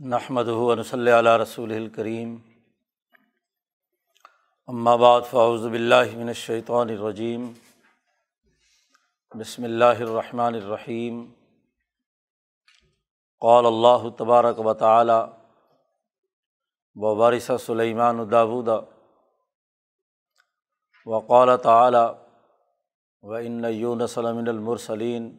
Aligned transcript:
نحمد 0.00 0.48
صلی 0.84 1.10
علیہ 1.12 1.30
رسول 1.32 1.72
الکریم 1.72 2.36
بعد 4.98 5.20
فاؤز 5.30 5.66
باللہ 5.66 6.16
من 6.16 6.28
الشیطان 6.28 6.88
الرجیم 6.88 7.46
بسم 9.32 9.64
اللہ 9.64 10.00
الرحمن 10.00 10.54
الرحیم 10.54 11.22
قال 13.42 13.66
اللہ 13.66 14.08
تبارک 14.18 14.58
و 14.58 14.74
تعالی 14.74 15.20
و 16.96 17.14
وارث 17.16 17.50
سلیمان 17.60 18.30
داود. 18.30 18.68
وقال 21.06 21.56
تعالی 21.62 22.04
و 23.22 23.34
ان 23.34 23.64
یونس 23.64 24.18
المرسلین 24.18 25.30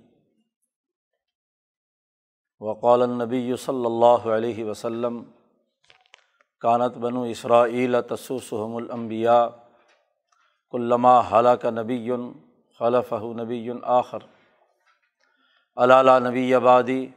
وقال 2.64 3.02
النبی 3.02 3.56
صلی 3.56 3.86
اللہ 3.86 4.28
علیہ 4.36 4.66
وسلم، 4.66 5.24
کانت 6.60 6.98
بنو 6.98 7.24
اسرائیل 7.24 7.96
تسوسحم 8.02 8.76
الانبیاء 8.76 9.46
علامہ 10.74 11.22
حلق 11.32 11.66
نبی 11.66 12.12
خلف 12.80 13.14
نبی 13.14 13.70
آخر۔ 13.84 14.18
علالہ 15.76 16.30
نبی 16.30 16.54
آبادی 16.54 17.08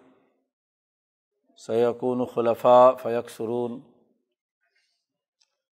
سیقون 1.57 2.25
خلفاء 2.25 2.91
فیق 3.03 3.31
سرون 3.31 3.81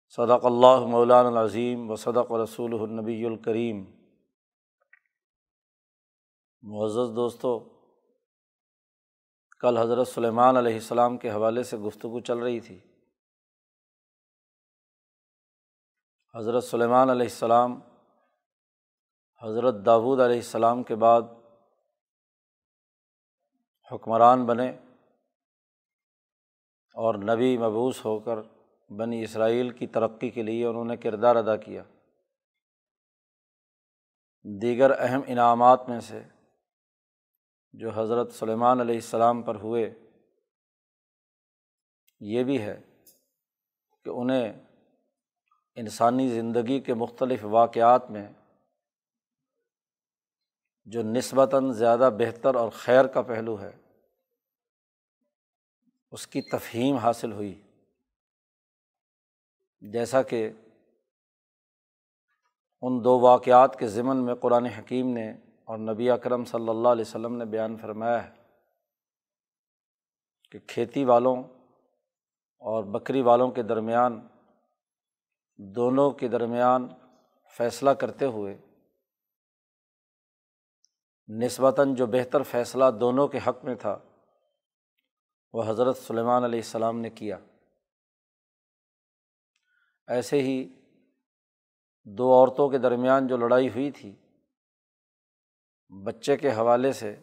صدق 0.10 0.46
اللہ 0.46 0.86
مولان 0.86 1.26
العظیم 1.26 1.92
و 1.92 1.96
صدق 1.96 2.32
رسول 2.32 2.74
النبی 2.74 3.26
الکریم۔ 3.26 3.86
معزز 6.62 7.16
دوستو 7.16 7.81
کل 9.62 9.78
حضرت 9.78 10.08
سلیمان 10.08 10.58
علیہ 10.58 10.74
السلام 10.74 11.18
کے 11.18 11.32
حوالے 11.32 11.64
سے 11.64 11.78
گفتگو 11.78 12.20
چل 12.20 12.38
رہی 12.38 12.60
تھی۔ 12.60 12.80
حضرت 16.36 16.64
سلیمان 16.64 17.10
علیہ 17.10 17.26
السلام، 17.26 17.80
حضرت 19.44 19.76
داود 19.86 20.20
علیہ 20.20 20.36
السلام 20.36 20.84
کے 20.84 20.96
بعد 20.96 21.22
حکمران 23.92 24.46
بنے 24.46 24.70
اور 26.96 27.16
نبی 27.16 27.58
مبوس 27.58 28.06
ہو 28.06 28.20
کر 28.20 28.36
بنی 28.90 29.24
اسرائیل 29.24 29.70
کی 29.70 29.88
ترقی 29.88 30.30
کے 30.30 30.42
لیے 30.42 30.66
انہوں 30.66 30.86
نے 30.86 30.98
کردار 30.98 31.36
ادا 31.36 31.56
کیا۔ 31.56 31.84
دیگر 34.62 34.92
اہم 35.00 35.22
انعامات 35.28 35.90
میں 35.90 36.00
سے 36.00 36.24
جو 37.74 37.90
حضرت 37.90 38.32
سلیمان 38.32 38.80
علیہ 38.80 38.96
السلام 38.96 39.42
پر 39.42 39.56
ہوئے، 39.56 40.00
یہ 42.20 42.44
بھی 42.44 42.62
ہے 42.62 42.82
کہ 44.06 44.10
انہیں 44.10 44.66
انسانی 45.76 46.28
زندگی 46.30 46.80
کے 46.80 46.94
مختلف 46.94 47.40
واقعات 47.44 48.12
میں 48.12 48.28
جو 50.86 51.04
نسبتاً 51.04 51.72
زیادہ 51.72 52.10
بہتر 52.18 52.56
اور 52.56 52.70
خیر 52.70 53.08
کا 53.08 53.22
پہلو 53.22 53.62
ہے، 53.62 53.72
اس 56.12 56.28
کی 56.28 56.42
تفہیم 56.42 56.96
حاصل 56.96 57.32
ہوئی۔ 57.32 57.62
جیسا 59.82 60.22
کہ 60.22 60.52
ان 62.82 63.04
دو 63.04 63.20
واقعات 63.20 63.80
کے 63.80 63.88
ضمن 63.88 64.26
میں 64.26 64.36
قرآن 64.36 64.66
حکیم 64.66 65.14
نے 65.14 65.34
اور 65.72 65.80
نبی 65.80 66.10
اکرم 66.10 66.46
صلی 66.46 66.70
اللہ 66.70 66.88
علیہ 66.88 67.02
وسلم 67.02 67.36
نے 67.36 67.46
بیان 67.46 67.78
فرمایا 67.78 68.24
ہے 68.24 68.32
کہ 70.50 70.60
کھیتی 70.68 71.06
والوں 71.06 71.44
اور 72.60 72.84
بکری 72.84 73.22
والوں 73.22 73.52
کے 73.52 73.64
درمیان، 73.64 74.28
دونوں 75.56 76.12
کے 76.12 76.28
درمیان 76.28 76.88
فیصلہ 77.58 77.90
کرتے 77.90 78.26
ہوئے 78.26 78.58
نسبتاً 81.28 81.94
جو 81.94 82.06
بہتر 82.06 82.44
فیصلہ 82.44 82.86
دونوں 83.00 83.28
کے 83.28 83.40
حق 83.48 83.64
میں 83.64 83.76
تھا، 83.76 84.00
وہ 85.54 85.64
حضرت 85.68 85.98
سلیمان 85.98 86.44
علیہ 86.44 86.60
السلام 86.60 87.00
نے 87.00 87.10
کیا۔ 87.10 87.38
ایسے 90.08 90.42
ہی 90.42 90.74
دو 92.04 92.34
عورتوں 92.34 92.70
کے 92.70 92.78
درمیان 92.78 93.28
جو 93.28 93.38
لڑائی 93.38 93.70
ہوئی 93.70 93.92
تھی 93.92 94.16
بچے 95.92 96.38
کے 96.38 96.52
حوالے 96.52 96.94
سے 96.94 97.16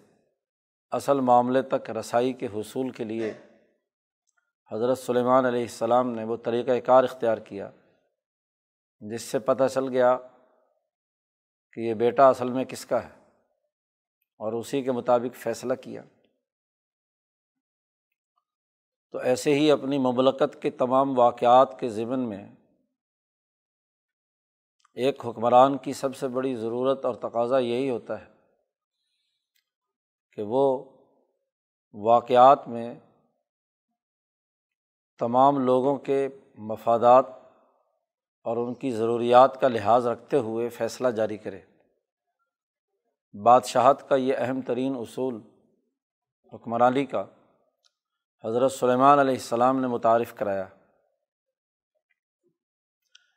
اصل 0.91 1.21
معاملے 1.21 1.63
تک 1.63 1.91
رسائی 1.91 2.33
کے 2.33 2.47
حصول 2.47 2.91
کے 2.91 3.05
لیے 3.05 3.33
حضرت 4.73 4.99
سلیمان 4.99 5.47
علیہ 5.47 5.61
السلام 5.61 6.11
نے 6.11 6.25
وہ 6.25 6.37
طریقۂ 6.37 6.87
کار 6.87 7.05
اختیار 7.05 7.39
کیا، 7.39 7.71
جس 9.01 9.23
سے 9.23 9.39
پتہ 9.39 9.65
چل 9.75 9.89
گیا 9.89 10.19
کہ 11.73 11.81
یہ 11.81 11.95
بیٹا 11.95 12.29
اصل 12.29 12.53
میں 12.53 12.65
کس 12.65 12.87
کا 12.87 13.05
ہے 13.05 13.15
اور 14.39 14.53
اسی 14.53 14.83
کے 14.83 14.93
مطابق 14.93 15.37
فیصلہ 15.37 15.75
کیا۔ 15.75 16.03
تو 19.11 19.19
ایسے 19.19 19.55
ہی 19.55 19.71
اپنی 19.71 19.99
مملکت 19.99 20.63
کے 20.63 20.71
تمام 20.71 21.19
واقعات 21.19 21.81
کے 21.81 21.89
ذمن 21.89 22.29
میں 22.29 22.55
ایک 24.95 25.27
حکمران 25.27 25.77
کی 25.77 25.93
سب 25.93 26.17
سے 26.17 26.29
بڑی 26.29 26.55
ضرورت 26.55 27.05
اور 27.05 27.15
تقاضا 27.15 27.59
یہی 27.59 27.91
ہوتا 27.91 28.21
ہے 28.21 28.38
کہ 30.39 30.43
وہ 30.43 30.85
واقعات 31.93 32.69
میں 32.69 32.95
تمام 35.19 35.59
لوگوں 35.59 35.97
کے 35.97 36.29
مفادات 36.59 37.27
اور 38.45 38.57
ان 38.57 38.75
کی 38.75 38.91
ضروریات 38.91 39.61
کا 39.61 39.69
لحاظ 39.69 40.07
رکھتے 40.07 40.37
ہوئے 40.37 40.69
فیصلہ 40.69 41.09
جاری 41.09 41.37
کرے۔ 41.37 41.61
بادشاہت 43.43 44.09
کا 44.09 44.15
یہ 44.17 44.35
اہم 44.39 44.61
ترین 44.61 44.97
اصول 44.97 45.41
حکمرانی 46.53 47.07
کا 47.07 47.25
حضرت 48.45 48.73
سلیمان 48.73 49.19
علیہ 49.19 49.35
السلام 49.35 49.81
نے 49.81 49.87
متعارف 49.87 50.35
کرایا۔ 50.35 50.67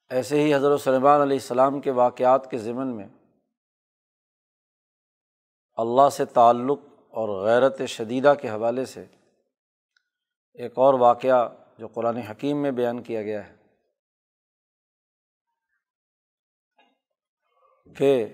ایسے 0.10 0.44
ہی 0.44 0.56
حضرت 0.56 0.82
سلیمان 0.82 1.22
علیہ 1.22 1.38
السلام 1.38 1.82
کے 1.82 1.92
واقعات 1.92 2.52
کے 2.52 2.58
ضمن 2.58 2.88
میں 2.88 3.08
اللہ 5.76 6.10
سے 6.10 6.26
تعلق 6.26 6.80
اور 7.14 7.46
غیرت 7.46 7.82
شدیدہ 7.88 8.34
کے 8.42 8.50
حوالے 8.50 8.86
سے 8.86 9.06
ایک 10.54 10.72
اور 10.78 10.94
واقعہ 10.94 11.50
جو 11.78 11.88
قرآن 11.88 12.18
حکیم 12.18 12.62
میں 12.62 12.72
بیان 12.72 13.04
کیا 13.04 13.22
گیا 13.22 13.48
ہے 13.48 13.56
کہ 17.96 18.34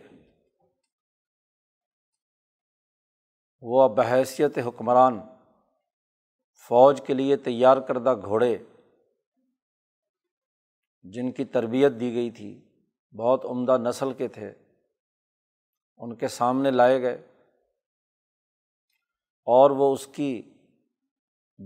وہ 3.61 3.87
بحیثیت 3.87 4.57
حکمران 4.57 5.19
فوج 6.67 7.01
کے 7.07 7.13
لیے 7.13 7.37
تیار 7.37 7.77
کردہ 7.77 8.15
گھوڑے 8.15 8.57
جن 11.03 11.31
کی 11.31 11.45
تربیت 11.45 11.91
دی 11.99 12.13
گئی 12.13 12.31
تھی، 12.31 12.69
بہت 13.17 13.45
عمدہ 13.45 13.77
نسل 13.77 14.13
کے 14.13 14.27
تھے، 14.27 14.53
ان 15.97 16.15
کے 16.15 16.27
سامنے 16.27 16.71
لائے 16.71 17.01
گئے۔ 17.01 17.36
اور 19.47 19.71
وہ 19.71 19.93
اس 19.93 20.07
کی 20.07 20.55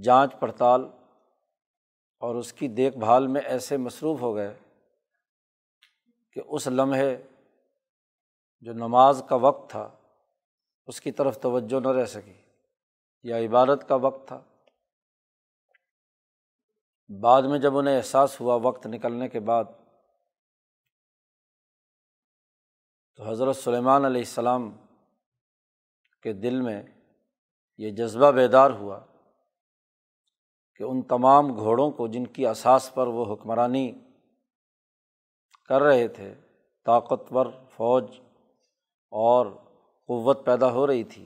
جانچ 0.03 0.33
پڑتال 0.39 0.81
اور 2.19 2.35
اس 2.35 2.53
کی 2.53 2.67
دیکھ 2.67 2.97
بھال 2.97 3.27
میں 3.27 3.41
ایسے 3.41 3.77
مصروف 3.77 4.21
ہو 4.21 4.35
گئے 4.35 4.59
کہ 6.31 6.41
اس 6.45 6.67
لمحے 6.67 7.23
جو 8.61 8.73
نماز 8.73 9.23
کا 9.29 9.35
وقت 9.35 9.69
تھا، 9.69 9.97
اس 10.85 11.01
کی 11.01 11.11
طرف 11.11 11.41
توجہ 11.41 11.79
نہ 11.79 11.87
رہ 11.87 12.05
سکی 12.05 12.41
یا 13.23 13.37
عبادت 13.37 13.87
کا 13.87 13.95
وقت 13.95 14.27
تھا۔ 14.27 14.41
بعد 17.21 17.41
میں 17.41 17.59
جب 17.59 17.77
انہیں 17.77 17.97
احساس 17.97 18.41
ہوا 18.41 18.55
وقت 18.55 18.87
نکلنے 18.87 19.29
کے 19.29 19.39
بعد، 19.39 19.63
تو 23.15 23.29
حضرت 23.29 23.55
سلیمان 23.55 24.05
علیہ 24.05 24.21
السلام 24.21 24.71
کے 26.21 26.33
دل 26.33 26.61
میں 26.61 26.83
یہ 27.81 27.91
جذبہ 27.91 28.29
بیدار 28.31 28.71
ہوا 28.79 28.99
کہ 30.79 30.83
ان 30.83 31.01
تمام 31.07 31.51
گھوڑوں 31.57 31.89
کو 31.91 32.07
جن 32.07 32.25
کی 32.27 32.45
اساس 32.47 32.93
پر 32.93 33.07
وہ 33.07 33.25
حکمرانی 33.33 33.91
کر 35.69 35.81
رہے 35.81 36.07
تھے، 36.07 36.33
طاقتور 36.85 37.45
فوج 37.75 38.05
اور 39.13 39.45
قوت 40.09 40.45
پیدا 40.45 40.71
ہو 40.71 40.85
رہی 40.87 41.03
تھی، 41.03 41.25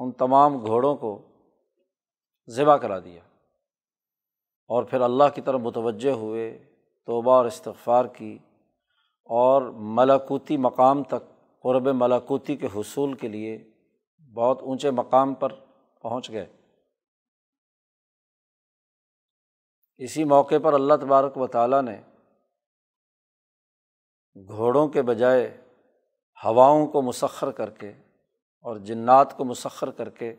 ان 0.00 0.12
تمام 0.18 0.58
گھوڑوں 0.66 0.94
کو 0.96 1.18
ذبح 2.48 2.76
کرا 2.76 2.98
دیا 2.98 3.20
اور 4.70 4.84
پھر 4.84 5.00
اللہ 5.00 5.34
کی 5.34 5.40
طرف 5.40 5.60
متوجہ 5.60 6.12
ہوئے، 6.16 6.46
توبہ 7.08 7.32
اور 7.32 7.46
استغفار 7.46 8.04
کی 8.16 8.36
اور 9.30 9.62
ملاکوتی 9.96 10.56
مقام 10.66 11.02
تک، 11.04 11.22
قرب 11.64 11.88
ملاکوتی 11.94 12.56
کے 12.56 12.68
حصول 12.76 13.12
کے 13.14 13.28
لیے 13.28 13.56
بہت 14.34 14.62
اونچے 14.62 14.90
مقام 14.90 15.34
پر 15.34 15.52
پہنچ 16.02 16.30
گئے۔ 16.30 16.46
اسی 19.96 20.24
موقع 20.24 20.54
پر 20.62 20.72
اللہ 20.72 20.94
تبارک 21.00 21.36
و 21.36 21.46
تعالیٰ 21.46 21.82
نے 21.82 22.02
گھوڑوں 24.48 24.88
کے 24.88 25.02
بجائے 25.02 25.64
ہواؤں 26.44 26.86
کو 26.86 27.02
مسخر 27.02 27.50
کر 27.50 27.70
کے 27.70 27.88
اور 28.60 28.76
جنات 28.76 29.36
کو 29.36 29.44
مسخر 29.44 29.90
کر 29.90 30.10
کے 30.10 30.36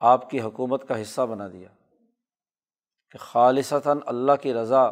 آپ 0.00 0.30
کی 0.30 0.40
حکومت 0.40 0.88
کا 0.88 1.02
حصہ 1.02 1.20
بنا 1.20 1.48
دیا 1.48 1.68
کہ 3.10 3.18
خالصتاً 3.18 3.98
اللہ 4.06 4.32
کی 4.42 4.54
رضا، 4.54 4.82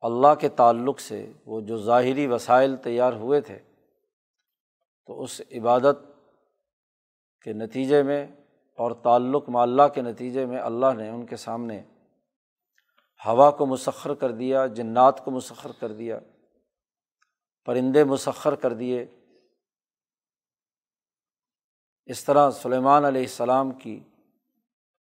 اللہ 0.00 0.34
کے 0.40 0.48
تعلق 0.48 1.00
سے 1.00 1.32
وہ 1.46 1.60
جو 1.60 1.76
ظاہری 1.76 2.26
وسائل 2.26 2.76
تیار 2.76 3.12
ہوئے 3.12 3.40
تھے 3.40 3.58
تو 5.08 5.22
اس 5.22 5.40
عبادت 5.40 5.98
کے 7.42 7.52
نتیجے 7.52 8.02
میں 8.02 8.26
اور 8.78 8.92
تعلق 8.92 9.48
معلّہ 9.48 9.88
کے 9.94 10.02
نتیجے 10.02 10.46
میں 10.46 10.60
اللہ 10.60 10.92
نے 10.96 11.08
ان 11.08 11.26
کے 11.26 11.36
سامنے 11.36 11.82
ہوا 13.26 13.50
کو 13.50 13.66
مسخر 13.66 14.14
کر 14.14 14.32
دیا، 14.32 14.66
جنات 14.66 15.24
کو 15.24 15.30
مسخر 15.30 15.70
کر 15.80 15.92
دیا، 15.92 16.18
پرندے 17.64 18.04
مسخر 18.04 18.54
کر 18.54 18.72
دیے۔ 18.72 19.06
اس 22.06 22.24
طرح 22.24 22.50
سلیمان 22.50 23.04
علیہ 23.04 23.22
السلام 23.22 23.70
کی 23.70 24.04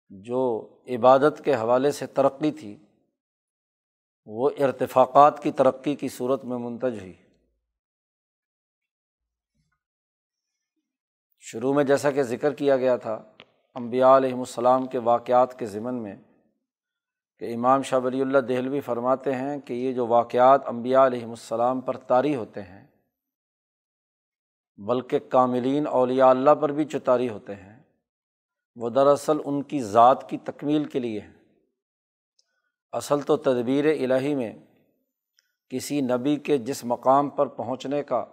جو 0.09 0.69
عبادت 0.89 1.43
کے 1.45 1.55
حوالے 1.55 1.91
سے 1.91 2.07
ترقی 2.07 2.53
تھی، 2.53 2.87
وہ 4.27 4.51
ارتفاقات 4.59 5.43
کی 5.43 5.53
ترقی 5.53 5.95
کی 5.95 6.09
صورت 6.09 6.45
میں 6.45 6.59
منتج 6.59 6.99
ہوئی۔ 7.01 7.26
شروع 11.47 11.73
میں 11.75 11.85
جیسا 11.85 12.11
کہ 12.11 12.23
ذکر 12.23 12.55
کیا 12.55 12.77
گیا 12.77 12.97
تھا 12.97 13.13
امبیا 13.77 14.17
علیہم 14.17 14.39
السلام 14.39 14.87
کے 14.87 14.99
واقعات 14.99 15.59
کے 15.59 15.67
ضمن 15.67 16.03
میں، 16.03 16.15
کہ 17.41 17.55
امام 17.55 17.83
شاہ 17.83 18.01
ولی 18.05 18.21
اللہ 18.21 18.39
دہلوی 18.39 18.81
فرماتے 18.81 19.35
ہیں 19.35 19.59
کہ 19.59 19.73
یہ 19.73 19.93
جو 19.93 20.07
واقعات 20.07 20.67
امبیا 20.69 21.07
علیہم 21.07 21.31
السلام 21.31 21.81
پر 21.81 21.97
طاری 22.09 22.35
ہوتے 22.37 22.63
ہیں، 22.63 22.85
بلکہ 24.79 25.19
کاملین 25.29 25.87
اولیاء 25.87 26.29
اللہ 26.29 26.55
پر 26.61 26.73
بھی 26.73 26.85
چتاری 26.85 27.29
ہوتے 27.29 27.55
ہیں، 27.55 27.79
وہ 28.77 28.91
دراصل 28.91 29.39
ان 29.45 29.63
کی 29.63 29.83
ذات 29.83 30.29
کی 30.31 30.39
تکمیل 30.45 30.85
کے 30.85 30.99
لیے 30.99 31.21
ہیں۔ 31.21 31.33
اصل 32.93 33.21
تو 33.21 33.37
تدبیر 33.37 33.85
الہی 33.87 34.35
میں 34.35 34.53
کسی 35.71 36.01
نبی 36.01 36.37
کے 36.37 36.59
جس 36.59 36.85
مقام 36.85 37.31
پر 37.31 37.47
پہنچنے 37.47 38.03
کا 38.03 38.25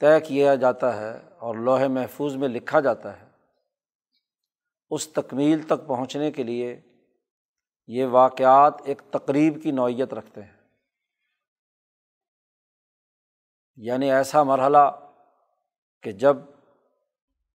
طے 0.00 0.20
کیا 0.20 0.54
جاتا 0.54 0.96
ہے 0.96 1.28
اور 1.38 1.54
لوہے 1.54 1.88
محفوظ 1.88 2.36
میں 2.36 2.48
لکھا 2.48 2.80
جاتا 2.80 3.20
ہے، 3.20 3.26
اس 4.90 5.08
تکمیل 5.08 5.62
تک 5.62 5.86
پہنچنے 5.86 6.32
کے 6.32 6.42
لیے 6.42 6.80
یہ 7.86 8.04
واقعات 8.04 8.74
ایک 8.84 9.02
تقریب 9.10 9.62
کی 9.62 9.70
نوعیت 9.70 10.14
رکھتے 10.14 10.42
ہیں۔ 10.42 10.56
یعنی 13.76 14.12
ایسا 14.12 14.42
مرحلہ 14.42 15.12
کہ 16.02 16.12
جب 16.12 16.36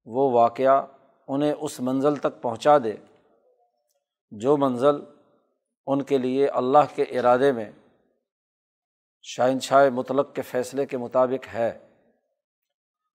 وہ 0.05 0.31
واقعہ 0.31 0.85
انہیں 1.27 1.53
اس 1.61 1.79
منزل 1.79 2.15
تک 2.15 2.41
پہنچا 2.41 2.77
دے 2.77 2.93
جو 4.31 4.57
منزل 4.57 4.95
ان 5.87 6.01
کے 6.01 6.17
لیے 6.17 6.47
اللہ 6.47 6.95
کے 6.95 7.03
ارادے 7.03 7.51
میں 7.51 7.71
شہنشاہ 9.21 9.89
مطلق 9.89 10.35
کے 10.35 10.41
فیصلے 10.41 10.85
کے 10.85 10.97
مطابق 10.97 11.53
ہے۔ 11.53 11.90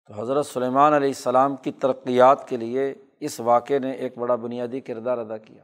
تو 0.07 0.21
حضرت 0.21 0.45
سلیمان 0.45 0.93
علیہ 0.93 1.07
السلام 1.07 1.55
کی 1.55 1.71
ترقیات 1.71 2.47
کے 2.49 2.57
لیے 2.57 2.93
اس 3.19 3.39
واقعے 3.39 3.79
نے 3.79 3.91
ایک 3.91 4.17
بڑا 4.17 4.35
بنیادی 4.35 4.79
کردار 4.79 5.17
ادا 5.17 5.37
کیا۔ 5.37 5.63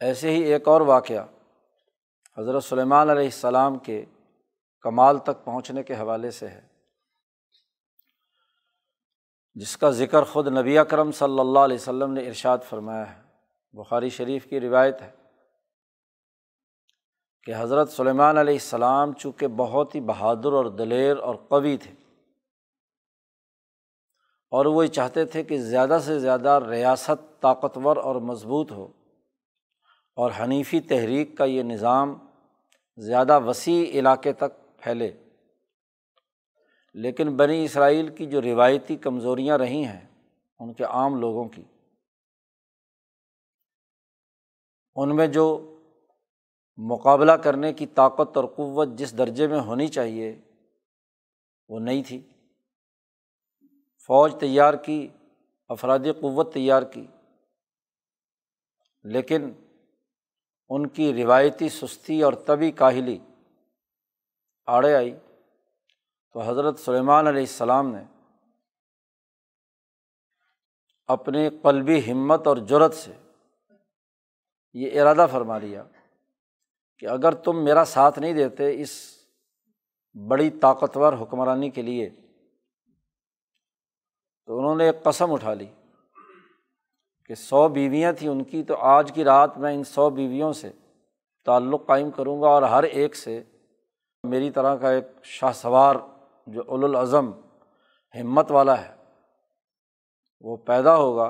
ایسے 0.00 0.30
ہی 0.30 0.42
ایک 0.42 0.68
اور 0.68 0.80
واقعہ 0.80 1.26
حضرت 2.38 2.64
سلیمان 2.64 3.10
علیہ 3.10 3.24
السلام 3.24 3.78
کے 3.78 4.04
کمال 4.80 5.18
تک 5.18 5.44
پہنچنے 5.44 5.82
کے 5.82 5.94
حوالے 5.94 6.30
سے 6.30 6.48
ہے، 6.48 6.60
جس 9.54 9.76
کا 9.76 9.90
ذکر 9.90 10.22
خود 10.22 10.46
نبی 10.48 10.78
اکرم 10.78 11.12
صلی 11.12 11.40
اللہ 11.40 11.58
علیہ 11.58 11.76
وسلم 11.76 12.12
نے 12.12 12.26
ارشاد 12.26 12.58
فرمایا 12.68 13.16
ہے۔ 13.16 13.22
بخاری 13.72 14.08
شریف 14.08 14.46
کی 14.46 14.60
روایت 14.60 15.02
ہے۔ 15.02 15.10
کہ 17.46 17.54
حضرت 17.56 17.90
سلیمان 17.90 18.38
علیہ 18.38 18.54
السلام 18.54 19.12
چونکہ 19.12 19.46
بہت 19.56 19.94
ہی 19.94 20.00
بہادر 20.06 20.52
اور 20.52 20.64
دلیر 20.78 21.16
اور 21.18 21.34
قوی 21.48 21.76
تھے، 21.76 21.92
اور 24.52 24.66
وہ 24.66 24.84
یہ 24.84 24.90
چاہتے 24.92 25.24
تھے 25.24 25.42
کہ 25.44 25.58
زیادہ 25.60 25.98
سے 26.04 26.18
زیادہ 26.18 26.58
ریاست 26.68 27.40
طاقتور 27.40 27.96
اور 27.96 28.16
مضبوط 28.22 28.72
ہو، 28.72 28.86
اور 30.16 30.30
حنیفی 30.40 30.80
تحریک 30.88 31.36
کا 31.38 31.44
یہ 31.44 31.62
نظام 31.62 32.14
زیادہ 32.98 33.38
وسیع 33.44 33.84
علاقے 33.98 34.32
تک 34.32 34.52
پھیلے۔ 34.78 35.10
لیکن 36.94 37.36
بنی 37.36 37.64
اسرائیل 37.64 38.08
کی 38.14 38.26
جو 38.26 38.40
روایتی 38.42 38.96
کمزوریاں 38.98 39.58
رہی 39.58 39.84
ہیں 39.84 40.06
ان 40.60 40.72
کے 40.74 40.84
عام 40.84 41.20
لوگوں 41.20 41.44
کی، 41.48 41.62
ان 44.96 45.16
میں 45.16 45.26
جو 45.28 45.46
مقابلہ 46.82 47.32
کرنے 47.32 47.72
کی 47.72 47.86
طاقت 47.86 48.36
اور 48.36 48.44
قوت 48.44 48.88
جس 48.88 49.18
درجے 49.18 49.46
میں 49.46 49.60
ہونی 49.60 49.88
چاہیے، 49.88 50.40
وہ 51.68 51.80
نہیں 51.80 52.02
تھی۔ 52.02 52.28
فوج 54.06 54.34
تیار 54.40 54.74
کی، 54.74 55.08
افرادی 55.68 56.12
قوت 56.12 56.54
تیار 56.54 56.82
کی، 56.82 57.06
لیکن 59.02 59.52
ان 60.68 60.88
کی 60.88 61.22
روایتی 61.22 61.68
سستی 61.68 62.22
اور 62.22 62.32
طبی 62.32 62.70
کاہلی 62.70 63.18
آڑے 64.66 64.94
آئی۔ 64.94 65.16
تو 66.32 66.40
حضرت 66.40 66.78
سلیمان 66.78 67.26
علیہ 67.26 67.40
السلام 67.40 67.94
نے 67.94 68.04
اپنے 71.06 71.50
قلبی 71.62 72.12
ہمت 72.12 72.46
اور 72.46 72.56
جرت 72.56 72.94
سے 72.94 73.12
یہ 74.72 75.00
ارادہ 75.00 75.26
فرما 75.32 75.58
لیا۔ 75.58 75.84
کہ 77.00 77.06
اگر 77.06 77.34
تم 77.34 77.64
میرا 77.64 77.84
ساتھ 77.84 78.18
نہیں 78.18 78.32
دیتے 78.32 78.82
اس 78.82 78.90
بڑی 80.14 80.50
طاقتور 80.50 81.12
حکمرانی 81.12 81.70
کے 81.70 81.82
لیے، 81.82 82.10
تو 84.46 84.58
انہوں 84.58 84.74
نے 84.74 84.86
ایک 84.86 85.02
قسم 85.02 85.32
اٹھا 85.32 85.54
لی 85.54 85.66
کہ 87.24 87.34
سو 87.34 87.68
بیویاں 87.68 88.12
تھیں 88.12 88.28
ان 88.28 88.44
کی، 88.44 88.62
تو 88.62 88.76
آج 88.76 89.12
کی 89.14 89.24
رات 89.24 89.58
میں 89.58 89.74
ان 89.74 89.84
سو 89.84 90.10
بیویوں 90.10 90.52
سے 90.52 90.70
تعلق 91.44 91.86
قائم 91.86 92.10
کروں 92.10 92.40
گا 92.42 92.48
اور 92.48 92.62
ہر 92.62 92.82
ایک 92.82 93.16
سے 93.16 93.42
میری 94.24 94.50
طرح 94.50 94.76
کا 94.76 94.90
ایک 94.90 95.06
شاہ 95.22 95.52
سوار 95.52 95.96
جو 96.46 96.62
الازم 96.68 97.30
ہمت 98.14 98.50
والا 98.50 98.80
ہے، 98.80 98.94
وہ 100.40 100.56
پیدا 100.56 100.96
ہوگا 100.96 101.26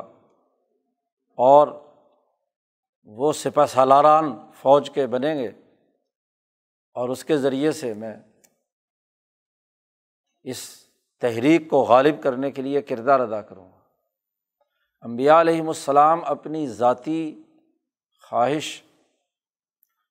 اور 1.38 1.68
وہ 3.04 3.32
سپہ 3.32 3.66
سالاران 3.66 4.50
فوج 4.54 4.90
کے 4.90 5.06
بنیں 5.06 5.34
گے۔ 5.34 5.50
اور 6.92 7.08
اس 7.08 7.24
کے 7.24 7.38
ذریعے 7.38 7.72
سے 7.72 7.94
میں 7.94 8.16
اس 10.42 10.86
تحریک 11.20 11.70
کو 11.70 11.82
غالب 11.82 12.22
کرنے 12.22 12.50
کے 12.50 12.62
لیے 12.62 12.82
کردار 12.82 13.20
ادا 13.20 13.42
کروں 13.42 13.72
گا۔ 13.72 13.78
امبیا 15.00 15.40
علیہم 15.40 15.68
السلام 15.68 16.24
اپنی 16.24 16.66
ذاتی 16.66 17.42
خواہش 18.28 18.82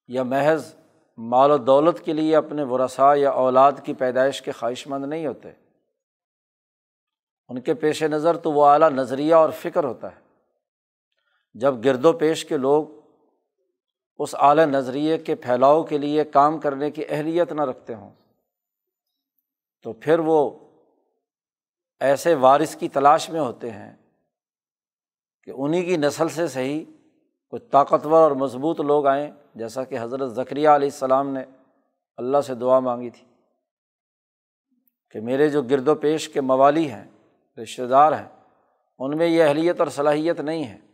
یا 0.07 0.23
محض 0.23 0.75
مال 1.17 1.51
و 1.51 1.57
دولت 1.57 2.05
کے 2.05 2.13
لیے 2.13 2.35
اپنے 2.35 2.63
ورثاء 2.63 3.15
یا 3.15 3.29
اولاد 3.29 3.71
کی 3.83 3.93
پیدائش 3.93 4.41
کے 4.41 4.51
خواہش 4.51 4.87
مند 4.87 5.05
نہیں 5.05 5.27
ہوتے۔ 5.27 5.51
ان 7.47 7.61
کے 7.61 7.73
پیش 7.73 8.03
نظر 8.03 8.37
تو 8.37 8.51
وہ 8.51 8.65
اعلیٰ 8.65 8.89
نظریہ 8.89 9.35
اور 9.35 9.49
فکر 9.49 9.83
ہوتا 9.83 10.15
ہے۔ 10.15 10.19
جب 11.53 11.85
گرد 11.85 12.05
و 12.05 12.13
پیش 12.13 12.45
کے 12.45 12.57
لوگ 12.57 12.98
اس 14.19 14.35
اعلیٰ 14.39 14.65
نظریے 14.65 15.17
کے 15.17 15.35
پھیلاؤ 15.35 15.83
کے 15.83 15.97
لیے 15.97 16.23
کام 16.23 16.59
کرنے 16.59 16.91
کی 16.91 17.03
اہلیت 17.09 17.51
نہ 17.51 17.61
رکھتے 17.61 17.93
ہوں۔ 17.93 18.11
تو 19.83 19.93
پھر 19.93 20.19
وہ 20.19 20.51
ایسے 21.99 22.33
وارث 22.33 22.75
کی 22.75 22.89
تلاش 22.89 23.29
میں 23.29 23.39
ہوتے 23.39 23.71
ہیں 23.71 23.95
کہ 25.43 25.51
انہیں 25.55 25.85
کی 25.85 25.97
نسل 25.97 26.29
سے 26.29 26.47
صحیح 26.47 26.85
کوئی 27.49 27.59
طاقتور 27.71 28.21
اور 28.21 28.31
مضبوط 28.31 28.79
لوگ 28.79 29.07
آئیں، 29.07 29.31
جیسا 29.55 29.83
کہ 29.83 29.97
حضرت 30.01 30.29
ذکریہ 30.29 30.69
علیہ 30.69 30.89
السلام 30.93 31.29
نے 31.29 31.43
اللہ 32.17 32.41
سے 32.41 32.55
دعا 32.55 32.79
مانگی 32.79 33.09
تھی 33.09 33.25
کہ 35.11 35.21
میرے 35.21 35.49
جو 35.49 35.61
گرد 35.61 35.87
و 35.87 35.95
پیش 35.95 36.29
کے 36.29 36.41
موالی 36.41 36.91
ہیں، 36.91 37.05
رشتہ 37.63 37.81
دار 37.81 38.11
ہیں، 38.11 38.27
ان 38.99 39.17
میں 39.17 39.27
یہ 39.27 39.43
اہلیت 39.43 39.79
اور 39.79 39.87
صلاحیت 39.87 40.39
نہیں 40.39 40.63
ہے۔ 40.63 40.88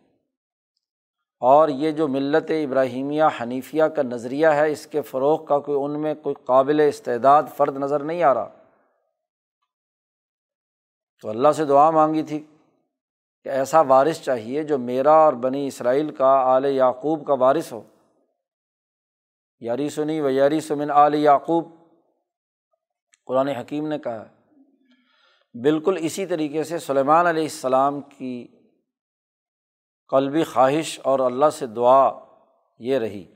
اور 1.39 1.69
یہ 1.69 1.91
جو 1.91 2.07
ملت 2.07 2.51
ابراہیمیہ 2.51 3.23
حنیفیہ 3.41 3.83
کا 3.83 4.01
نظریہ 4.01 4.47
ہے، 4.47 4.71
اس 4.71 4.87
کے 4.87 5.01
فروغ 5.01 5.45
کا 5.45 5.59
کوئی 5.59 5.77
ان 5.83 6.01
میں 6.01 6.15
کوئی 6.15 6.35
قابل 6.45 6.79
استعداد 6.79 7.43
فرد 7.57 7.77
نظر 7.77 8.03
نہیں 8.03 8.23
آ 8.23 8.33
رہا۔ 8.33 8.49
تو 11.21 11.29
اللہ 11.29 11.51
سے 11.51 11.65
دعا 11.65 11.89
مانگی 11.89 12.23
تھی 12.23 12.43
کہ 13.43 13.49
ایسا 13.49 13.81
وارث 13.81 14.21
چاہیے 14.21 14.63
جو 14.63 14.77
میرا 14.77 15.11
اور 15.11 15.33
بنی 15.33 15.67
اسرائیل 15.67 16.15
کا 16.15 16.27
آل 16.27 16.65
یعقوب 16.65 17.27
کا 17.27 17.33
وارث 17.33 17.73
ہو۔ 17.73 17.81
یاری 19.59 19.89
سنی 19.89 20.21
و 20.21 20.29
یاری 20.29 20.59
سمن 20.59 20.91
آل 20.91 21.15
یعقوب۔ 21.15 21.69
قرآن 23.25 23.47
حکیم 23.47 23.87
نے 23.87 23.99
کہا 23.99 24.25
بالکل 25.63 25.97
اسی 25.99 26.25
طریقے 26.25 26.63
سے 26.63 26.79
سلیمان 26.79 27.27
علیہ 27.27 27.43
السلام 27.43 28.01
کی 28.01 28.47
قلبی 30.09 30.43
خواہش 30.43 30.99
اور 31.03 31.19
اللہ 31.19 31.49
سے 31.49 31.67
دعا 31.67 32.11
یہ 32.79 32.97
رہی۔ 32.97 33.35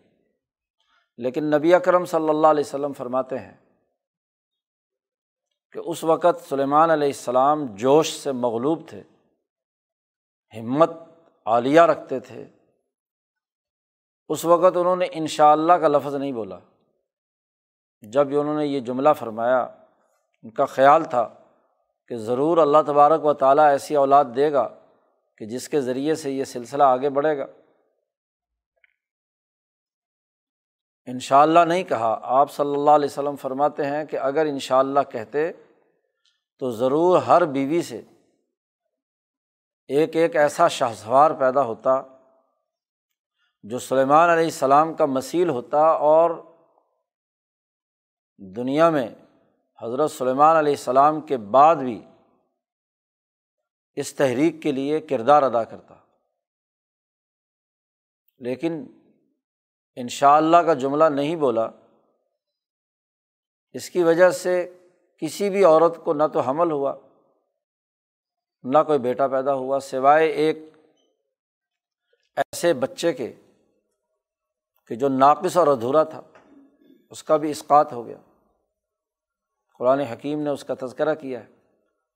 لیکن 1.18 1.46
نبی 1.46 1.74
اکرم 1.74 2.06
صلی 2.06 2.30
اللہ 2.30 2.48
علیہ 2.48 2.64
وسلم 2.66 2.94
فرماتے 2.94 3.40
ہیں 3.40 3.58
کہ 5.72 5.80
اس 5.86 6.04
وقت 6.04 6.50
سلیمان 6.50 6.90
علیہ 6.90 7.08
السلام 7.08 7.66
جوش 7.66 8.20
سے 8.20 8.32
مغلوب 8.32 8.88
تھے، 8.88 9.04
ہمت 10.60 10.92
عالیہ 11.46 11.82
رکھتے 11.82 12.20
تھے۔ 12.20 12.46
اس 14.30 14.46
وقت 14.46 14.78
انہوں 14.78 14.96
نے 14.96 15.08
ان 15.12 15.28
شاء 15.28 15.52
اللہ 15.52 15.74
کا 15.74 15.88
لفظ 15.88 16.16
نہیں 16.16 16.32
بولا۔ 16.32 16.60
جب 18.02 18.28
انہوں 18.28 18.58
نے 18.58 18.66
یہ 18.66 18.80
جملہ 18.80 19.10
فرمایا، 19.20 19.60
ان 20.44 20.50
کا 20.50 20.66
خیال 20.66 21.04
تھا 21.04 21.34
کہ 22.08 22.18
ضرور 22.18 22.58
اللہ 22.58 22.78
تبارک 22.88 23.26
و 23.26 23.34
تعالیٰ 23.34 23.66
ایسی 23.66 23.96
اولاد 23.96 24.26
دے 24.36 24.52
گا 24.52 24.79
کہ 25.40 25.46
جس 25.46 25.70
کے 25.70 25.82
ذریعے 25.82 26.16
سے 26.16 26.32
یہ 26.32 26.44
سلسلہ 26.44 26.84
آگے 26.84 27.10
بڑھے 27.10 27.38
گا۔ 27.38 27.46
ان 31.06 31.20
شاء 31.20 31.40
اللہ 31.40 31.60
نہیں 31.60 31.84
کہا، 31.84 32.20
آپ 32.22 32.52
صلی 32.52 32.74
اللہ 32.76 32.92
علیہ 32.92 33.06
وسلم 33.06 33.36
فرماتے 33.36 33.86
ہیں 33.86 34.06
کہ 34.06 34.18
اگر 34.18 34.46
ان 34.46 34.60
شاء 34.60 34.78
اللہ 34.78 35.00
کہتے 35.12 35.52
تو 36.60 36.72
ضرور 36.72 37.22
ہر 37.22 37.46
بیوی 37.46 37.82
سے 37.82 38.02
ایک 39.88 40.16
ایک 40.16 40.36
ایسا 40.36 40.68
شاہ 40.68 40.94
سوار 40.94 41.32
پیدا 41.32 41.62
ہوتا 41.62 42.02
جو 43.64 43.80
سلیمان 43.80 44.30
علیہ 44.30 44.44
السلام 44.44 44.94
کا 44.94 45.06
مسیل 45.06 45.50
ہوتا 45.50 45.80
اور 45.80 46.32
دنیا 48.38 48.90
میں 48.90 49.10
حضرت 49.84 50.12
سلیمان 50.12 50.56
علیہ 50.56 50.74
السلام 50.74 51.22
کے 51.22 51.38
بعد 51.38 51.76
بھی 51.76 52.09
اس 54.00 54.16
تحریک 54.16 54.62
کے 54.64 54.72
لیے 54.72 55.00
کردار 55.00 55.44
ادا 55.44 55.64
کرتا۔ 55.64 55.96
لیکن 58.38 58.86
ان 59.96 60.08
شاء 60.08 60.36
اللہ 60.36 60.58
کا 60.58 60.74
جملہ 60.74 61.04
نہیں 61.04 61.36
بولا۔ 61.36 61.70
اس 63.72 63.90
کی 63.90 64.04
وجہ 64.04 64.30
سے 64.30 64.78
کسی 65.18 65.50
بھی 65.50 65.64
عورت 65.64 65.94
کو 66.04 66.14
نہ 66.14 66.24
تو 66.34 66.40
حمل 66.40 66.72
ہوا، 66.72 66.96
نہ 68.64 68.78
کوئی 68.88 69.00
بیٹا 69.00 69.28
پیدا 69.28 69.54
ہوا، 69.54 69.80
سوائے 69.80 70.30
ایک 70.30 70.58
ایسے 72.36 72.74
بچے 72.74 73.14
کے، 73.14 73.34
کہ 74.88 74.96
جو 74.96 75.10
ناقص 75.10 75.58
اور 75.58 75.68
ادھورا 75.68 76.04
تھا، 76.04 76.22
اس 77.10 77.24
کا 77.24 77.38
بھی 77.38 77.52
اسقات 77.52 77.94
ہو 77.94 78.06
گیا۔ 78.06 78.18
قرآن 79.78 80.00
حکیم 80.00 80.42
نے 80.42 80.50
اس 80.50 80.64
کا 80.64 80.74
تذکرہ 80.82 81.16
کیا 81.16 81.44
ہے۔ 81.44 81.59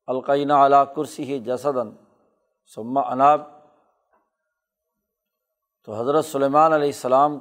القینہ 0.07 0.53
علا 0.53 0.86
کرسی 0.86 1.24
ہی 1.24 1.39
جسدن 1.39 1.91
سما 2.65 3.01
اناب۔ 3.01 3.41
تو 5.83 6.01
حضرت 6.01 6.25
سلیمان 6.25 6.74
علیہ 6.74 6.88
السلام 6.88 7.39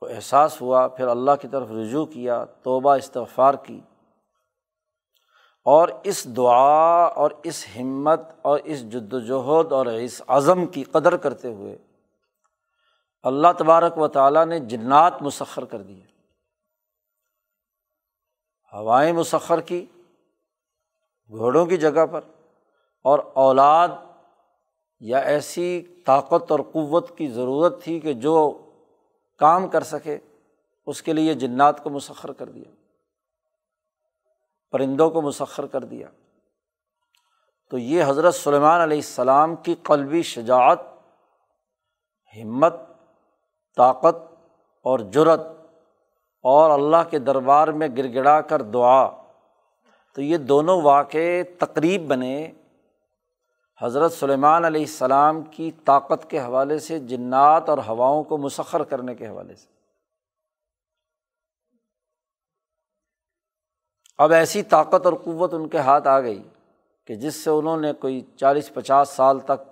کو 0.00 0.06
احساس 0.06 0.60
ہوا، 0.60 0.88
پھر 0.88 1.06
اللہ 1.06 1.30
کی 1.40 1.48
طرف 1.48 1.68
رجوع 1.70 2.06
کیا، 2.06 2.44
توبہ 2.44 2.96
استغفار 2.96 3.54
کی۔ 3.54 3.80
اور 5.64 5.88
اس 6.04 6.36
دعا 6.36 7.04
اور 7.04 7.30
اس 7.42 7.66
ہمت 7.80 8.20
اور 8.42 8.58
اس 8.58 8.80
جد 8.88 9.12
وجہد 9.12 9.72
اور 9.72 9.86
اس 9.86 10.22
عزم 10.26 10.66
کی 10.66 10.84
قدر 10.84 11.16
کرتے 11.16 11.52
ہوئے 11.52 11.78
اللہ 13.22 13.48
تبارک 13.58 13.98
و 13.98 14.08
تعالیٰ 14.08 14.46
نے 14.46 14.58
جنات 14.60 15.22
مسخر 15.22 15.64
کر 15.64 15.82
دیے۔ 15.82 16.04
ہوائیں 18.72 19.12
مسخر 19.12 19.60
کی 19.60 19.86
گھوڑوں 21.30 21.66
کی 21.66 21.76
جگہ 21.76 22.06
پر 22.06 22.20
اور 23.04 23.18
اولاد 23.34 23.88
یا 25.00 25.18
ایسی 25.18 25.82
طاقت 26.06 26.50
اور 26.50 26.60
قوت 26.60 27.18
کی 27.18 27.28
ضرورت 27.28 27.82
تھی 27.82 28.00
کہ 28.00 28.12
جو 28.12 28.58
کام 29.38 29.68
کر 29.68 29.82
سکے، 29.82 30.18
اس 30.86 31.02
کے 31.02 31.12
لیے 31.12 31.34
جنات 31.34 31.82
کو 31.84 31.90
مسخر 31.90 32.32
کر 32.32 32.48
دیا، 32.48 32.70
پرندوں 34.70 35.10
کو 35.10 35.22
مسخر 35.22 35.66
کر 35.66 35.84
دیا۔ 35.84 36.08
تو 37.70 37.78
یہ 37.78 38.04
حضرت 38.06 38.34
سلیمان 38.34 38.80
علیہ 38.80 38.98
السلام 38.98 39.56
کی 39.56 39.74
قلبی 39.82 40.22
شجاعت، 40.22 40.80
ہمت، 42.42 42.74
طاقت 43.76 44.16
اور 44.84 44.98
جرت 44.98 45.40
اور 46.42 46.70
اللہ 46.70 47.10
کے 47.10 47.18
دربار 47.18 47.68
میں 47.68 47.88
گر 47.96 48.14
گڑا 48.14 48.40
کر 48.40 48.62
دعا۔ 48.62 49.23
تو 50.14 50.22
یہ 50.22 50.36
دونوں 50.36 50.82
واقع 50.82 51.42
تقریب 51.58 52.06
بنے 52.06 52.52
حضرت 53.82 54.12
سلیمان 54.12 54.64
علیہ 54.64 54.80
السلام 54.80 55.42
کی 55.42 55.70
طاقت 55.84 56.30
کے 56.30 56.38
حوالے 56.38 56.78
سے، 56.78 56.98
جنات 56.98 57.68
اور 57.68 57.78
ہواؤں 57.78 58.24
کو 58.24 58.38
مسخر 58.38 58.84
کرنے 58.84 59.14
کے 59.14 59.28
حوالے 59.28 59.54
سے۔ 59.54 59.68
اب 64.18 64.32
ایسی 64.32 64.62
طاقت 64.62 65.06
اور 65.06 65.14
قوت 65.24 65.54
ان 65.54 65.68
کے 65.68 65.78
ہاتھ 65.78 66.08
آ 66.08 66.20
گئی 66.20 66.42
کہ 67.06 67.14
جس 67.14 67.34
سے 67.34 67.50
انہوں 67.50 67.80
نے 67.80 67.92
کوئی 67.92 68.20
چالیس 68.36 68.74
پچاس 68.74 69.08
سال 69.08 69.40
تک 69.40 69.70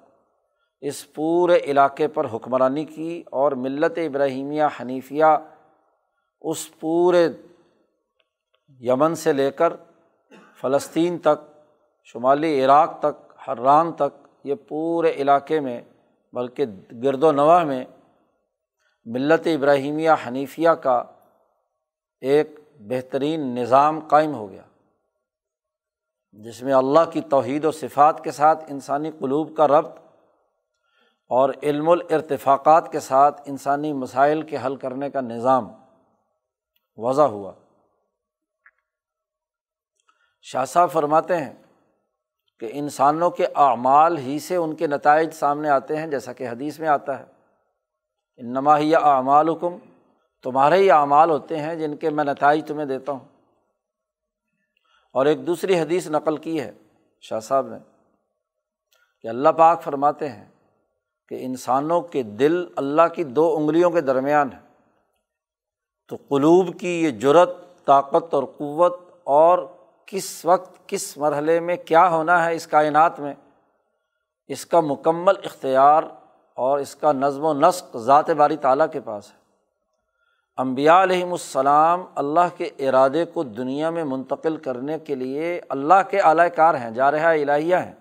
اس 0.80 1.12
پورے 1.12 1.58
علاقے 1.58 2.08
پر 2.08 2.26
حکمرانی 2.32 2.84
کی 2.84 3.22
اور 3.30 3.52
ملت 3.52 3.98
ابراہیمیہ 3.98 4.62
حنیفیہ 4.80 5.24
اس 6.40 6.80
پورے 6.80 7.28
یمن 8.80 9.14
سے 9.14 9.32
لے 9.32 9.50
کر 9.50 9.72
فلسطین 10.62 11.18
تک، 11.18 11.64
شمالی 12.04 12.64
عراق 12.64 12.98
تک، 12.98 13.48
حران 13.48 13.92
تک، 13.92 14.28
یہ 14.44 14.54
پورے 14.68 15.10
علاقے 15.10 15.60
میں، 15.60 15.82
بلکہ 16.32 16.66
گرد 17.02 17.22
و 17.22 17.32
نواح 17.32 17.64
میں، 17.64 17.84
ملت 19.04 19.46
ابراہیمیہ 19.46 20.10
حنیفیہ 20.26 20.70
کا 20.70 21.02
ایک 22.20 22.60
بہترین 22.80 23.54
نظام 23.54 24.00
قائم 24.00 24.34
ہو 24.34 24.50
گیا، 24.50 24.62
جس 26.32 26.62
میں 26.62 26.74
اللہ 26.74 27.10
کی 27.12 27.20
توحید 27.20 27.64
و 27.64 27.70
صفات 27.70 28.24
کے 28.24 28.30
ساتھ 28.30 28.64
انسانی 28.68 29.10
قلوب 29.18 29.56
کا 29.56 29.68
ربط 29.68 29.98
اور 31.28 31.50
علم 31.62 31.88
الارتفاقات 31.88 32.92
کے 32.92 33.00
ساتھ 33.00 33.42
انسانی 33.46 33.92
مسائل 33.92 34.42
کے 34.42 34.56
حل 34.66 34.76
کرنے 34.76 35.10
کا 35.10 35.20
نظام 35.20 35.68
وضع 36.96 37.22
ہوا۔ 37.22 37.52
شاہ 40.42 40.64
صاحب 40.64 40.90
فرماتے 40.90 41.36
ہیں 41.36 41.52
کہ 42.60 42.68
انسانوں 42.72 43.30
کے 43.30 43.46
اعمال 43.54 44.18
ہی 44.18 44.38
سے 44.38 44.56
ان 44.56 44.74
کے 44.74 44.86
نتائج 44.86 45.30
سامنے 45.30 45.68
آتے 45.68 45.96
ہیں، 45.96 46.06
جیسا 46.06 46.32
کہ 46.32 46.48
حدیث 46.48 46.80
میں 46.80 46.88
آتا 46.88 47.18
ہے۔ 47.18 47.24
انما 48.36 48.78
ہی 48.78 48.94
اعمال 48.94 49.48
حکم 49.48 49.76
تمہارے 50.42 50.76
ہی 50.76 50.90
اعمال 50.90 51.30
ہوتے 51.30 51.58
ہیں 51.58 51.74
جن 51.74 51.96
کے 51.96 52.10
میں 52.10 52.24
نتائج 52.24 52.66
تمہیں 52.66 52.86
دیتا 52.86 53.12
ہوں۔ 53.12 53.20
اور 55.12 55.26
ایک 55.26 55.46
دوسری 55.46 55.80
حدیث 55.80 56.06
نقل 56.06 56.36
کی 56.36 56.60
ہے 56.60 56.72
شاہ 57.20 57.40
صاحب 57.40 57.66
نے، 57.66 57.76
کہ 59.20 59.28
اللہ 59.28 59.48
پاک 59.48 59.82
فرماتے 59.82 60.28
ہیں 60.28 60.48
کہ 61.28 61.36
انسانوں 61.40 62.00
کے 62.00 62.22
دل 62.22 62.66
اللہ 62.76 63.08
کی 63.14 63.24
دو 63.24 63.56
انگلیوں 63.56 63.90
کے 63.90 64.00
درمیان 64.00 64.48
ہے 64.52 64.60
تو 66.08 66.16
قلوب 66.16 66.80
کی 66.80 67.02
یہ 67.02 67.10
جرت 67.10 67.50
طاقت 67.84 68.34
اور 68.34 68.44
قوت 68.58 69.00
اور 69.24 69.58
کس 70.06 70.44
وقت 70.44 70.88
کس 70.88 71.16
مرحلے 71.18 71.60
میں 71.60 71.76
کیا 71.76 72.08
ہونا 72.08 72.44
ہے 72.46 72.54
اس 72.54 72.66
کائنات 72.66 73.20
میں، 73.20 73.34
اس 74.48 74.66
کا 74.66 74.80
مکمل 74.80 75.34
اختیار 75.44 76.02
اور 76.56 76.78
اس 76.78 76.96
کا 76.96 77.12
نظم 77.12 77.44
و 77.44 77.52
نسق 77.54 77.96
ذات 77.96 78.30
باری 78.30 78.56
تعالیٰ 78.56 78.86
کے 78.92 79.00
پاس 79.00 79.30
ہے۔ 79.30 79.36
امبیا 80.56 81.02
علیہم 81.02 81.32
السلام 81.32 82.04
اللہ 82.14 82.56
کے 82.56 82.70
ارادے 82.78 83.24
کو 83.24 83.42
دنیا 83.42 83.90
میں 83.90 84.04
منتقل 84.04 84.56
کرنے 84.56 84.98
کے 84.98 85.14
لیے 85.14 85.60
اللہ 85.68 86.02
کے 86.10 86.20
اعلی 86.20 86.48
کار 86.56 86.74
ہیں 86.74 86.90
جارحہ 86.90 87.26
الہیہ 87.26 87.76
ہیں۔ 87.76 87.94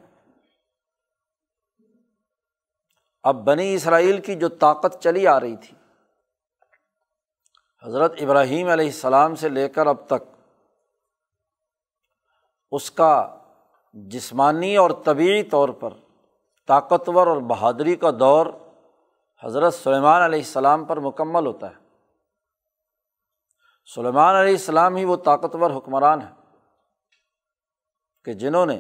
اب 3.24 3.36
بنی 3.36 3.74
اسرائیل 3.74 4.22
کی 4.22 4.36
جو 4.36 4.50
طاقت 4.50 5.02
چلی 5.04 5.28
آ 5.28 5.40
رہی 5.40 5.56
تھی، 5.56 5.78
حضرت 7.84 8.14
ابراہیم 8.20 8.68
علیہ 8.68 8.86
السلام 8.86 9.36
سے 9.36 9.50
لے 9.50 9.70
کر 9.70 9.88
اب 9.88 10.06
تک 10.08 10.24
اس 12.72 12.92
کا 12.92 13.38
جسمانی 13.94 14.78
اور 14.78 14.92
طبعی 15.06 15.44
طور 15.44 15.70
پر 15.70 15.94
طاقتور 16.68 17.28
اور 17.28 17.38
بہادری 17.38 17.96
کا 17.96 18.10
دور 18.20 18.46
حضرت 19.44 19.74
سلیمان 19.74 20.22
علیہ 20.22 20.40
السلام 20.40 20.86
پر 20.86 21.00
مکمل 21.00 21.46
ہوتا 21.46 21.70
ہے۔ 21.70 21.82
سلیمان 23.96 24.36
علیہ 24.36 24.52
السلام 24.52 24.96
ہی 24.96 25.06
وہ 25.06 25.16
طاقتور 25.16 25.72
حکمران 25.72 26.22
ہیں 26.22 26.58
کہ 28.26 28.34
جنہوں 28.34 28.66
نے 28.66 28.80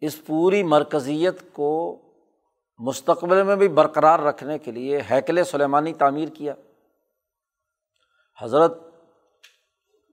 اس 0.00 0.26
پوری 0.26 0.62
مرکزیت 0.62 1.52
کو 1.52 2.02
مستقبل 2.78 3.42
میں 3.42 3.56
بھی 3.56 3.68
برقرار 3.68 4.18
رکھنے 4.18 4.58
کے 4.58 4.70
لیے 4.70 5.02
ہیکل 5.10 5.44
سلیمانی 5.44 5.94
تعمیر 5.94 6.28
کیا۔ 6.28 6.54
حضرت 8.40 8.85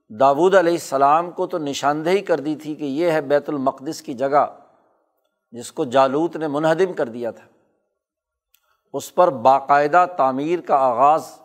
داود 0.09 0.55
علیہ 0.55 0.73
السلام 0.73 1.31
کو 1.31 1.47
تو 1.47 1.57
نشاندہی 1.57 2.21
کر 2.21 2.39
دی 2.39 2.55
تھی 2.55 2.75
کہ 2.75 2.83
یہ 2.83 3.11
ہے 3.11 3.21
بیت 3.21 3.49
المقدس 3.49 4.01
کی 4.01 4.13
جگہ 4.13 4.59
جس 5.51 5.71
کو 5.71 5.85
جالوت 5.85 6.35
نے 6.35 6.47
منہدم 6.47 6.93
کر 6.93 7.05
دیا 7.05 7.31
تھا۔ 7.31 7.45
اس 8.93 9.15
پر 9.15 9.27
باقاعدہ 9.27 10.05
تعمیر 10.17 10.61
کا 10.61 10.75
آغاز، 10.75 11.39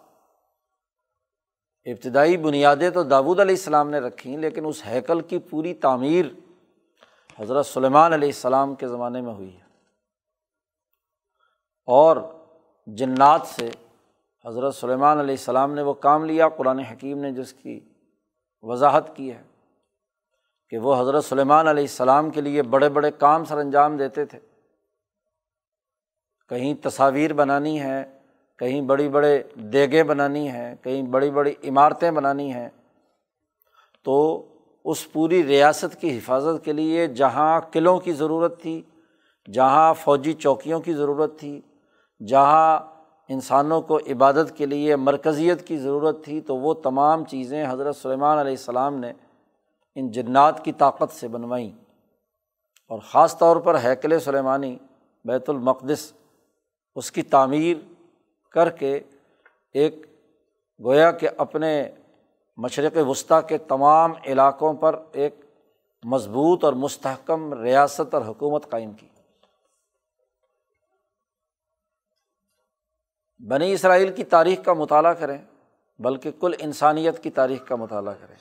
ابتدائی 1.85 2.37
بنیادیں 2.37 2.91
تو 2.91 3.03
داود 3.03 3.41
علیہ 3.41 3.55
السلام 3.55 3.91
نے 3.91 3.99
رکھیں 3.99 4.37
لیکن 4.37 4.67
اس 4.67 4.83
ہیکل 4.87 5.21
کی 5.21 5.39
پوری 5.39 5.75
تعمیر 5.75 6.27
حضرت 7.41 7.67
سلیمان 7.67 8.13
علیہ 8.13 8.29
السلام 8.29 8.75
کے 8.75 8.89
زمانے 8.89 9.21
میں 9.21 9.35
ہوئی 9.35 9.55
ہے۔ 9.55 9.63
اور 11.87 12.17
جنات 12.87 13.41
سے 13.45 13.71
حضرت 14.47 14.75
سلیمان 14.75 15.19
علیہ 15.19 15.35
السلام 15.35 15.75
نے 15.75 15.83
وہ 15.83 15.95
کام 15.95 16.25
لیا، 16.25 16.49
قرآن 16.49 16.79
حکیم 16.79 17.19
نے 17.19 17.33
جس 17.33 17.53
کی 17.53 17.81
وضاحت 18.63 19.17
کی 19.17 19.33
ہے 19.33 19.43
کہ 20.71 20.79
وہ 20.79 21.01
حضرت 21.01 21.25
سلیمان 21.25 21.69
علیہ 21.69 21.83
السلام 21.83 22.31
کے 22.31 22.41
لیے 22.41 22.63
بڑے 22.63 22.89
بڑے 22.89 23.11
کام 23.11 23.45
سر 23.45 23.59
انجام 23.59 23.97
دیتے 23.97 24.25
تھے۔ 24.25 24.39
کہیں 26.49 26.75
تصاویر 26.75 27.33
بنانی 27.33 27.81
ہے، 27.81 28.19
کہیں 28.59 28.81
بڑی 28.81 29.09
بڑے 29.09 29.43
دیگیں 29.55 30.03
بنانی 30.03 30.49
ہیں، 30.49 30.75
کہیں 30.83 31.03
بڑی 31.03 31.31
بڑی 31.31 31.55
عمارتیں 31.65 32.11
بنانی 32.11 32.53
ہیں۔ 32.53 32.69
تو 34.05 34.45
اس 34.85 35.13
پوری 35.13 35.47
ریاست 35.47 36.01
کی 36.01 36.19
حفاظت 36.19 36.65
کے 36.65 36.73
لیے 36.73 37.07
جہاں 37.07 37.61
قلعوں 37.61 38.01
کی 38.01 38.13
ضرورت 38.13 38.63
تھی، 38.63 38.83
جہاں 39.53 39.95
فوجی 39.95 40.33
چوکیوں 40.33 40.81
کی 40.81 40.95
ضرورت 40.95 41.39
تھی، 41.39 41.61
جہاں 42.29 42.98
انسانوں 43.29 43.83
کو 43.83 43.99
عبادت 43.99 44.57
کے 44.57 44.67
لیے 44.67 44.97
مرکزیت 44.97 45.67
کی 45.67 45.77
ضرورت 45.77 46.25
تھی 46.25 46.41
تو 46.41 46.57
وہ 46.57 46.75
تمام 46.75 47.25
چیزیں 47.25 47.67
حضرت 47.69 47.97
سلیمان 47.97 48.39
علیہ 48.39 48.53
السلام 48.53 48.95
نے 48.95 49.13
ان 49.95 50.11
جنات 50.11 50.65
کی 50.65 50.73
طاقت 50.73 51.15
سے 51.15 51.29
بنوائیں۔ 51.29 51.71
اور 52.89 52.99
خاص 52.99 53.39
طور 53.39 53.57
پر 53.57 53.75
ہیکل 53.85 54.21
سلیمانی 54.21 54.79
بیت 55.25 55.51
المقدس، 55.51 56.13
اس 56.95 57.13
کی 57.13 57.23
تعمیر 57.23 57.77
کر 58.53 58.71
کے 58.71 59.01
ایک 59.73 60.07
گویا 60.85 61.11
کہ 61.11 61.29
اپنے 61.37 61.91
مشرق 62.57 63.09
وسطیٰ 63.09 63.41
کے 63.49 63.59
تمام 63.59 64.13
علاقوں 64.25 64.75
پر 64.75 65.03
ایک 65.13 65.41
مضبوط 66.05 66.65
اور 66.65 66.73
مستحکم 66.73 67.63
ریاست 67.63 68.15
اور 68.15 68.23
حکومت 68.23 68.71
قائم 68.71 68.93
کی۔ 68.93 69.07
بنی 73.47 73.73
اسرائیل 73.73 74.13
کی 74.13 74.25
تاریخ 74.25 74.65
کا 74.65 74.73
مطالعہ 74.73 75.13
کریں، 75.13 75.39
بلکہ 75.99 76.31
کل 76.41 76.55
انسانیت 76.59 77.23
کی 77.23 77.31
تاریخ 77.31 77.67
کا 77.67 77.77
مطالعہ 77.77 78.15
کریں۔ 78.21 78.37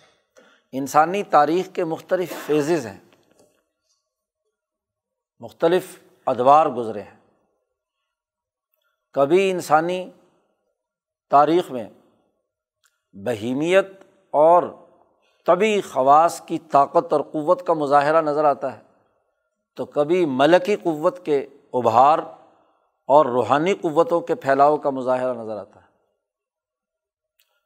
انسانی 0.71 1.23
تاریخ 1.23 1.69
کے 1.73 1.83
مختلف 1.83 2.33
فیزز 2.45 2.85
ہیں۔ 2.85 2.99
مختلف 5.39 5.99
ادوار 6.25 6.65
گزرے 6.65 7.01
ہیں۔ 7.01 7.19
کبھی 9.13 9.51
انسانی 9.51 10.11
تاریخ 11.29 11.71
میں 11.71 11.89
بہیمیت 13.13 13.87
اور 14.31 14.63
طبی 15.45 15.81
خواص 15.81 16.41
کی 16.41 16.57
طاقت 16.57 17.13
اور 17.13 17.21
قوت 17.21 17.67
کا 17.67 17.73
مظاہرہ 17.73 18.21
نظر 18.21 18.45
آتا 18.45 18.77
ہے، 18.77 18.83
تو 19.75 19.85
کبھی 19.85 20.25
ملکی 20.25 20.75
قوت 20.75 21.25
کے 21.25 21.47
ابھار 21.73 22.19
اور 23.07 23.25
روحانی 23.25 23.73
قوتوں 23.73 24.21
کے 24.21 24.35
پھیلاؤ 24.35 24.77
کا 24.77 24.89
مظاہرہ 24.89 25.33
نظر 25.33 25.57
آتا 25.57 25.81
ہے۔ 25.81 25.87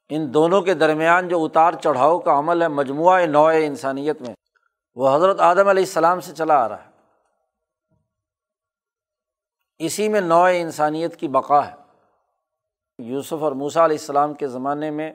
ان 0.10 0.34
دونوں 0.34 0.62
کے 0.62 0.74
درمیان 0.74 1.28
جو 1.28 1.46
اتار 1.46 1.74
چڑھاؤ 1.74 2.20
کا 2.20 2.40
عمل 2.40 2.62
ہے، 2.62 2.68
مجموعہ 2.68 3.26
نوع 3.26 3.52
انسانیت 3.52 4.22
میں، 4.22 4.36
وہ 4.96 5.16
حضرت 5.16 5.40
آدم 5.40 5.68
علیہ 5.68 5.84
السلام 5.84 6.20
سے 6.20 6.34
چلا 6.36 6.66
آ 6.66 6.70
رہا 6.70 6.86
ہے۔ 6.86 6.92
اسی 9.78 10.10
میں 10.10 10.22
نوع 10.22 10.50
انسانیت 10.54 11.16
کی 11.16 11.28
بقا 11.28 11.68
ہے۔ 11.68 11.76
یوسف 13.00 13.34
اور 13.34 13.52
موسا 13.52 13.86
علیہ 13.86 13.98
السلام 14.00 14.34
کے 14.34 14.48
زمانے 14.48 14.92
میں 14.92 15.12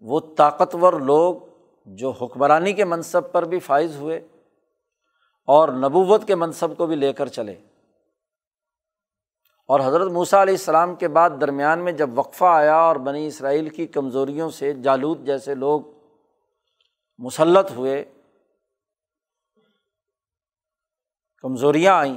وہ 0.00 0.20
طاقتور 0.36 0.92
لوگ 0.92 1.34
جو 1.86 2.10
حکمرانی 2.10 2.72
کے 2.72 2.84
منصب 2.84 3.32
پر 3.32 3.42
بھی 3.42 3.58
فائز 3.58 3.96
ہوئے 3.96 4.16
اور 5.46 5.68
نبوت 5.68 6.26
کے 6.26 6.34
منصب 6.34 6.76
کو 6.76 6.86
بھی 6.86 6.96
لے 6.96 7.12
کر 7.12 7.26
چلے۔ 7.26 7.54
اور 9.68 9.80
حضرت 9.80 10.08
موسیٰ 10.08 10.40
علیہ 10.40 10.54
السلام 10.54 10.94
کے 10.94 11.08
بعد 11.08 11.30
درمیان 11.40 11.78
میں 11.78 11.92
جب 11.92 12.18
وقفہ 12.18 12.44
آیا 12.44 12.76
اور 12.76 12.96
بنی 12.96 13.26
اسرائیل 13.26 13.68
کی 13.68 13.86
کمزوریوں 13.86 14.50
سے 14.50 14.74
جالود 14.74 15.26
جیسے 15.26 15.54
لوگ 15.54 15.82
مسلط 17.18 17.70
ہوئے، 17.70 18.04
کمزوریاں 21.42 21.94
آئیں، 21.94 22.16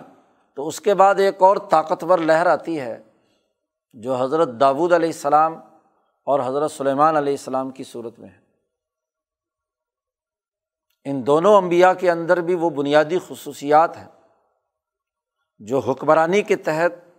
تو 0.54 0.68
اس 0.68 0.82
کے 0.82 0.94
بعد 0.94 1.16
ایک 1.16 1.42
اور 1.42 1.58
طاقتور 1.58 2.20
لہر 2.20 2.46
آتی 2.46 2.80
ہے 2.80 3.04
جو 3.94 4.16
حضرت 4.16 4.50
داود 4.60 4.94
علیہ 4.94 5.10
السلام 5.10 5.54
اور 6.24 6.40
حضرت 6.46 6.72
سلیمان 6.72 7.18
علیہ 7.18 7.34
السلام 7.34 7.70
کی 7.70 7.84
صورت 7.84 8.20
میں 8.20 8.30
ہے۔ 8.30 8.40
ان 11.04 11.28
دونوں 11.28 11.58
امبیا 11.58 11.94
کے 11.94 12.12
اندر 12.12 12.42
بھی 12.42 12.56
وہ 12.56 12.70
بنیادی 12.70 13.18
خصوصیات 13.28 13.98
ہیں 13.98 14.08
جو 15.60 15.80
حکمرانی 15.80 16.42
کے 16.42 16.56
تحت 16.56 17.11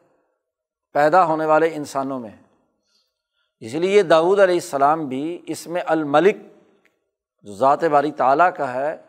پیدا 0.92 1.24
ہونے 1.24 1.46
والے 1.46 1.74
انسانوں 1.74 2.20
میں۔ 2.20 2.30
اس 3.60 3.74
لیے 3.74 4.02
داود 4.02 4.40
علیہ 4.40 4.54
السلام 4.54 5.06
بھی 5.06 5.42
اس 5.46 5.66
میں 5.66 5.82
الملک 5.86 6.36
جو 7.42 7.54
ذات 7.54 7.84
باری 7.84 8.12
تعلیٰ 8.12 8.50
کا 8.56 8.72
ہے، 8.72 9.02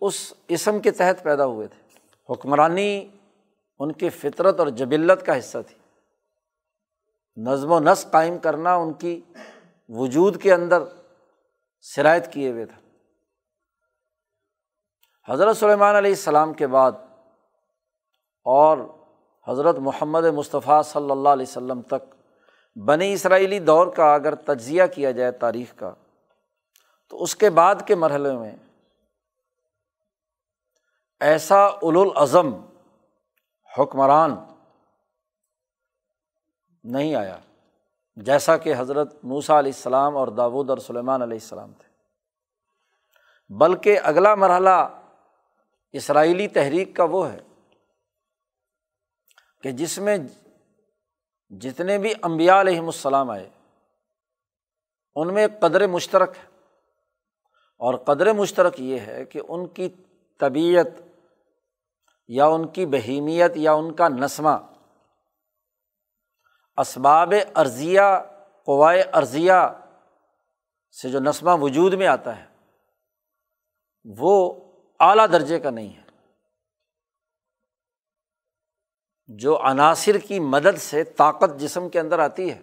اس 0.00 0.32
اسم 0.48 0.80
کے 0.80 0.90
تحت 0.90 1.22
پیدا 1.22 1.46
ہوئے 1.46 1.68
تھے۔ 1.68 1.98
حکمرانی 2.32 3.08
ان 3.78 3.92
کی 3.92 4.08
فطرت 4.08 4.60
اور 4.60 4.66
جبلت 4.66 5.26
کا 5.26 5.38
حصہ 5.38 5.58
تھی۔ 5.66 5.78
نظم 7.36 7.72
و 7.72 7.80
نسق 7.80 8.10
قائم 8.10 8.38
کرنا 8.38 8.74
ان 8.74 8.92
کی 8.92 9.20
وجود 9.88 10.42
کے 10.42 10.54
اندر 10.54 10.82
شرائط 11.80 12.28
کیے 12.28 12.50
ہوئے 12.50 12.66
تھے 12.66 12.86
حضرت 15.28 15.56
سلیمان 15.56 15.94
علیہ 15.94 16.10
السلام 16.10 16.54
کے 16.54 16.66
بعد 16.66 16.92
اور 18.44 18.78
حضرت 19.48 19.76
محمد 19.78 20.24
مصطفیٰ 20.24 20.82
صلی 20.82 21.10
اللہ 21.10 21.28
علیہ 21.28 21.46
وسلم 21.48 21.82
تک 21.82 22.14
بنی 22.76 23.12
اسرائیلی 23.12 23.58
دور 23.58 23.86
کا 23.86 24.14
اگر 24.14 24.34
تجزیہ 24.34 24.82
کیا 24.94 25.10
جائے 25.10 25.32
تاریخ 25.32 25.74
کا، 25.76 25.94
تو 27.08 27.22
اس 27.22 27.36
کے 27.36 27.50
بعد 27.50 27.74
کے 27.86 27.94
مرحلے 27.94 28.32
میں 28.32 28.56
ایسا 31.20 31.66
الازم 31.66 32.54
حکمران 33.78 34.34
نہیں 36.84 37.14
آیا 37.14 37.36
جیسا 38.16 38.56
کہ 38.56 38.74
حضرت 38.78 39.24
موسیٰ 39.24 39.58
علیہ 39.58 39.72
السلام 39.74 40.16
اور 40.16 40.28
داود 40.28 40.70
اور 40.70 40.78
سلیمان 40.78 41.22
علیہ 41.22 41.38
السلام 41.42 41.72
تھے۔ 41.72 41.88
بلکہ 43.54 43.98
اگلا 44.02 44.34
مرحلہ 44.34 45.04
اسرائیلی 45.92 46.48
تحریک 46.48 46.96
کا 46.96 47.04
وہ 47.04 47.32
ہے۔ 47.32 47.38
کہ 49.62 49.70
جس 49.70 49.98
میں 49.98 50.18
جتنے 51.48 51.98
بھی 51.98 52.14
امبیا 52.22 52.60
علیہم 52.60 52.86
السلام 52.86 53.30
آئے، 53.30 53.50
ان 55.14 55.34
میں 55.34 55.42
ایک 55.42 55.60
قدر 55.60 55.86
مشترک 55.86 56.36
ہے۔ 56.36 56.56
اور 57.78 57.94
قدر 57.94 58.32
مشترک 58.32 58.80
یہ 58.80 59.00
ہے 59.00 59.24
کہ 59.24 59.40
ان 59.48 59.66
کی 59.66 59.88
طبیعت 60.40 60.86
یا 62.28 62.46
ان 62.46 62.68
کی 62.68 62.86
بہیمیت 62.86 63.52
یا 63.56 63.72
ان 63.72 63.94
کا 63.94 64.08
نسمہ 64.08 64.50
اسباب 66.76 67.34
عرضیہ 67.54 68.00
قوائے 68.66 69.02
عرضیہ 69.12 69.52
سے 71.02 71.08
جو 71.08 71.20
نسمہ 71.20 71.50
وجود 71.60 71.94
میں 71.94 72.06
آتا 72.06 72.36
ہے، 72.36 72.46
وہ 74.18 74.54
اعلیٰ 75.00 75.26
درجے 75.32 75.60
کا 75.60 75.70
نہیں 75.70 75.96
ہے۔ 75.96 76.05
جو 79.28 79.58
عناصر 79.62 80.18
کی 80.18 80.40
مدد 80.40 80.78
سے 80.78 81.04
طاقت 81.04 81.60
جسم 81.60 81.88
کے 81.88 82.00
اندر 82.00 82.18
آتی 82.18 82.52
ہے، 82.52 82.60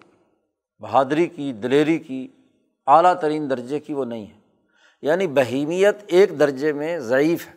بہادری 0.78 1.26
کی، 1.26 1.52
دلیری 1.52 1.98
کی، 1.98 2.28
اعلیٰ 2.86 3.20
ترین 3.20 3.50
درجے 3.50 3.80
کی 3.80 3.94
وہ 3.94 4.04
نہیں 4.04 4.26
ہے۔ 4.26 4.40
یعنی 5.02 5.26
بہیمیت 5.26 5.96
ایک 6.06 6.40
درجے 6.40 6.72
میں 6.72 6.98
ضعیف 6.98 7.48
ہے۔ 7.48 7.52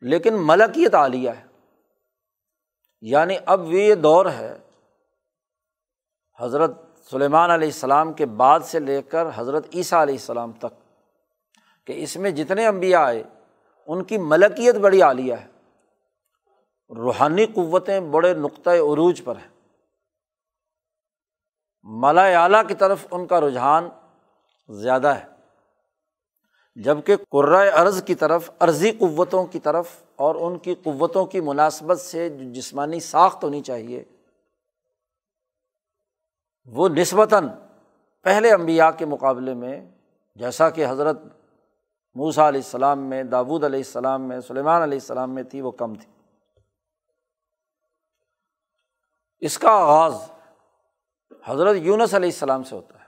لیکن 0.00 0.34
ملکیت 0.34 0.94
عالیہ 0.94 1.30
ہے۔ 1.30 1.44
یعنی 3.00 3.36
اب 3.46 3.72
یہ 3.72 3.94
دور 3.94 4.26
ہے، 4.26 4.58
حضرت 6.40 6.80
سلیمان 7.10 7.50
علیہ 7.50 7.68
السلام 7.68 8.12
کے 8.12 8.26
بعد 8.26 8.60
سے 8.60 8.78
لے 8.78 9.02
کر 9.02 9.26
حضرت 9.34 9.66
عیسیٰ 9.74 10.00
علیہ 10.00 10.14
السلام 10.14 10.52
تک، 10.52 10.96
کہ 11.86 12.02
اس 12.02 12.16
میں 12.16 12.30
جتنے 12.30 12.66
انبیاء 12.66 13.00
آئے، 13.00 13.22
ان 13.86 14.04
کی 14.04 14.18
ملکیت 14.18 14.74
بڑی 14.74 15.02
عالیہ 15.02 15.34
ہے۔ 15.34 15.53
روحانی 16.88 17.46
قوتیں 17.46 18.00
بڑے 18.00 18.34
نقطۂ 18.34 18.70
عروج 18.70 19.24
پر 19.24 19.36
ہیں۔ 19.36 19.48
ملا 21.82 22.24
اعلیٰ 22.24 22.66
کی 22.68 22.74
طرف 22.74 23.06
ان 23.10 23.26
کا 23.26 23.40
رجحان 23.40 23.88
زیادہ 24.68 25.08
ہے 25.08 25.34
جبکہ 26.76 27.16
قرۂۂ 27.28 27.78
ارض 27.78 28.02
کی 28.02 28.14
طرف، 28.14 28.50
عرضی 28.60 28.90
قوتوں 28.90 29.46
کی 29.46 29.60
طرف 29.60 30.02
اور 30.16 30.34
ان 30.34 30.58
کی 30.58 30.74
قوتوں 30.74 31.26
کی 31.26 31.40
مناسبت 31.40 32.00
سے 32.00 32.28
جو 32.28 32.52
جسمانی 32.52 33.00
ساخت 33.00 33.44
ہونی 33.44 33.60
چاہیے۔ 33.60 34.04
وہ 36.66 36.88
نسبتاً 36.88 37.48
پہلے 38.22 38.52
امبیا 38.52 38.90
کے 38.90 39.06
مقابلے 39.06 39.54
میں، 39.54 39.90
جیسا 40.34 40.70
کہ 40.70 40.86
حضرت 40.88 41.18
موسا 42.14 42.48
علیہ 42.48 42.60
السلام 42.64 42.98
میں 42.98 43.22
داود 43.22 43.64
علیہ 43.64 43.78
السلام 43.78 44.22
میں، 44.22 44.40
سلیمان 44.40 44.82
علیہ 44.82 44.98
السلام 44.98 45.34
میں 45.34 45.42
تھی، 45.42 45.60
وہ 45.60 45.70
کم 45.70 45.94
تھی۔ 45.94 46.23
اس 49.44 49.58
کا 49.58 49.70
آغاز 49.70 50.14
حضرت 51.44 51.76
یونس 51.76 52.14
علیہ 52.14 52.28
السلام 52.28 52.62
سے 52.62 52.76
ہوتا 52.76 52.98
ہے۔ 53.00 53.04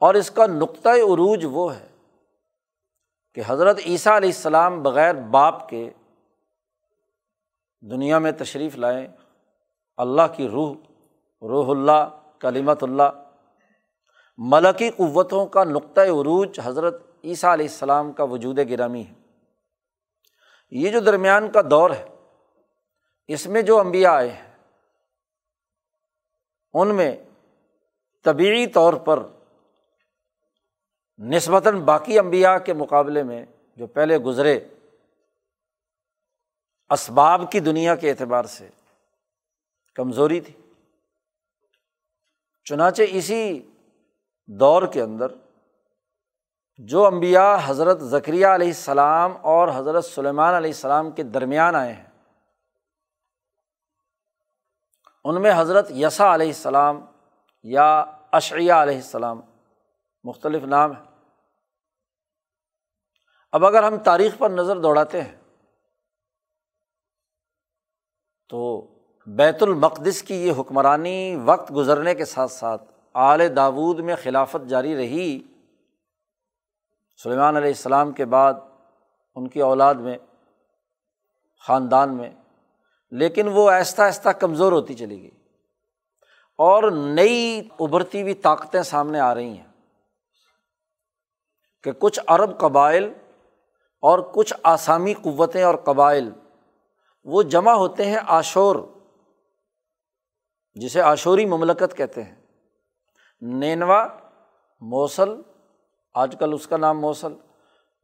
اور 0.00 0.14
اس 0.14 0.30
کا 0.30 0.46
نقطۂ 0.46 0.88
عروج 0.88 1.46
وہ 1.50 1.76
ہے 1.76 1.88
کہ 3.34 3.42
حضرت 3.46 3.80
عیسیٰ 3.86 4.16
علیہ 4.16 4.28
السلام 4.28 4.82
بغیر 4.82 5.14
باپ 5.14 5.68
کے 5.68 5.90
دنیا 7.90 8.18
میں 8.18 8.32
تشریف 8.32 8.76
لائیں 8.76 9.06
اللہ 9.96 10.22
کی 10.36 10.48
روح 10.48 10.74
روح 11.42 11.76
اللہ 11.76 12.20
کلیمت 12.38 12.82
اللہ، 12.82 13.10
ملکی 14.38 14.90
قوتوں 14.90 15.46
کا 15.46 15.64
نقطۂ 15.64 16.00
عروج 16.00 16.60
حضرت 16.64 17.02
عیسیٰ 17.24 17.52
علیہ 17.52 17.66
السلام 17.66 18.12
کا 18.12 18.24
وجود 18.24 18.58
گرامی 18.70 19.02
ہے۔ 19.02 19.14
یہ 20.70 20.90
جو 20.90 21.00
درمیان 21.00 21.50
کا 21.50 21.60
دور 21.70 21.90
ہے، 21.90 22.08
اس 23.26 23.46
میں 23.46 23.62
جو 23.62 23.78
انبیاء 23.78 24.12
آئے 24.12 24.28
ہیں 24.28 24.49
ان 26.74 26.94
میں 26.94 27.16
طبعی 28.22 28.66
طور 28.66 28.94
پر 28.94 29.22
نسبتاً 31.18 31.80
باقی 31.80 32.18
امبیا 32.18 32.58
کے 32.58 32.72
مقابلے 32.72 33.22
میں 33.22 33.44
جو 33.76 33.86
پہلے 33.86 34.18
گزرے 34.18 34.68
اسباب 36.90 37.52
کی 37.52 37.60
دنیا 37.60 37.94
کے 37.94 38.10
اعتبار 38.10 38.44
سے 38.44 38.68
کمزوری 39.94 40.40
تھی۔ 40.40 40.54
چنانچہ 42.64 43.02
اسی 43.08 43.70
دور 44.46 44.82
کے 44.86 45.02
اندر 45.02 45.26
جو 46.78 47.06
امبیا 47.06 47.56
حضرت 47.64 48.00
ذکریہ 48.00 48.46
علیہ 48.46 48.66
السلام 48.66 49.36
اور 49.42 49.68
حضرت 49.74 50.04
سلیمان 50.04 50.54
علیہ 50.54 50.70
السلام 50.70 51.10
کے 51.10 51.22
درمیان 51.22 51.74
آئے 51.74 51.92
ہیں 51.92 52.09
ان 55.24 55.42
میں 55.42 55.52
حضرت 55.56 55.90
یسا 55.90 56.34
علیہ 56.34 56.46
السلام 56.46 57.00
یا 57.64 58.04
اشعیہ 58.32 58.72
علیہ 58.72 58.94
السلام 58.94 59.40
مختلف 60.24 60.64
نام 60.64 60.96
ہے 60.96 61.02
اب 63.52 63.64
اگر 63.64 63.82
ہم 63.82 63.96
تاریخ 63.98 64.38
پر 64.38 64.50
نظر 64.50 64.80
دوڑاتے 64.80 65.22
ہیں، 65.22 65.36
تو 68.48 68.60
بیت 69.26 69.62
المقدس 69.62 70.22
کی 70.22 70.34
یہ 70.34 70.52
حکمرانی 70.58 71.36
وقت 71.44 71.72
گزرنے 71.76 72.14
کے 72.14 72.24
ساتھ 72.24 72.52
ساتھ 72.52 72.82
اعلی 73.14 73.48
داود 73.48 73.98
میں 73.98 74.16
خلافت 74.22 74.68
جاری 74.68 74.96
رہی۔ 74.96 75.38
سلیمان 77.20 77.56
علیہ 77.56 77.68
السلام 77.68 78.12
کے 78.12 78.24
بعد 78.24 78.54
ان 79.34 79.48
کی 79.48 79.60
اولاد 79.60 79.94
میں، 79.94 80.18
خاندان 81.64 82.16
میں 82.16 82.30
لیکن 83.10 83.48
وہ 83.48 83.70
آہستہ 83.70 84.02
آہستہ 84.02 84.28
کمزور 84.28 84.72
ہوتی 84.72 84.94
چلی 84.94 85.22
گئی۔ 85.22 85.30
اور 86.58 86.90
نئی 86.90 87.68
ابھرتی 87.80 88.22
ہوئی 88.22 88.34
طاقتیں 88.34 88.82
سامنے 88.82 89.20
آ 89.20 89.34
رہی 89.34 89.58
ہیں 89.58 89.66
کہ 91.82 91.92
کچھ 91.92 92.20
عرب 92.26 92.58
قبائل 92.58 93.12
اور 94.00 94.18
کچھ 94.34 94.54
آسامی 94.62 95.14
قوتیں 95.14 95.62
اور 95.62 95.74
قبائل 95.74 96.30
وہ 97.24 97.42
جمع 97.42 97.72
ہوتے 97.72 98.04
ہیں 98.04 98.18
آشور، 98.26 98.76
جسے 100.74 101.00
آشوری 101.00 101.46
مملکت 101.46 101.96
کہتے 101.96 102.22
ہیں۔ 102.22 102.34
نینوا، 103.40 104.06
موصل، 104.80 105.28
آج 106.14 106.36
کل 106.38 106.52
اس 106.52 106.66
کا 106.66 106.76
نام 106.76 107.00
موصل۔ 107.00 107.32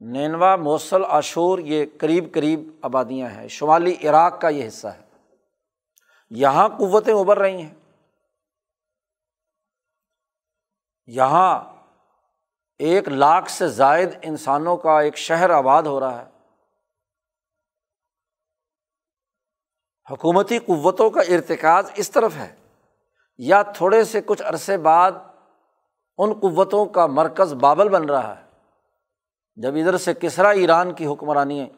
نینوا 0.01 0.57
موصل 0.57 1.03
آشور 1.09 1.59
یہ 1.59 1.87
قریب 2.01 2.35
قریب 2.35 2.71
آبادیاں 2.83 3.29
ہیں۔ 3.29 3.49
شمالی 3.49 4.09
عراق 4.09 4.41
کا 4.41 4.49
یہ 4.49 4.69
حصہ 4.69 4.89
ہے۔ 4.89 5.03
یہاں 6.31 6.69
قوتیں 6.69 7.15
ابھر 7.15 7.39
رہی 7.39 7.63
ہیں۔ 7.63 7.75
یہاں 11.07 11.65
ایک 12.79 13.09
لاکھ 13.09 13.51
سے 13.51 13.69
زائد 13.69 14.09
انسانوں 14.23 14.77
کا 14.77 15.01
ایک 15.01 15.17
شہر 15.17 15.51
آباد 15.51 15.83
ہو 15.83 16.01
رہا 16.01 16.25
ہے۔ 16.25 16.31
حکومتی 20.11 20.59
قوتوں 20.59 21.11
کا 21.11 21.21
ارتکاز 21.21 21.91
اس 21.95 22.11
طرف 22.11 22.37
ہے۔ 22.37 22.57
یا 23.39 23.63
تھوڑے 23.63 24.05
سے 24.05 24.21
کچھ 24.21 24.43
عرصے 24.43 24.77
بعد 24.77 25.13
ان 26.19 26.33
قوتوں 26.33 26.87
کا 26.87 27.07
مرکز 27.07 27.55
بابل 27.55 27.89
بن 27.89 28.05
رہا 28.05 28.41
ہے۔ 28.41 28.46
جب 29.57 29.75
ادھر 29.75 29.99
سے 29.99 30.15
کسرا 30.15 30.49
ایران 30.49 30.95
کی 30.95 31.07
حکمرانی 31.07 31.71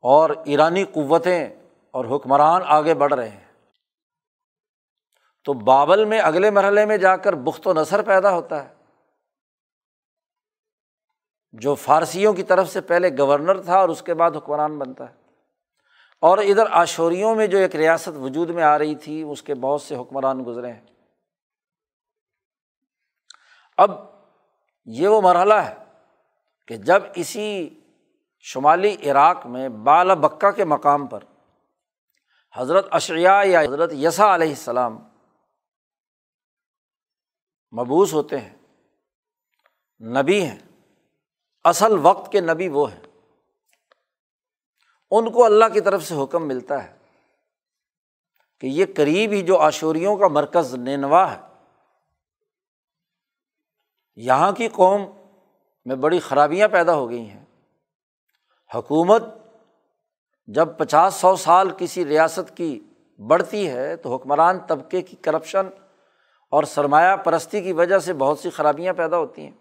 اور 0.00 0.30
ایرانی 0.44 0.84
قوتیں 0.84 1.48
اور 1.90 2.16
حکمران 2.16 2.62
آگے 2.64 2.94
بڑھ 2.94 3.14
رہے 3.14 3.28
ہیں، 3.28 3.52
تو 5.44 5.52
بابل 5.52 6.04
میں 6.04 6.20
اگلے 6.20 6.50
مرحلے 6.50 6.86
میں 6.86 6.96
جا 6.96 7.16
کر 7.16 7.32
بخت 7.32 7.66
و 7.66 7.72
نثر 7.72 8.02
پیدا 8.02 8.32
ہوتا 8.32 8.68
ہے۔ 8.68 8.74
جو 11.52 11.74
فارسیوں 11.74 12.32
کی 12.32 12.42
طرف 12.42 12.68
سے 12.68 12.80
پہلے 12.80 13.08
گورنر 13.18 13.62
تھا 13.62 13.78
اور 13.78 13.88
اس 13.88 14.02
کے 14.02 14.14
بعد 14.14 14.30
حکمران 14.36 14.78
بنتا 14.78 15.10
ہے۔ 15.10 15.14
اور 16.20 16.38
ادھر 16.38 16.66
آشوریوں 16.70 17.34
میں 17.34 17.46
جو 17.46 17.58
ایک 17.58 17.76
ریاست 17.76 18.08
وجود 18.08 18.50
میں 18.50 18.62
آ 18.62 18.78
رہی 18.78 18.94
تھی، 18.94 19.22
اس 19.22 19.42
کے 19.42 19.54
بہت 19.54 19.82
سے 19.82 19.96
حکمران 19.96 20.44
گزرے 20.46 20.72
ہیں۔ 20.72 20.86
اب 23.76 24.17
یہ 24.88 25.08
وہ 25.08 25.20
مرحلہ 25.20 25.54
ہے 25.54 25.74
کہ 26.68 26.76
جب 26.76 27.02
اسی 27.14 27.48
شمالی 28.44 28.94
عراق 29.10 29.46
میں 29.46 29.68
بالا 29.84 30.14
بکا 30.14 30.50
کے 30.50 30.64
مقام 30.64 31.06
پر 31.06 31.24
حضرت 32.54 32.86
اشعیا 32.90 33.40
یا 33.44 33.60
حضرت 33.60 33.92
یسا 33.92 34.34
علیہ 34.34 34.48
السلام 34.48 34.96
مبوس 37.72 38.12
ہوتے 38.12 38.38
ہیں، 38.40 38.54
نبی 40.00 40.40
ہیں، 40.42 40.58
اصل 41.64 41.98
وقت 42.02 42.30
کے 42.32 42.40
نبی 42.40 42.68
وہ 42.68 42.90
ہیں، 42.92 43.00
ان 45.12 45.30
کو 45.32 45.44
اللہ 45.44 45.72
کی 45.72 45.80
طرف 45.80 46.04
سے 46.04 46.14
حکم 46.22 46.48
ملتا 46.48 46.82
ہے 46.84 46.96
کہ 48.58 48.66
یہ 48.66 48.86
قریب 48.96 49.32
ہی 49.32 49.42
جو 49.42 49.58
آشوریوں 49.58 50.16
کا 50.16 50.28
مرکز 50.28 50.74
نینوا 50.74 51.30
ہے 51.32 51.47
یہاں 54.20 54.52
کی 54.52 54.68
قوم 54.68 55.02
میں 55.84 55.96
بڑی 55.96 56.18
خرابیاں 56.18 56.68
پیدا 56.68 56.94
ہو 56.94 57.10
گئی 57.10 57.30
ہیں۔ 57.30 57.44
حکومت 58.74 59.22
جب 60.46 60.68
پچاس 60.78 61.14
سو 61.14 61.36
سال 61.36 61.70
کسی 61.78 62.04
ریاست 62.04 62.56
کی 62.56 62.80
بڑھتی 63.18 63.70
ہے 63.70 63.96
تو 63.96 64.14
حکمران 64.14 64.58
طبقے 64.58 65.02
کی 65.02 65.16
کرپشن 65.16 65.66
اور 66.50 66.64
سرمایہ 66.64 67.16
پرستی 67.16 67.62
کی 67.62 67.72
وجہ 67.72 67.98
سے 67.98 68.12
بہت 68.12 68.38
سی 68.38 68.50
خرابیاں 68.50 68.92
پیدا 68.92 69.16
ہوتی 69.16 69.42
ہیں۔ 69.42 69.52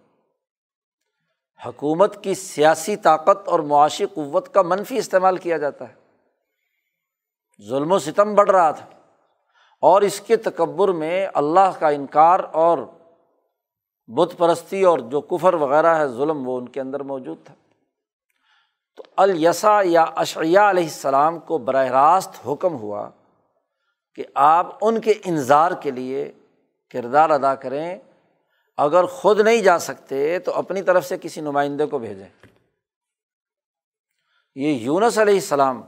حکومت 1.65 2.23
کی 2.23 2.33
سیاسی 2.33 2.95
طاقت 2.95 3.47
اور 3.47 3.59
معاشی 3.59 4.05
قوت 4.05 4.53
کا 4.53 4.61
منفی 4.61 4.97
استعمال 4.97 5.37
کیا 5.37 5.57
جاتا 5.57 5.89
ہے۔ 5.89 5.93
ظلم 7.69 7.91
و 7.91 7.99
ستم 7.99 8.35
بڑھ 8.35 8.51
رہا 8.51 8.71
تھا 8.71 8.85
اور 9.81 10.01
اس 10.01 10.21
کے 10.21 10.35
تکبر 10.35 10.87
میں 10.87 11.27
اللہ 11.33 11.79
کا 11.79 11.87
انکار 11.87 12.39
اور 12.51 12.77
بت 14.07 14.37
پرستی 14.37 14.83
اور 14.83 14.99
جو 14.99 15.21
کفر 15.21 15.53
وغیرہ 15.53 15.97
ہے، 15.97 16.07
ظلم 16.07 16.47
وہ 16.47 16.57
ان 16.57 16.69
کے 16.69 16.81
اندر 16.81 16.99
موجود 16.99 17.37
تھا۔ 17.43 17.53
تو 18.95 19.03
الیسا 19.17 19.81
یا 19.83 20.03
اشعیہ 20.03 20.59
علیہ 20.59 20.83
السلام 20.83 21.39
کو 21.39 21.57
براہ 21.57 21.87
راست 21.87 22.47
حکم 22.47 22.75
ہوا 22.75 23.09
کہ 24.15 24.23
آپ 24.35 24.75
ان 24.81 25.01
کے 25.01 25.13
انظار 25.25 25.71
کے 25.81 25.91
لیے 25.91 26.31
کردار 26.89 27.29
ادا 27.29 27.55
کریں۔ 27.55 27.99
اگر 28.77 29.05
خود 29.05 29.39
نہیں 29.39 29.61
جا 29.61 29.79
سکتے 29.79 30.39
تو 30.39 30.53
اپنی 30.53 30.81
طرف 30.81 31.05
سے 31.05 31.17
کسی 31.21 31.41
نمائندے 31.41 31.85
کو 31.85 31.99
بھیجیں۔ 31.99 32.47
یہ 34.55 34.71
یونس 34.73 35.17
علیہ 35.17 35.33
السلام 35.33 35.81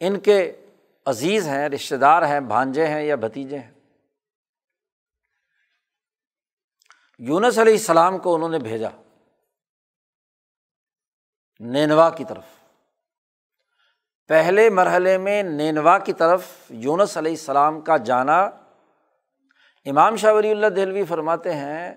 ان 0.00 0.20
کے 0.20 0.66
عزیز 1.06 1.48
ہیں 1.48 1.68
رشتے 1.68 1.96
دار 1.96 2.22
ہیں، 2.22 2.40
بھانجے 2.40 2.86
ہیں 2.86 3.02
یا 3.02 3.14
بھتیجے 3.14 3.58
ہیں۔ 3.58 3.71
یونس 7.28 7.58
علیہ 7.58 7.72
السلام 7.72 8.18
کو 8.18 8.34
انہوں 8.34 8.48
نے 8.48 8.58
بھیجا 8.58 8.88
نینوا 11.60 12.10
کی 12.10 12.24
طرف۔ 12.24 12.44
پہلے 14.28 14.70
مرحلے 14.70 15.18
میں 15.18 15.42
نینوا 15.42 15.98
کی 15.98 16.12
طرف 16.12 16.46
یونس 16.68 17.16
علیہ 17.16 17.32
السلام 17.32 17.80
کا 17.80 17.96
جانا۔ 17.96 18.42
امام 19.84 20.16
شاہ 20.16 20.32
ولی 20.32 20.50
اللہ 20.50 20.66
دہلوی 20.66 21.04
فرماتے 21.04 21.52
ہیں 21.52 21.94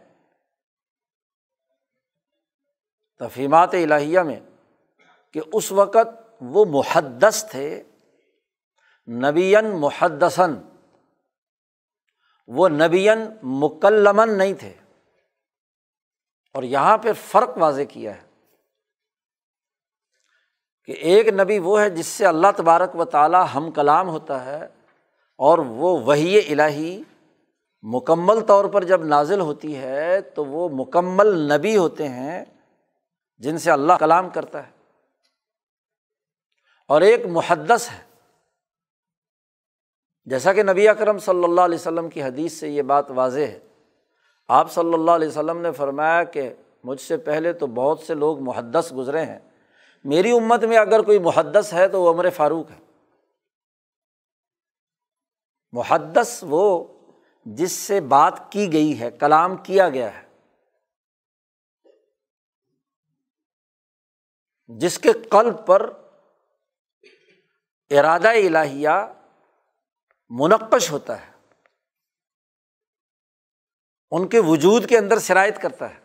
تفہیمات 3.19 3.73
الہیہ 3.73 4.19
میں 4.19 4.39
کہ 5.33 5.41
اس 5.53 5.71
وقت 5.71 6.07
وہ 6.41 6.65
محدث 6.65 7.51
تھے 7.51 7.83
نبین 9.07 9.65
محدثن 9.79 10.55
وہ 12.47 12.69
نبین 12.69 13.17
مکلمن 13.43 14.37
نہیں 14.37 14.53
تھے۔ 14.53 14.73
اور 16.55 16.63
یہاں 16.63 16.97
پہ 16.97 17.11
فرق 17.13 17.57
واضح 17.57 17.81
کیا 17.89 18.15
ہے 18.15 18.23
کہ 20.87 20.91
ایک 20.91 21.27
نبی 21.27 21.57
وہ 21.59 21.79
ہے 21.81 21.89
جس 21.89 22.07
سے 22.07 22.25
اللہ 22.25 22.47
تبارک 22.55 22.95
و 22.95 23.05
تعالیٰ 23.05 23.43
ہم 23.55 23.69
کلام 23.71 24.09
ہوتا 24.09 24.45
ہے 24.45 24.63
اور 25.39 25.59
وہ 25.59 25.97
وہی 25.99 26.37
الہی 26.53 27.01
مکمل 27.83 28.39
طور 28.41 28.65
پر 28.65 28.83
جب 28.83 29.03
نازل 29.05 29.39
ہوتی 29.39 29.75
ہے 29.77 30.21
تو 30.21 30.45
وہ 30.45 30.69
مکمل 30.69 31.35
نبی 31.53 31.75
ہوتے 31.77 32.07
ہیں 32.07 32.43
جن 33.39 33.57
سے 33.57 33.71
اللہ 33.71 33.93
کلام 33.99 34.29
کرتا 34.29 34.65
ہے 34.67 34.71
اور 36.89 37.01
ایک 37.01 37.25
محدث 37.25 37.91
ہے 37.91 38.03
جیسا 40.27 40.53
کہ 40.53 40.63
نبی 40.63 40.87
اکرم 40.87 41.17
صلی 41.17 41.43
اللہ 41.43 41.61
علیہ 41.61 41.75
وسلم 41.75 42.09
کی 42.09 42.23
حدیث 42.23 42.53
سے 42.53 42.69
یہ 42.69 42.81
بات 42.81 43.11
واضح 43.11 43.39
ہے 43.39 43.59
آپ 44.47 44.71
صلی 44.71 44.93
اللہ 44.93 45.11
علیہ 45.11 45.27
وسلم 45.27 45.57
نے 45.57 45.71
فرمایا 45.71 46.23
کہ 46.23 46.53
مجھ 46.83 47.01
سے 47.01 47.17
پہلے 47.17 47.53
تو 47.53 47.67
بہت 47.67 47.99
سے 47.99 48.13
لوگ 48.13 48.39
محدث 48.39 48.93
گزرے 48.93 49.25
ہیں۔ 49.25 49.39
میری 50.03 50.31
امت 50.31 50.63
میں 50.63 50.77
اگر 50.77 51.01
کوئی 51.01 51.19
محدث 51.19 51.73
ہے 51.73 51.87
تو 51.87 52.01
وہ 52.01 52.13
عمر 52.13 52.29
فاروق 52.29 52.71
ہے۔ 52.71 52.79
محدث 55.71 56.43
وہ 56.47 56.83
جس 57.45 57.71
سے 57.71 58.01
بات 58.01 58.51
کی 58.51 58.73
گئی 58.73 58.99
ہے، 58.99 59.11
کلام 59.11 59.57
کیا 59.57 59.89
گیا 59.89 60.21
ہے۔ 60.21 60.25
جس 64.67 64.99
کے 64.99 65.13
قلب 65.29 65.65
پر 65.65 65.89
ارادہ 67.89 68.29
الہیہ 68.29 69.13
منقش 70.29 70.91
ہوتا 70.91 71.27
ہے۔ 71.27 71.34
ان 74.11 74.27
کے 74.27 74.39
وجود 74.39 74.89
کے 74.89 74.97
اندر 74.97 75.19
شرائط 75.19 75.59
کرتا 75.59 75.95
ہے۔ 75.95 75.99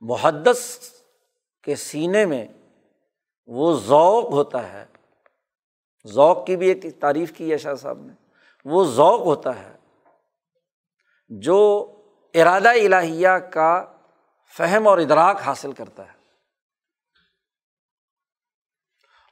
محدث 0.00 0.78
کے 1.62 1.74
سینے 1.74 2.26
میں 2.26 2.48
وہ 3.46 3.80
ذوق 3.80 4.24
ہوتا 4.24 4.72
ہے۔ 4.72 4.86
ذوق 6.06 6.46
کی 6.46 6.56
بھی 6.56 6.68
ایک 6.68 7.00
تعریف 7.00 7.32
کی 7.36 7.52
ہے 7.52 7.58
شاہ 7.58 7.74
صاحب 7.74 7.98
نے۔ 7.98 8.12
وہ 8.64 8.84
ذوق 8.84 9.20
ہوتا 9.20 9.58
ہے 9.58 9.76
جو 11.28 11.90
ارادہ 12.34 12.68
الہیہ 12.68 13.28
کا 13.28 13.96
فہم 14.56 14.88
اور 14.88 14.98
ادراک 14.98 15.36
حاصل 15.36 15.72
کرتا 15.72 16.12
ہے۔ 16.12 16.18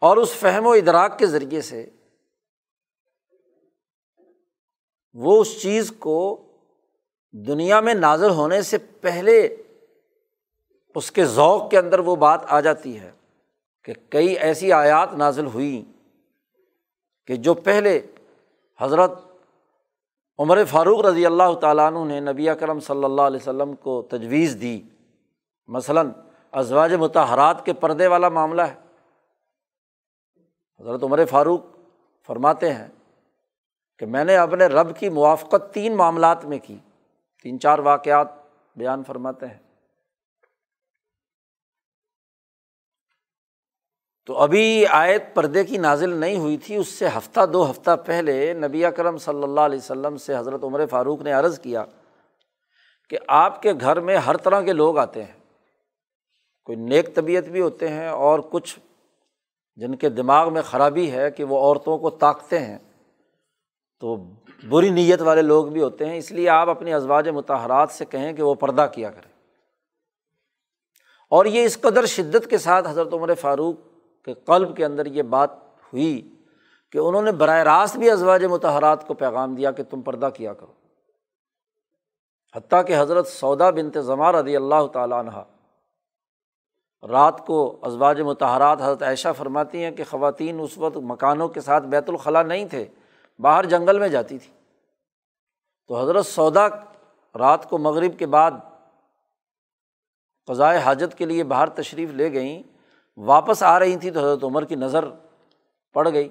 اور 0.00 0.16
اس 0.16 0.32
فہم 0.32 0.66
و 0.66 0.72
ادراک 0.72 1.18
کے 1.18 1.26
ذریعے 1.26 1.62
سے 1.62 1.90
وہ 5.12 5.40
اس 5.40 5.62
چیز 5.62 5.92
کو 5.98 6.48
دنیا 7.32 7.80
میں 7.80 7.94
نازل 7.94 8.30
ہونے 8.30 8.62
سے 8.62 8.78
پہلے 8.78 9.56
اس 10.94 11.10
کے 11.10 11.24
ذوق 11.24 11.70
کے 11.70 11.78
اندر 11.78 11.98
وہ 11.98 12.16
بات 12.16 12.40
آ 12.48 12.60
جاتی 12.60 13.00
ہے 13.00 13.10
کہ 13.84 13.92
کئی 14.08 14.26
ایسی 14.26 14.72
آیات 14.72 15.12
نازل 15.12 15.46
ہوئی 15.46 15.84
کہ 17.26 17.36
جو 17.36 17.54
پہلے 17.54 18.00
حضرت 18.80 19.10
عمر 20.38 20.64
فاروق 20.64 21.04
رضی 21.04 21.26
اللہ 21.26 21.54
تعالیٰ 21.60 21.92
عنہ 21.92 22.12
نے 22.12 22.20
نبی 22.20 22.46
کرم 22.60 22.80
صلی 22.80 23.04
اللہ 23.04 23.22
علیہ 23.22 23.36
وسلم 23.36 23.74
کو 23.74 24.02
تجویز 24.02 24.58
دی۔ 24.60 24.82
مثلاً 25.66 26.10
ازواج 26.52 26.94
متحرات 26.94 27.64
کے 27.64 27.72
پردے 27.72 28.06
والا 28.06 28.28
معاملہ 28.28 28.62
ہے۔ 28.62 28.74
حضرت 30.80 31.02
عمر 31.02 31.24
فاروق 31.24 31.60
فرماتے 32.26 32.74
ہیں 32.74 32.88
کہ 33.98 34.06
میں 34.06 34.24
نے 34.24 34.36
اپنے 34.36 34.66
رب 34.66 34.96
کی 34.96 35.08
موافقت 35.08 35.74
تین 35.74 35.96
معاملات 35.96 36.44
میں 36.44 36.58
کی۔ 36.62 36.78
تین 37.42 37.60
چار 37.60 37.78
واقعات 37.78 38.28
بیان 38.76 39.04
فرماتے 39.04 39.46
ہیں۔ 39.46 39.58
تو 44.26 44.38
ابھی 44.38 44.86
آیت 44.86 45.22
پردے 45.34 45.64
کی 45.64 45.78
نازل 45.78 46.14
نہیں 46.14 46.36
ہوئی 46.36 46.56
تھی، 46.56 46.76
اس 46.76 46.88
سے 46.88 47.08
ہفتہ، 47.08 47.40
دو 47.52 47.70
ہفتہ 47.70 47.90
پہلے 48.06 48.52
نبی 48.52 48.84
اکرم 48.84 49.16
صلی 49.16 49.42
اللہ 49.42 49.60
علیہ 49.60 49.78
وسلم 49.78 50.16
سے 50.16 50.36
حضرت 50.36 50.64
عمر 50.64 50.86
فاروق 50.86 51.22
نے 51.22 51.32
عرض 51.32 51.60
کیا 51.60 51.84
کہ 53.08 53.18
آپ 53.28 53.62
کے 53.62 53.72
گھر 53.80 54.00
میں 54.00 54.16
ہر 54.16 54.36
طرح 54.36 54.60
کے 54.60 54.72
لوگ 54.72 54.98
آتے 54.98 55.24
ہیں۔ 55.24 55.38
کوئی 56.64 56.78
نیک 56.78 57.14
طبیعت 57.14 57.44
بھی 57.44 57.60
ہوتے 57.60 57.88
ہیں 57.88 58.08
اور 58.08 58.38
کچھ 58.50 58.80
جن 59.76 59.94
کے 59.94 60.08
دماغ 60.08 60.52
میں 60.52 60.62
خرابی 60.62 61.12
ہے 61.12 61.30
کہ 61.30 61.44
وہ 61.44 61.58
عورتوں 61.58 61.98
کو 61.98 62.10
طاقتے 62.10 62.58
ہیں۔ 62.58 62.78
تو 64.00 64.16
بری 64.68 64.90
نیت 64.90 65.22
والے 65.22 65.42
لوگ 65.42 65.66
بھی 65.66 65.82
ہوتے 65.82 66.06
ہیں، 66.06 66.16
اس 66.16 66.32
لیے 66.32 66.48
آپ 66.48 66.68
اپنی 66.68 66.92
ازواج 66.92 67.28
متحرات 67.28 67.90
سے 67.90 68.04
کہیں 68.04 68.32
کہ 68.32 68.42
وہ 68.42 68.54
پردہ 68.54 68.86
کیا 68.94 69.10
کریں۔ 69.10 69.32
اور 71.30 71.44
یہ 71.44 71.64
اس 71.64 71.80
قدر 71.80 72.06
شدت 72.06 72.50
کے 72.50 72.58
ساتھ 72.58 72.88
حضرت 72.88 73.14
عمر 73.14 73.34
فاروق 73.34 73.76
کے 74.24 74.34
قلب 74.34 74.76
کے 74.76 74.84
اندر 74.84 75.06
یہ 75.06 75.22
بات 75.22 75.50
ہوئی 75.92 76.34
کہ 76.92 76.98
انہوں 76.98 77.22
نے 77.22 77.32
براہ 77.32 77.62
راست 77.62 77.96
بھی 77.96 78.10
ازواج 78.10 78.44
متحرات 78.44 79.06
کو 79.06 79.14
پیغام 79.14 79.54
دیا 79.54 79.70
کہ 79.70 79.82
تم 79.82 80.00
پردہ 80.00 80.28
کیا 80.34 80.52
کرو۔ 80.52 80.72
حتیٰ 82.56 82.86
کہ 82.86 83.00
حضرت 83.00 83.26
سودا 83.26 83.70
بنت 83.70 83.98
ضمار 83.98 84.34
رضی 84.34 84.56
اللہ 84.56 84.86
تعالیٰ 84.92 85.18
عنہ 85.18 85.42
رات 87.10 87.46
کو 87.46 87.78
ازواج 87.82 88.20
متحرات 88.20 88.82
حضرت 88.82 89.02
عائشہ 89.02 89.28
فرماتی 89.38 89.84
ہیں 89.84 89.90
کہ 89.90 90.04
خواتین 90.10 90.60
اس 90.60 90.78
وقت 90.78 90.96
مکانوں 90.96 91.48
کے 91.48 91.60
ساتھ 91.60 91.84
بیت 91.84 92.10
الخلاء 92.10 92.42
نہیں 92.42 92.64
تھے۔ 92.64 92.86
باہر 93.38 93.64
جنگل 93.64 93.98
میں 93.98 94.08
جاتی 94.08 94.38
تھی۔ 94.38 94.52
تو 95.86 96.02
حضرت 96.02 96.26
سودا 96.26 96.68
رات 97.38 97.70
کو 97.70 97.78
مغرب 97.78 98.18
کے 98.18 98.26
بعد 98.26 98.50
قضائے 100.46 100.78
حاجت 100.78 101.18
کے 101.18 101.24
لیے 101.24 101.44
باہر 101.44 101.68
تشریف 101.68 102.10
لے 102.10 102.32
گئیں، 102.32 102.62
واپس 103.16 103.62
آ 103.62 103.78
رہی 103.78 103.96
تھیں 103.96 104.10
تو 104.10 104.18
حضرت 104.18 104.44
عمر 104.44 104.64
کی 104.64 104.74
نظر 104.74 105.04
پڑ 105.92 106.12
گئی۔ 106.12 106.28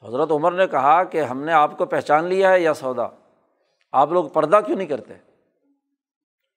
تو 0.00 0.06
حضرت 0.06 0.30
عمر 0.30 0.52
نے 0.52 0.66
کہا 0.66 1.04
کہ 1.04 1.22
ہم 1.22 1.42
نے 1.42 1.52
آپ 1.52 1.78
کو 1.78 1.86
پہچان 1.86 2.24
لیا 2.24 2.52
ہے 2.52 2.60
یا 2.60 2.74
سودا؟ 2.74 3.06
آپ 3.92 4.12
لوگ 4.12 4.28
پردہ 4.28 4.60
کیوں 4.66 4.76
نہیں 4.76 4.88
کرتے؟ 4.88 5.14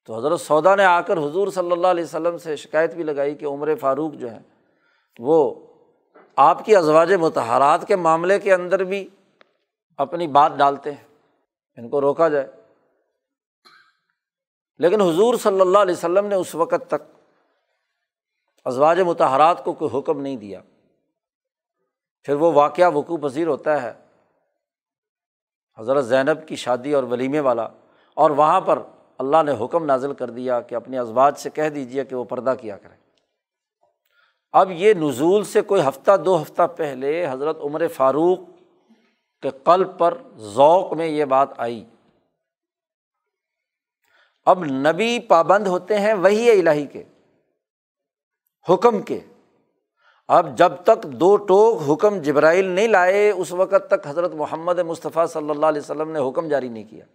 تو 0.05 0.17
حضرت 0.17 0.41
سودا 0.41 0.75
نے 0.75 0.85
آ 0.85 1.01
کر 1.01 1.17
حضور 1.17 1.47
صلی 1.47 1.71
اللہ 1.71 1.87
علیہ 1.87 2.03
وسلم 2.03 2.37
سے 2.37 2.55
شکایت 2.55 2.95
بھی 2.95 3.03
لگائی 3.03 3.35
کہ 3.35 3.45
عمر 3.45 3.75
فاروق 3.75 4.13
جو 4.13 4.31
ہے 4.31 4.39
وہ 5.19 5.66
آپ 6.37 6.65
کی 6.65 6.75
ازواج 6.75 7.13
متحرات 7.13 7.87
کے 7.87 7.95
معاملے 7.95 8.39
کے 8.39 8.53
اندر 8.53 8.83
بھی 8.83 9.09
اپنی 9.97 10.27
بات 10.27 10.51
ڈالتے 10.57 10.91
ہیں، 10.91 11.07
ان 11.77 11.89
کو 11.89 12.01
روکا 12.01 12.27
جائے۔ 12.27 12.51
لیکن 14.77 15.01
حضور 15.01 15.33
صلی 15.33 15.61
اللہ 15.61 15.77
علیہ 15.77 15.95
وسلم 15.95 16.25
نے 16.25 16.35
اس 16.35 16.55
وقت 16.55 16.87
تک 16.87 17.03
ازواج 18.65 18.99
متحرات 18.99 19.63
کو 19.63 19.73
کوئی 19.73 19.99
حکم 19.99 20.21
نہیں 20.21 20.35
دیا۔ 20.35 20.61
پھر 22.21 22.33
وہ 22.33 22.53
واقعہ 22.53 22.91
وقوع 22.91 23.17
پذیر 23.17 23.47
ہوتا 23.47 23.81
ہے۔ 23.81 23.93
حضرت 25.77 26.05
زینب 26.05 26.47
کی 26.47 26.55
شادی 26.55 26.93
اور 26.93 27.03
ولیمے 27.03 27.39
والا، 27.39 27.67
اور 28.13 28.29
وہاں 28.29 28.61
پر 28.61 28.79
اللہ 29.17 29.43
نے 29.45 29.65
حکم 29.65 29.85
نازل 29.85 30.13
کر 30.13 30.29
دیا 30.29 30.61
کہ 30.61 30.75
اپنے 30.75 30.99
ازواج 30.99 31.37
سے 31.37 31.49
کہہ 31.49 31.69
دیجیے 31.69 32.05
کہ 32.05 32.15
وہ 32.15 32.23
پردہ 32.23 32.53
کیا 32.61 32.77
کریں۔ 32.77 33.06
اب 34.57 34.71
یہ 34.71 34.93
نزول 34.93 35.43
سے 35.43 35.61
کوئی 35.61 35.81
ہفتہ، 35.87 36.17
دو 36.17 36.41
ہفتہ 36.41 36.61
پہلے 36.75 37.27
حضرت 37.29 37.57
عمر 37.59 37.87
فاروق 37.87 38.39
کے 39.41 39.49
قلب 39.63 39.97
پر 39.97 40.17
ذوق 40.37 40.93
میں 40.93 41.07
یہ 41.07 41.25
بات 41.25 41.49
آئی۔ 41.57 41.83
اب 44.45 44.63
نبی 44.65 45.19
پابند 45.19 45.67
ہوتے 45.67 45.99
ہیں 45.99 46.13
وہی 46.13 46.49
الہی 46.51 46.85
کے، 46.85 47.03
حکم 48.69 49.01
کے۔ 49.01 49.19
اب 50.27 50.57
جب 50.57 50.71
تک 50.83 51.03
دو 51.03 51.37
ٹوک 51.37 51.81
حکم 51.89 52.17
جبرائیل 52.21 52.65
نہیں 52.65 52.87
لائے، 52.87 53.29
اس 53.31 53.51
وقت 53.51 53.87
تک 53.87 54.07
حضرت 54.07 54.33
محمد 54.33 54.79
مصطفیٰ 54.79 55.27
صلی 55.27 55.49
اللہ 55.49 55.65
علیہ 55.65 55.81
وسلم 55.81 56.11
نے 56.11 56.29
حکم 56.29 56.47
جاری 56.47 56.69
نہیں 56.69 56.83
کیا۔ 56.83 57.05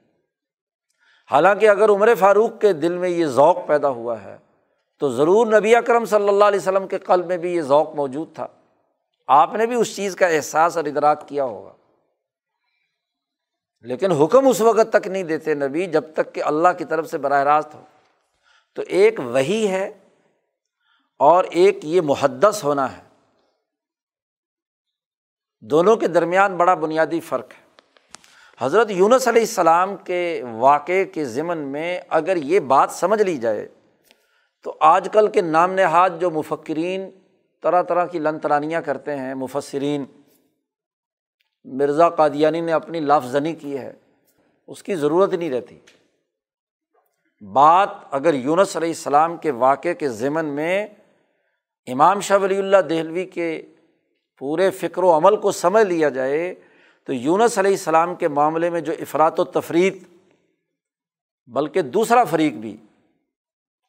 حالانکہ 1.30 1.68
اگر 1.68 1.88
عمر 1.88 2.14
فاروق 2.18 2.60
کے 2.60 2.72
دل 2.72 2.98
میں 2.98 3.08
یہ 3.08 3.26
ذوق 3.26 3.56
پیدا 3.66 3.88
ہوا 3.88 4.22
ہے 4.22 4.36
تو 5.02 5.10
ضرور 5.10 5.46
نبی 5.46 5.76
اکرم 5.76 6.04
صلی 6.04 6.28
اللہ 6.28 6.44
علیہ 6.44 6.60
وسلم 6.60 6.88
کے 6.88 6.98
قلب 6.98 7.26
میں 7.26 7.36
بھی 7.36 7.54
یہ 7.54 7.62
ذوق 7.62 7.94
موجود 7.94 8.34
تھا۔ 8.34 8.46
آپ 9.26 9.54
نے 9.54 9.66
بھی 9.66 9.76
اس 9.76 9.96
چیز 9.96 10.16
کا 10.16 10.26
احساس 10.26 10.76
اور 10.76 10.84
ادراک 10.84 11.28
کیا 11.28 11.44
ہوگا۔ 11.44 11.72
لیکن 13.80 14.12
حکم 14.12 14.48
اس 14.48 14.60
وقت 14.60 14.92
تک 14.92 15.06
نہیں 15.06 15.22
دیتے 15.22 15.54
نبی 15.54 15.86
جب 15.86 16.04
تک 16.12 16.34
کہ 16.34 16.42
اللہ 16.44 16.68
کی 16.78 16.84
طرف 16.84 17.06
سے 17.06 17.18
براہ 17.18 17.42
راست 17.42 17.74
ہو۔ 17.74 17.84
تو 18.74 18.82
ایک 18.88 19.20
وہی 19.24 19.68
ہے 19.68 19.92
اور 21.18 21.44
ایک 21.44 21.84
یہ 21.84 22.00
محدث 22.00 22.64
ہونا 22.64 22.96
ہے۔ 22.96 23.02
دونوں 25.60 25.96
کے 25.96 26.08
درمیان 26.08 26.56
بڑا 26.56 26.74
بنیادی 26.74 27.20
فرق 27.20 27.50
ہے۔ 27.50 27.80
حضرت 28.58 28.90
یونس 28.90 29.28
علیہ 29.28 29.42
السلام 29.42 29.96
کے 29.96 30.42
واقعے 30.58 31.04
کے 31.04 31.24
ضمن 31.24 31.58
میں 31.58 32.00
اگر 32.08 32.36
یہ 32.36 32.60
بات 32.60 32.90
سمجھ 32.90 33.22
لی 33.22 33.36
جائے 33.36 33.68
تو 34.62 34.74
آج 34.80 35.08
کل 35.12 35.28
کے 35.28 35.40
نام 35.40 35.72
نہاد 35.72 36.10
جو 36.20 36.30
مفکرین 36.30 37.10
طرح 37.62 37.82
طرح 37.82 38.06
کی 38.06 38.18
لن 38.18 38.38
ترانیاں 38.38 38.80
کرتے 38.80 39.16
ہیں، 39.16 39.34
مفسرین، 39.34 40.04
مرزا 41.64 42.08
قادیانی 42.08 42.60
نے 42.60 42.72
اپنی 42.72 43.00
لفظ 43.00 43.30
زنی 43.30 43.52
کی 43.52 43.78
ہے، 43.78 43.92
اس 44.66 44.82
کی 44.82 44.94
ضرورت 44.94 45.34
نہیں 45.34 45.50
رہتی۔ 45.50 45.78
بات 47.40 47.88
اگر 48.10 48.34
یونس 48.34 48.76
علیہ 48.76 48.88
السلام 48.88 49.36
کے 49.36 49.50
واقعے 49.50 49.94
کے 49.94 50.08
ضمن 50.08 50.46
میں 50.46 50.86
امام 51.86 52.20
شاہ 52.20 52.38
ولی 52.38 52.58
اللہ 52.58 52.80
دہلوی 52.88 53.24
کے 53.26 53.62
پورے 54.38 54.70
فکر 54.70 55.02
و 55.02 55.16
عمل 55.16 55.36
کو 55.36 55.52
سمجھ 55.52 55.86
لیا 55.86 56.08
جائے، 56.08 56.54
تو 57.04 57.12
یونس 57.12 57.58
علیہ 57.58 57.70
السلام 57.70 58.14
کے 58.14 58.28
معاملے 58.28 58.70
میں 58.70 58.80
جو 58.80 58.92
افراد 59.00 59.38
و 59.38 59.44
تفریح 59.44 59.90
بلکہ 61.46 61.82
دوسرا 61.82 62.24
فریق 62.24 62.52
بھی 62.52 62.76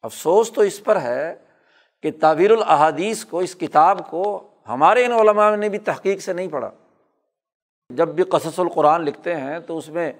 افسوس 0.04 0.52
تو 0.52 0.60
اس 0.60 0.84
پر 0.84 1.00
ہے 1.00 1.34
کہ 2.02 2.10
تعبیر 2.20 2.50
الحادیث 2.50 3.24
کو، 3.24 3.38
اس 3.38 3.54
کتاب 3.54 4.10
کو 4.10 4.48
ہمارے 4.68 5.04
ان 5.04 5.12
علماء 5.12 5.56
نے 5.56 5.68
بھی 5.68 5.78
تحقیق 5.78 6.20
سے 6.20 6.32
نہیں 6.32 6.48
پڑھا۔ 6.48 6.70
جب 7.90 8.08
بھی 8.08 8.24
قصص 8.24 8.58
القرآن 8.58 9.02
لکھتے 9.02 9.36
ہیں 9.36 9.58
تو 9.58 9.78
اس 9.78 9.88
میں 9.88 10.12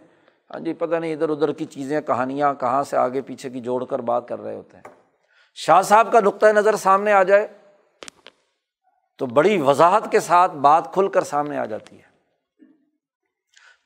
ہاں 0.50 0.60
جی 0.60 0.72
پتہ 0.72 0.94
نہیں 0.94 1.12
ادھر 1.12 1.28
ادھر 1.28 1.52
کی 1.52 1.64
چیزیں، 1.64 2.00
کہانیاں 2.00 2.54
کہاں 2.54 2.82
سے 2.82 2.96
آگے 2.96 3.20
پیچھے 3.20 3.50
کی 3.50 3.60
جوڑ 3.60 3.84
کر 3.84 3.98
بات 3.98 4.28
کر 4.28 4.40
رہے 4.40 4.54
ہوتے 4.54 4.76
ہیں۔ 4.76 4.94
شاہ 5.54 5.82
صاحب 5.82 6.12
کا 6.12 6.20
نقطۂ 6.20 6.46
نظر 6.46 6.76
سامنے 6.76 7.12
آ 7.12 7.22
جائے 7.22 7.46
تو 9.18 9.26
بڑی 9.26 9.60
وضاحت 9.60 10.12
کے 10.12 10.20
ساتھ 10.20 10.52
بات 10.52 10.92
کھل 10.92 11.08
کر 11.08 11.24
سامنے 11.24 11.58
آ 11.58 11.64
جاتی 11.64 11.96
ہے۔ 11.96 12.12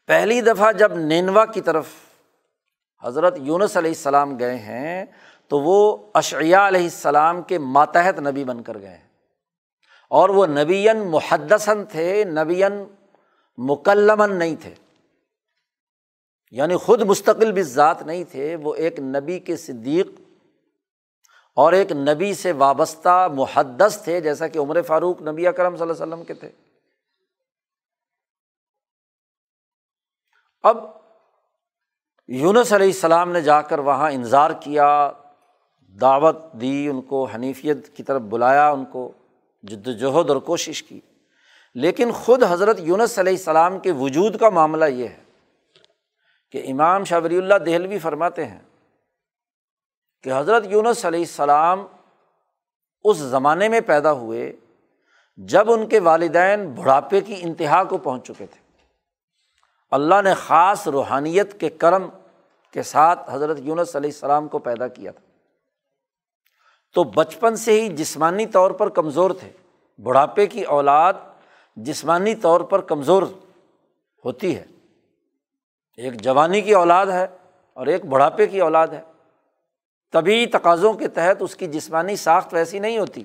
پہلی 0.07 0.41
دفعہ 0.41 0.73
جب 0.73 0.97
نینوا 0.97 1.45
کی 1.45 1.61
طرف 1.61 1.87
حضرت 3.03 3.37
یونس 3.39 3.77
علیہ 3.77 3.91
السلام 3.91 4.39
گئے 4.39 4.57
ہیں 4.57 5.05
تو 5.51 5.61
وہ 5.61 6.11
اشعیہ 6.15 6.57
علیہ 6.57 6.83
السلام 6.83 7.43
کے 7.43 7.59
ماتحت 7.59 8.19
نبی 8.19 8.45
بن 8.45 8.63
کر 8.63 8.79
گئے 8.79 8.99
اور 10.11 10.29
وہ 10.29 10.47
نبین 10.47 11.11
محدثن 11.11 11.85
تھے 11.85 12.25
نبین 12.25 12.85
مکلمن 13.59 14.37
نہیں 14.37 14.57
تھے۔ 14.61 14.75
یعنی 16.51 16.77
خود 16.77 17.03
مستقل 17.03 17.53
بھی 17.53 17.63
ذات 17.63 18.03
نہیں 18.03 18.25
تھے، 18.25 18.57
وہ 18.57 18.75
ایک 18.75 19.01
نبی 19.01 19.39
کے 19.39 19.57
صدیق 19.57 20.07
اور 21.55 21.73
ایک 21.73 21.93
نبی 21.93 22.35
سے 22.35 22.53
وابستہ 22.53 23.29
محدث 23.35 24.03
تھے، 24.03 24.21
جیسا 24.21 24.49
کہ 24.49 24.59
عمر 24.59 24.83
فاروق 24.83 25.23
نبی 25.23 25.47
اکرم 25.47 25.77
صلی 25.77 25.83
اللہ 25.83 25.93
علیہ 25.93 26.03
وسلم 26.03 26.25
کے 26.25 26.35
تھے۔ 26.35 26.51
اب 30.63 30.77
یونس 32.29 32.73
علیہ 32.73 32.87
السلام 32.87 33.33
نے 33.33 33.41
جا 33.41 33.63
کر 33.63 33.79
وہاں 33.79 34.11
انظار 34.11 34.51
کیا 34.61 35.13
دعوت 36.01 36.53
دی 36.53 36.89
ان 36.89 37.03
کو، 37.03 37.25
حنیفیت 37.25 37.97
کی 37.97 38.03
طرف 38.03 38.23
بلایا، 38.23 38.71
ان 38.71 38.85
کو 38.85 39.13
جد 39.63 39.89
وجہد 39.89 40.31
اور 40.31 40.37
کوشش 40.37 40.83
کی۔ 40.83 41.01
لیکن 41.75 42.13
خود 42.13 42.43
حضرت 42.49 42.77
یونس 42.81 43.19
علیہ 43.19 43.33
السلام 43.33 43.79
کے 43.79 43.93
وجود 43.93 44.39
کا 44.39 44.49
معاملہ 44.49 44.85
یہ 44.85 45.09
ہے 45.09 45.23
کہ 46.51 46.63
امام 46.69 47.05
شاہ 47.05 47.21
ولی 47.25 47.39
اللہ 47.39 47.55
دہلوی 47.55 47.99
فرماتے 47.99 48.47
ہیں 48.47 48.61
کہ 50.23 50.31
حضرت 50.37 50.65
یونس 50.67 51.05
علیہ 51.05 51.21
السلام 51.21 51.87
اس 53.05 53.17
زمانے 53.17 53.69
میں 53.69 53.81
پیدا 53.81 54.13
ہوئے 54.13 54.53
جب 55.37 55.73
ان 55.73 55.87
کے 55.87 55.99
والدین 55.99 56.71
بڑھاپے 56.71 57.21
کی 57.21 57.37
انتہا 57.39 57.85
کو 57.85 57.99
پہنچ 57.99 58.25
چکے 58.25 58.47
تھے۔ 58.47 58.87
اللہ 59.91 60.23
نے 60.25 60.35
خاص 60.35 60.89
روحانیت 60.89 61.61
کے 61.61 61.71
کرم 61.71 62.09
کے 62.73 62.83
ساتھ 62.83 63.31
حضرت 63.31 63.59
یونس 63.61 63.97
علیہ 63.97 64.11
السلام 64.11 64.49
کو 64.49 64.59
پیدا 64.59 64.89
کیا 64.89 65.11
تھا۔ 65.11 65.28
تو 66.95 67.05
بچپن 67.05 67.57
سے 67.57 67.81
ہی 67.81 67.89
جسمانی 67.89 68.47
طور 68.47 68.71
پر 68.71 68.89
کمزور 68.89 69.31
تھے۔ 69.31 69.53
بڑھاپے 70.03 70.47
کی 70.47 70.63
اولاد 70.63 71.13
جسمانی 71.77 72.35
طور 72.35 72.61
پر 72.61 72.81
کمزور 72.81 73.23
ہوتی 74.25 74.57
ہے۔ 74.57 74.65
ایک 75.97 76.21
جوانی 76.21 76.61
کی 76.61 76.75
اولاد 76.75 77.07
ہے 77.07 77.27
اور 77.75 77.87
ایک 77.87 78.05
بڑھاپے 78.05 78.47
کی 78.47 78.61
اولاد 78.61 78.89
ہے۔ 78.89 79.03
طبی 80.13 80.47
تقاضوں 80.47 80.93
کے 80.93 81.09
تحت 81.09 81.37
اس 81.41 81.57
کی 81.57 81.67
جسمانی 81.67 82.17
ساخت 82.17 82.55
ویسی 82.55 82.79
نہیں 82.79 82.99
ہوتی۔ 82.99 83.25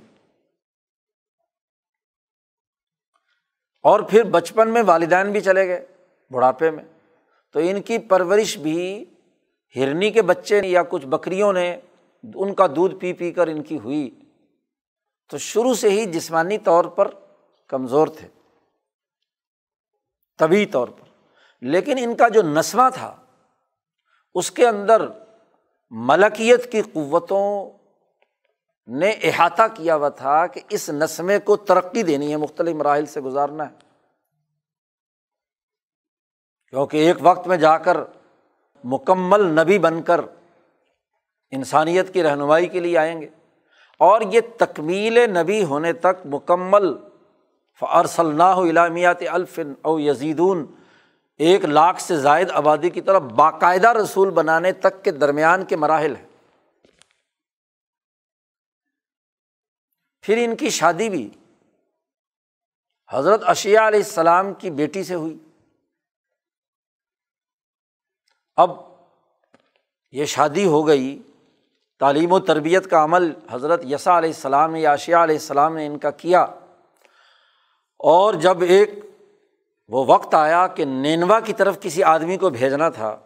اور 3.84 4.00
پھر 4.00 4.24
بچپن 4.24 4.74
میں 4.74 4.82
والدین 4.82 5.32
بھی 5.32 5.42
چلے 5.42 5.68
گئے 5.68 5.86
بڑھاپے 6.32 6.72
میں۔ 6.72 6.84
تو 7.52 7.60
ان 7.60 7.82
کی 7.82 7.98
پرورش 7.98 8.58
بھی 8.58 9.06
ہرنی 9.76 10.12
کے 10.12 10.22
بچے 10.22 10.62
یا 10.64 10.84
کچھ 10.90 11.06
بکریوں 11.06 11.54
نے 11.54 11.80
ان 12.36 12.54
کا 12.54 12.68
دودھ 12.68 12.96
پی 12.96 13.14
پی 13.14 13.32
کر 13.32 13.48
ان 13.48 13.64
کی 13.64 13.80
ہوئی۔ 13.80 14.20
تو 15.30 15.38
شروع 15.38 15.74
سے 15.74 15.90
ہی 15.90 16.06
جسمانی 16.06 16.58
طور 16.58 16.86
پر 16.86 17.08
کمزور 17.68 18.08
تھے۔ 18.08 18.28
طبی 20.38 20.66
طور 20.66 20.88
پر۔ 20.88 21.30
لیکن 21.62 21.96
ان 21.98 22.16
کا 22.16 22.28
جو 22.28 22.42
نسواں 22.42 22.92
تھا، 22.94 23.16
اس 24.36 24.52
کے 24.52 24.68
اندر 24.68 25.02
ملکیت 25.92 26.72
کی 26.72 26.82
قوتوں 26.82 27.72
نے 28.88 29.10
احاطہ 29.10 29.62
کیا 29.74 29.96
ہوا 29.96 30.10
تھا 30.10 30.48
کہ 30.48 30.62
اس 30.70 30.90
نسمے 30.90 31.40
کو 31.40 31.58
ترقی 31.58 32.04
دینی 32.04 32.32
ہے، 32.32 32.38
مختلف 32.38 32.76
مراحل 32.76 33.06
سے 33.06 33.22
گزارنا 33.22 33.70
ہے۔ 33.70 33.76
کیونکہ 36.70 36.98
ایک 36.98 37.16
وقت 37.22 37.48
میں 37.48 37.58
جا 37.58 37.78
کر 37.78 37.98
مکمل 38.84 39.62
نبی 39.62 39.80
بن 39.80 40.02
کر 40.02 40.22
انسانیت 41.56 42.14
کی 42.14 42.24
رہنمائی 42.24 42.68
کے 42.68 42.80
لیے 42.80 42.98
آئیں 42.98 43.22
گے۔ 43.22 43.30
اور 43.98 44.22
یہ 44.22 44.42
تکمیل 44.60 45.30
نبی 45.30 45.64
ہونے 45.64 45.94
تک 45.94 46.26
مکمل 46.26 46.86
فارسلنا 47.80 48.54
علامیات 48.54 49.22
الفن 49.28 49.74
او 49.82 50.00
یزیدون، 50.00 50.66
ایک 51.38 51.66
لاکھ 51.66 52.02
سے 52.02 52.18
زائد 52.18 52.52
آبادی 52.52 52.90
کی 52.90 53.02
طرف 53.02 53.22
باقاعدہ 53.22 53.94
رسول 53.94 54.30
بنانے 54.30 54.72
تک 54.72 55.04
کے 55.04 55.12
درمیان 55.12 55.66
کے 55.66 55.76
مراحل 55.76 56.16
ہیں۔ 56.16 56.28
پھر 60.22 60.38
ان 60.38 60.56
کی 60.56 60.70
شادی 60.70 61.10
بھی 61.10 61.30
حضرت 63.12 63.42
اشیا 63.46 63.88
علیہ 63.88 64.00
السلام 64.00 64.54
کی 64.54 64.70
بیٹی 64.70 65.04
سے 65.04 65.16
ہوئی۔ 65.16 65.38
اب 68.56 68.72
یہ 70.12 70.26
شادی 70.26 70.66
ہو 70.66 70.88
گئی۔ 70.88 71.22
تعلیم 72.04 72.32
و 72.32 72.40
تربیت 72.40 72.90
کا 72.90 73.04
عمل 73.04 73.32
حضرت 73.50 73.86
یسا 73.86 74.18
علیہ 74.18 74.30
السلام 74.30 74.76
یا 74.76 74.92
اشیا 74.92 75.24
علیہ 75.24 75.36
السلام 75.36 75.76
نے 75.76 75.86
ان 75.86 75.98
کا 75.98 76.12
کیا۔ 76.12 76.42
اور 78.00 78.34
جب 78.34 78.62
ایک 78.62 78.90
وہ 79.88 80.06
وقت 80.08 80.36
آیا 80.36 80.68
کہ 80.68 80.86
نینوا 80.86 81.40
کی 81.40 81.54
طرف 81.54 81.80
کسی 81.80 82.04
آدمی 82.04 82.38
کو 82.38 82.50
بھیجنا 82.50 82.90
تھا 82.90 83.20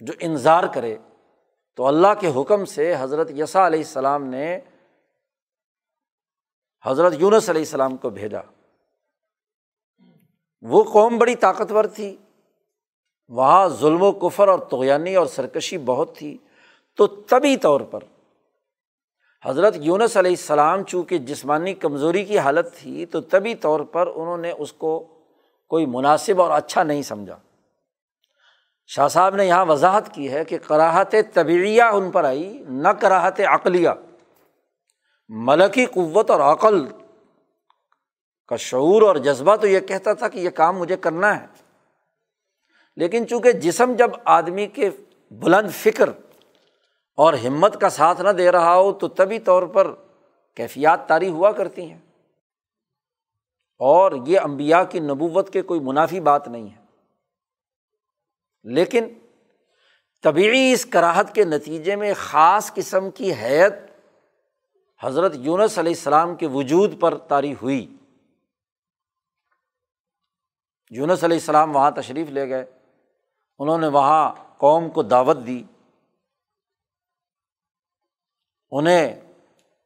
جو 0.00 0.12
انظار 0.20 0.64
کرے، 0.74 0.96
تو 1.76 1.86
اللہ 1.86 2.06
کے 2.20 2.32
حکم 2.36 2.64
سے 2.64 2.94
حضرت 2.98 3.30
یسا 3.30 3.66
علیہ 3.66 3.78
السلام 3.78 4.24
نے 4.24 4.60
حضرت 6.84 7.12
یونس 7.18 7.50
علیہ 7.50 7.62
السلام 7.62 7.96
کو 7.96 8.10
بھیجا۔ 8.10 8.40
وہ 10.62 10.84
قوم 10.84 11.18
بڑی 11.18 11.34
طاقتور 11.34 11.84
تھی۔ 11.84 12.16
وہاں 13.28 13.68
ظلم 13.68 14.02
و 14.02 14.12
کفر 14.12 14.48
اور 14.48 14.58
توغیانی 14.58 15.16
اور 15.16 15.26
سرکشی 15.26 15.78
بہت 15.78 16.16
تھی۔ 16.16 16.38
تو 16.98 17.06
طبی 17.06 17.56
طور 17.56 17.80
پر۔ 17.80 18.00
حضرت 19.44 19.74
یونس 19.76 20.16
علیہ 20.16 20.30
السلام 20.30 20.82
چونکہ 20.82 21.18
جسمانی 21.18 21.74
کمزوری 21.74 22.24
کی 22.24 22.38
حالت 22.38 22.74
تھی، 22.74 23.06
تو 23.06 23.20
طبی 23.20 23.54
طور 23.54 23.80
پر 23.80 24.06
انہوں 24.06 24.36
نے 24.36 24.50
اس 24.50 24.72
کو 24.72 25.06
کوئی 25.68 25.86
مناسب 25.86 26.42
اور 26.42 26.50
اچھا 26.50 26.82
نہیں 26.82 27.02
سمجھا۔ 27.02 27.38
شاہ 28.86 29.08
صاحب 29.08 29.36
نے 29.36 29.46
یہاں 29.46 29.66
وضاحت 29.66 30.14
کی 30.14 30.32
ہے 30.32 30.44
کہ 30.44 30.58
کراہت 30.58 31.14
طبعیہ 31.34 31.82
ان 31.82 32.10
پر 32.10 32.24
آئی، 32.24 32.64
نہ 32.68 32.88
کراہت 32.88 33.40
عقلیہ۔ 33.40 33.90
ملکی 35.28 35.84
قوت 35.84 36.30
اور 36.30 36.40
عقل 36.40 36.86
کا 38.48 38.56
شعور 38.56 39.02
اور 39.02 39.16
جذبہ 39.16 39.56
تو 39.56 39.66
یہ 39.66 39.80
کہتا 39.80 40.12
تھا 40.12 40.28
کہ 40.28 40.38
یہ 40.38 40.50
کام 40.50 40.78
مجھے 40.78 40.96
کرنا 40.96 41.40
ہے۔ 41.40 41.46
لیکن 42.96 43.28
چونکہ 43.28 43.52
جسم 43.52 43.94
جب 43.98 44.10
آدمی 44.24 44.66
کے 44.66 44.90
بلند 45.30 45.70
فکر 45.70 46.10
اور 47.18 47.34
ہمت 47.34 47.80
کا 47.80 47.88
ساتھ 47.88 48.20
نہ 48.20 48.28
دے 48.28 48.52
رہا 48.52 48.74
ہو 48.74 48.92
تو 48.92 49.08
طبی 49.08 49.38
طور 49.38 49.62
پر 49.62 49.94
کیفیات 50.54 51.08
طاری 51.08 51.28
ہوا 51.28 51.52
کرتی 51.52 51.82
ہیں۔ 51.82 51.98
اور 53.78 54.12
یہ 54.26 54.40
امبیا 54.40 54.84
کی 54.84 55.00
نبوت 55.00 55.52
کے 55.52 55.62
کوئی 55.62 55.80
منافی 55.80 56.20
بات 56.20 56.48
نہیں 56.48 56.70
ہے۔ 56.70 56.84
لیکن 58.62 59.06
طبعی 60.22 60.72
اس 60.72 60.86
کراہت 60.86 61.34
کے 61.34 61.44
نتیجے 61.44 61.96
میں 61.96 62.14
خاص 62.16 62.74
قسم 62.74 63.10
کی 63.10 63.32
حیت 63.32 63.72
حضرت 65.02 65.32
یونس 65.34 65.78
علیہ 65.78 65.92
السلام 65.92 66.36
کے 66.36 66.46
وجود 66.46 67.00
پر 67.00 67.18
طاری 67.18 67.54
ہوئی۔ 67.62 67.96
یونس 70.90 71.24
علیہ 71.24 71.36
السلام 71.36 71.76
وہاں 71.76 71.90
تشریف 71.90 72.30
لے 72.30 72.48
گئے۔ 72.48 72.64
انہوں 73.58 73.78
نے 73.78 73.86
وہاں 73.86 74.34
قوم 74.56 74.90
کو 74.90 75.02
دعوت 75.02 75.36
دی۔ 75.46 75.62
انہیں 78.70 79.20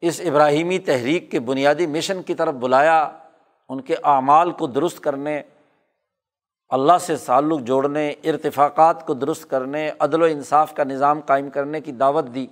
اس 0.01 0.21
ابراہیمی 0.21 0.79
تحریک 0.79 1.31
کے 1.31 1.41
بنیادی 1.41 1.87
مشن 1.87 2.23
کی 2.23 2.35
طرف 2.35 2.55
بلایا، 2.55 3.19
ان 3.69 3.81
کے 3.81 3.95
اعمال 4.05 4.51
کو 4.51 4.67
درست 4.67 5.01
کرنے، 5.01 5.43
اللہ 6.69 6.99
سے 7.01 7.17
تعلق 7.17 7.61
جوڑنے، 7.61 8.11
ارتفاقات 8.11 9.07
کو 9.07 9.15
درست 9.15 9.51
کرنے، 9.51 9.91
عدل 9.99 10.23
و 10.23 10.25
انصاف 10.25 10.75
کا 10.75 10.85
نظام 10.85 11.21
قائم 11.21 11.51
کرنے 11.51 11.81
کی 11.81 11.93
دعوت 11.93 12.25
دی۔ 12.35 12.47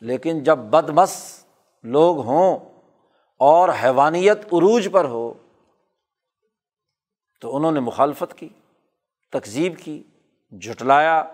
لیکن 0.00 0.42
جب 0.42 0.58
بدمس 0.58 1.44
لوگ 1.82 2.18
ہوں 2.18 2.58
اور 3.38 3.68
حیوانیت 3.68 4.38
عروج 4.38 4.88
پر 4.92 5.04
ہو، 5.04 5.32
تو 7.40 7.56
انہوں 7.56 7.72
نے 7.72 7.80
مخالفت 7.80 8.34
کی 8.34 8.48
تقزیب 9.32 9.78
کی، 9.78 10.02
جھٹلایا۔ 10.60 11.24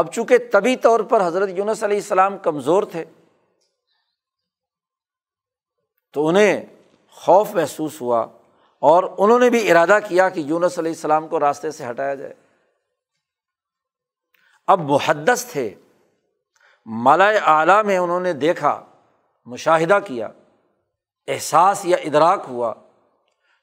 اب 0.00 0.12
چونکہ 0.12 0.38
طبی 0.52 0.76
طور 0.76 1.00
پر 1.00 1.26
حضرت 1.26 1.48
یونس 1.56 1.82
علیہ 1.84 1.96
السلام 1.96 2.38
کمزور 2.38 2.82
تھے، 2.82 3.04
تو 6.14 6.26
انہیں 6.28 6.62
خوف 7.10 7.54
محسوس 7.54 8.00
ہوا 8.00 8.20
اور 8.82 9.04
انہوں 9.18 9.38
نے 9.38 9.50
بھی 9.50 9.70
ارادہ 9.70 9.98
کیا 10.08 10.28
کہ 10.28 10.40
یونس 10.40 10.78
علیہ 10.78 10.92
السلام 10.92 11.28
کو 11.28 11.40
راستے 11.40 11.70
سے 11.70 11.88
ہٹایا 11.90 12.14
جائے۔ 12.14 12.34
اب 14.66 14.80
محدث 14.80 15.44
تھے 15.46 15.74
مالا 16.86 17.28
اعلیٰ 17.58 17.84
میں 17.84 17.98
انہوں 17.98 18.20
نے 18.20 18.32
دیکھا، 18.32 18.84
مشاہدہ 19.46 19.98
کیا، 20.04 20.28
احساس 21.28 21.84
یا 21.84 21.96
ادراک 21.96 22.44
ہوا 22.48 22.72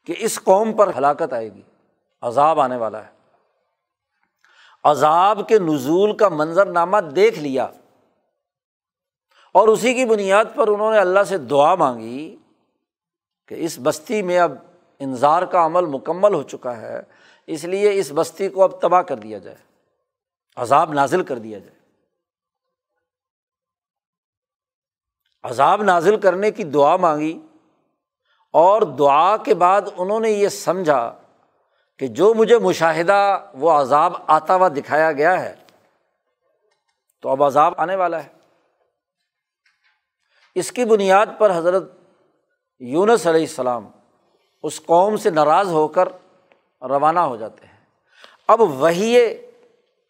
کہ 0.08 0.16
اس 0.18 0.40
قوم 0.44 0.74
پر 0.74 0.92
ہلاکت 0.98 1.34
آئے 1.34 1.54
گی، 1.54 1.62
عذاب 2.22 2.60
آنے 2.60 2.76
والا 2.76 3.06
ہے۔ 3.06 3.12
عذاب 4.88 5.48
کے 5.48 5.60
نزول 5.60 6.18
کا 6.18 6.30
منظر 6.30 6.66
نامہ 6.66 6.98
دیکھ 7.16 7.40
لیا 7.40 7.68
اور 9.52 9.68
اسی 9.68 9.94
کی 9.94 10.06
بنیاد 10.06 10.46
پر 10.56 10.68
انہوں 10.68 10.92
نے 10.92 11.00
اللہ 11.00 11.24
سے 11.24 11.38
دعا 11.38 11.76
مانگی 11.76 12.36
کہ 13.48 13.56
اس 13.58 13.80
بستی 13.84 14.22
میں 14.22 14.40
اب 14.40 14.52
انظار 15.00 15.44
کا 15.44 15.66
عمل 15.66 15.86
مکمل 15.86 16.34
ہو 16.34 16.44
چکا 16.44 16.78
ہے، 16.78 17.02
اس 17.48 17.64
لیے 17.64 18.00
اس 18.00 18.12
بستی 18.16 18.50
کو 18.50 18.64
اب 18.64 18.82
تباہ 18.82 19.02
کر 19.02 19.16
دیا 19.16 19.38
جائے، 19.38 19.58
عذاب 20.56 20.94
نازل 20.94 21.24
کر 21.24 21.38
دیا 21.38 21.60
جائے۔ 21.60 21.76
عذاب 25.44 25.84
نازل 25.84 26.20
کرنے 26.20 26.52
کی 26.52 26.64
دعا 26.64 26.96
مانگی 26.96 27.40
اور 28.54 28.82
دعا 28.82 29.38
کے 29.38 29.54
بعد 29.54 29.82
انہوں 29.98 30.20
نے 30.20 30.30
یہ 30.30 30.50
سمجھا 30.50 31.14
کہ 32.00 32.08
جو 32.08 32.34
مجھے 32.34 32.58
مشاہدہ 32.58 33.20
وہ 33.54 33.72
عذاب 33.72 34.14
آتا 34.28 34.56
ہوا 34.56 34.68
دکھایا 34.68 35.12
گیا 35.12 35.40
ہے، 35.42 35.56
تو 37.22 37.30
اب 37.30 37.44
عذاب 37.44 37.74
آنے 37.78 37.96
والا 37.96 38.24
ہے۔ 38.24 38.30
اس 40.56 40.72
کی 40.72 40.86
بنیاد 40.86 41.26
پر 41.38 41.58
حضرت 41.58 41.84
یونس 42.80 43.28
علیہ 43.28 43.42
السلام 43.42 43.88
اس 44.64 44.82
قوم 44.86 45.18
سے 45.18 45.30
ناراض 45.30 45.68
ہو 45.68 45.88
کر 45.88 46.10
روانہ 46.82 47.20
ہو 47.20 47.36
جاتے 47.36 47.66
ہیں۔ 47.68 47.78
اب 48.48 48.62
وہی 48.62 49.16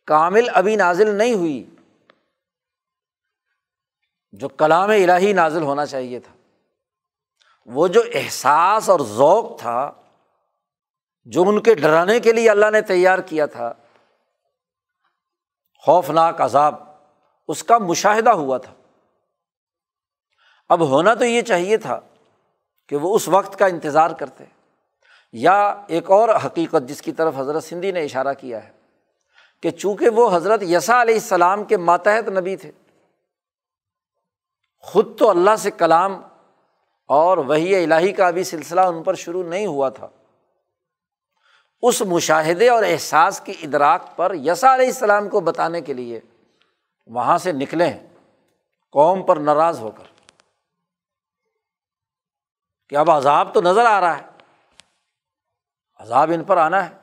کامل 0.08 0.48
ابھی 0.54 0.76
نازل 0.76 1.16
نہیں 1.16 1.34
ہوئی، 1.34 1.66
جو 4.32 4.48
کلام 4.48 4.90
الہی 4.90 5.34
نازل 5.34 5.62
ہونا 5.62 5.86
چاہیے 5.86 6.20
تھا۔ 6.20 6.34
وہ 7.66 7.88
جو 7.88 8.02
احساس 8.14 8.90
اور 8.90 9.00
ذوق 9.00 9.60
تھا 9.60 9.92
جو 11.28 11.44
ان 11.44 11.60
کے 11.62 11.74
ڈرانے 11.74 12.20
کے 12.20 12.32
لیے 12.34 12.50
اللہ 12.50 12.70
نے 12.72 12.82
تیار 12.82 13.20
کیا 13.20 13.46
تھا، 13.46 13.72
خوفناک 15.84 16.42
عذاب 16.42 16.76
اس 17.50 17.64
کا 17.64 17.78
مشاہدہ 17.78 18.30
ہوا 18.32 18.58
تھا۔ 18.58 18.74
اب 20.70 20.82
ہونا 20.90 21.14
تو 21.14 21.26
یہ 21.26 21.42
چاہیے 21.42 21.78
تھا 21.78 22.00
کہ 22.88 22.96
وہ 22.96 23.16
اس 23.16 23.28
وقت 23.28 23.58
کا 23.60 23.66
انتظار 23.66 24.12
کرتے، 24.12 24.44
یا 25.34 25.60
ایک 25.88 26.12
اور 26.12 26.30
حقیقت 26.46 26.88
جس 26.90 27.02
کی 27.02 27.12
طرف 27.12 27.34
حضرت 27.38 27.64
سندھی 27.64 27.92
نے 27.92 28.04
اشارہ 28.04 28.34
کیا 28.34 28.64
ہے 28.64 28.72
کہ 29.64 29.70
چونکہ 29.72 30.10
وہ 30.10 30.30
حضرت 30.36 30.64
یسا 30.64 31.02
علیہ 31.02 31.16
السلام 31.16 31.64
کے 31.64 31.78
ماتحت 31.78 32.30
نبی 32.30 32.56
تھے، 32.56 32.72
خود 34.84 35.18
تو 35.20 35.30
اللہ 35.30 35.56
سے 35.60 35.72
کلام 35.72 36.22
اور 37.10 37.38
وہی 37.38 37.84
الہی 37.84 38.12
کا 38.12 38.28
ابھی 38.28 38.44
سلسلہ 38.44 38.82
ان 38.82 39.04
پر 39.04 39.14
شروع 39.16 39.44
نہیں 39.44 39.66
ہوا 39.66 39.90
تھا۔ 39.90 40.08
اس 41.82 42.02
مشاہدے 42.02 42.70
اور 42.70 42.84
احساس 42.84 43.42
کی 43.42 43.54
ادراک 43.64 44.16
پر 44.16 44.34
یسا 44.34 44.76
علیہ 44.76 44.86
السلام 44.86 45.30
کو 45.30 45.40
بتانے 45.40 45.82
کے 45.82 45.94
لیے 45.94 46.20
وہاں 47.08 47.38
سے 47.38 47.52
نکلے 47.52 47.86
ہیں 47.90 48.08
قوم 48.92 49.24
پر 49.24 49.38
ناراض 49.38 49.80
ہو 49.80 49.92
کر۔ 49.92 50.04
کہ 52.90 52.96
اب 52.96 53.12
عذاب 53.12 53.54
تو 53.54 53.62
نظر 53.62 53.86
آ 53.86 54.02
رہا 54.02 54.18
ہے۔ 54.18 54.24
عذاب 56.00 56.32
ان 56.36 56.44
پر 56.44 56.58
آنا 56.58 56.90
ہے۔ 56.90 56.98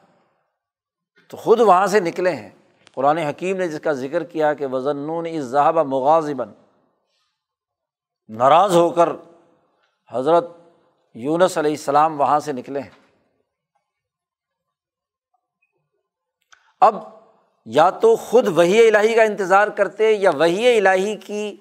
تو 1.29 1.37
خود 1.37 1.61
وہاں 1.61 1.87
سے 1.87 2.01
نکلے 2.01 2.35
ہیں۔ 2.35 2.51
قرآن 2.95 3.19
حکیم 3.19 3.57
نے 3.57 3.69
جس 3.69 3.81
کا 3.81 3.93
ذکر 3.93 4.25
کیا 4.25 4.55
کہ 4.55 4.67
وزن 4.67 5.27
اس 5.27 5.43
ذہب 5.43 5.79
مغازبن 5.79 6.53
ناراض 8.29 8.77
ہو 8.77 8.91
کر 8.91 9.09
حضرت 10.13 10.45
یونس 11.15 11.59
علیہ 11.59 11.71
السلام 11.71 12.21
وہاں 12.21 12.41
سے 12.41 12.53
نکلے 12.53 12.81
ہیں 12.81 13.04
اب 16.85 16.95
یا 17.65 17.91
تو 17.91 18.17
خود 18.17 18.49
وہی 18.49 18.89
الہی 18.89 19.15
کا 19.15 19.23
انتظار 19.23 19.69
کرتے 19.69 20.13
یا 20.13 20.31
وہی 20.31 20.79
الہی 20.79 21.17
کی 21.17 21.57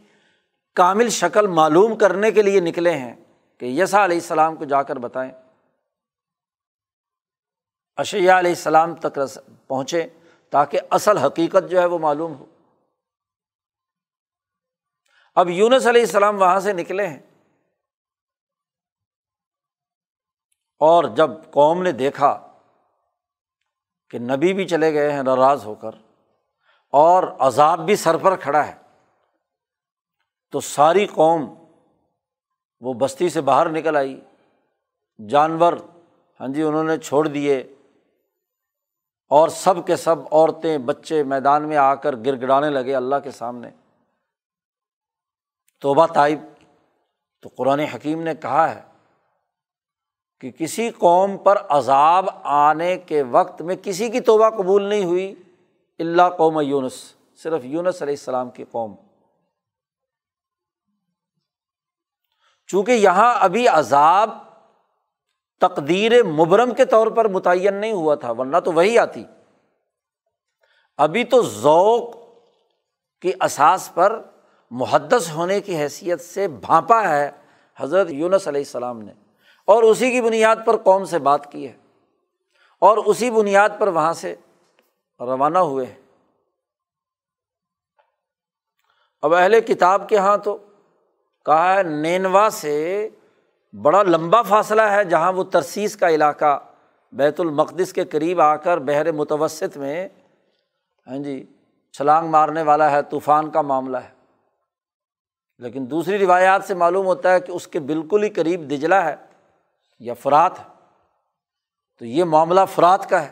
کامل 0.76 1.10
شکل 1.10 1.48
معلوم 1.48 1.98
کرنے 1.98 2.32
کے 2.32 2.42
لیے 2.42 2.60
نکلے 2.60 2.92
ہیں 2.92 3.16
کہ 3.58 3.66
یسا 3.66 4.06
علیہ 4.06 4.18
السلام 4.18 4.56
کو 4.56 4.66
جا 4.66 4.84
کر 4.84 4.96
بتائیں۔ 4.96 5.32
اشیا 7.96 8.40
علیہ 8.40 8.52
السلام 8.52 8.96
تک 8.96 9.20
پہنچے 9.68 10.10
تاکہ 10.50 10.80
اصل 10.90 11.18
حقیقت 11.18 11.70
جو 11.70 11.80
ہے 11.80 11.86
وہ 11.86 12.00
معلوم 12.00 12.36
ہو۔ 12.36 12.46
اب 15.36 15.50
یونس 15.50 15.88
علیہ 15.88 16.02
السلام 16.02 16.42
وہاں 16.42 16.60
سے 16.60 16.74
نکلے 16.74 17.08
ہیں۔ 17.08 17.20
اور 20.80 21.04
جب 21.04 21.30
قوم 21.52 21.84
نے 21.84 21.92
دیکھا 21.92 22.53
کہ 24.14 24.20
نبی 24.20 24.54
بھی 24.54 24.68
چلے 24.68 24.94
گئے 24.94 25.12
ہیں، 25.12 25.24
ناراض 25.24 25.66
ہو 25.66 25.76
کر، 25.76 25.92
اور 26.92 27.24
عذاب 27.40 27.86
بھی 27.86 27.96
سر 27.96 28.18
پر 28.18 28.36
کھڑا 28.36 28.68
ہے۔ 28.68 28.74
تو 30.52 30.60
ساری 30.60 31.08
قوم 31.08 31.54
وہ 32.80 32.94
بستی 32.94 33.30
سے 33.30 33.42
باہر 33.42 33.70
نکل 33.70 33.96
آئی۔ 33.96 34.22
جانور 35.30 35.74
ہاں 36.40 36.48
جی 36.48 36.62
انہوں 36.62 36.84
نے 36.84 36.98
چھوڑ 36.98 37.28
دیے۔ 37.28 37.76
اور 39.30 39.50
سب 39.50 39.88
کے 39.88 39.96
سب 39.96 40.16
عورتیں، 40.32 40.78
بچے 40.78 41.24
میدان 41.24 41.68
میں 41.68 41.78
آ 41.78 41.96
کر 41.96 42.16
گر 42.16 42.42
گڑانے 42.42 42.70
لگے 42.70 42.96
اللہ 42.96 43.16
کے 43.24 43.32
سامنے۔ 43.32 43.70
توبہ 45.82 46.08
طائب۔ 46.08 46.40
تو 47.42 47.50
قرآن 47.58 47.80
حکیم 47.80 48.22
نے 48.22 48.36
کہا 48.36 48.76
ہے 48.76 48.93
کہ 50.44 50.52
کسی 50.52 50.90
قوم 50.90 51.38
پر 51.38 51.56
عذاب 51.70 52.26
آنے 52.44 52.98
کے 52.98 53.24
وقت 53.24 53.62
میں 53.62 53.76
کسی 53.84 54.10
کی 54.10 54.20
توبہ 54.20 54.50
قبول 54.50 54.84
نہیں 54.84 55.04
ہوئی 55.04 55.36
اللہ 56.00 56.30
قوم 56.38 56.60
یونس، 56.62 57.16
صرف 57.36 57.66
یونس 57.66 58.02
علیہ 58.02 58.14
السلام 58.14 58.50
کی 58.50 58.66
قوم۔ 58.72 58.96
چونکہ 62.68 62.92
یہاں 62.92 63.36
ابھی 63.40 63.68
عذاب 63.68 64.30
تقدیر 65.62 66.24
مبرم 66.24 66.74
کے 66.74 66.86
طور 66.86 67.08
پر 67.08 67.28
متعین 67.28 67.74
نہیں 67.74 67.92
ہوا 67.92 68.16
تھا، 68.16 68.32
ورنہ 68.32 68.58
تو 68.58 68.72
وہی 68.72 68.98
آتی۔ 68.98 69.24
ابھی 70.98 71.24
تو 71.24 71.42
ذوق 71.42 72.16
کی 73.22 73.32
اساس 73.42 73.94
پر 73.94 74.22
محدث 74.72 75.32
ہونے 75.32 75.62
کی 75.62 75.78
حیثیت 75.78 76.22
سے 76.22 76.48
بھانپا 76.48 77.10
ہے 77.10 77.32
حضرت 77.78 78.08
یونس 78.10 78.48
علیہ 78.48 78.62
السلام 78.62 79.02
نے۔ 79.02 79.23
اور 79.66 79.84
اسی 79.84 80.12
کی 80.12 80.22
بنیاد 80.22 80.56
پر 80.66 80.78
قوم 80.78 81.06
سے 81.06 81.20
بات 81.20 81.52
کی 81.52 81.68
ہے 81.68 81.74
اور 82.80 82.98
اسی 82.98 83.32
بنیاد 83.32 83.70
پر 83.80 83.88
وہاں 83.88 84.14
سے 84.14 84.36
روانہ 85.20 85.58
ہوئے 85.58 85.86
ہیں۔ 85.86 86.02
اب 89.22 89.34
اہل 89.34 89.62
کتاب 89.62 90.10
کے 90.10 90.16
یہاں 90.16 90.38
تو 90.38 90.58
کہا 91.46 91.76
ہے، 91.76 91.84
نینوا 91.84 92.50
سے 92.52 93.10
بڑا 93.82 94.04
لمبا 94.04 94.42
فاصلہ 94.42 94.82
ہے 94.82 95.04
جہاں 95.04 95.34
وہ 95.34 95.44
ترسیس 95.44 95.96
کا 95.96 96.10
علاقہ، 96.10 96.60
بیت 97.12 97.40
المقدس 97.40 97.94
کے 97.94 98.06
قریب 98.06 98.42
آ 98.42 98.56
کر 98.56 98.78
بحر 98.78 99.12
متوسط 99.12 99.78
میں 99.78 100.08
ہاں 101.08 101.18
جی 101.18 101.46
چھلانگ 101.92 102.28
مارنے 102.28 102.62
والا 102.62 102.92
ہے، 102.92 103.04
طوفان 103.04 103.52
کا 103.52 103.62
معاملہ 103.62 103.98
ہے۔ 103.98 104.10
لیکن 105.58 105.92
دوسری 105.92 106.18
روایات 106.18 106.64
سے 106.64 106.74
معلوم 106.74 107.06
ہوتا 107.06 107.34
ہے 107.34 107.40
کہ 107.40 107.52
اس 107.52 107.68
کے 107.68 107.80
بالکل 107.80 108.24
ہی 108.24 108.30
قریب 108.30 108.62
دجلا 108.62 109.06
ہے۔ 109.06 109.16
یا 110.04 110.14
فرات 110.14 110.60
ہے۔ 110.60 110.64
تو 112.00 112.06
یہ 112.06 112.24
معاملہ 112.24 112.62
فرات 112.72 113.10
کا 113.10 113.26
ہے 113.26 113.32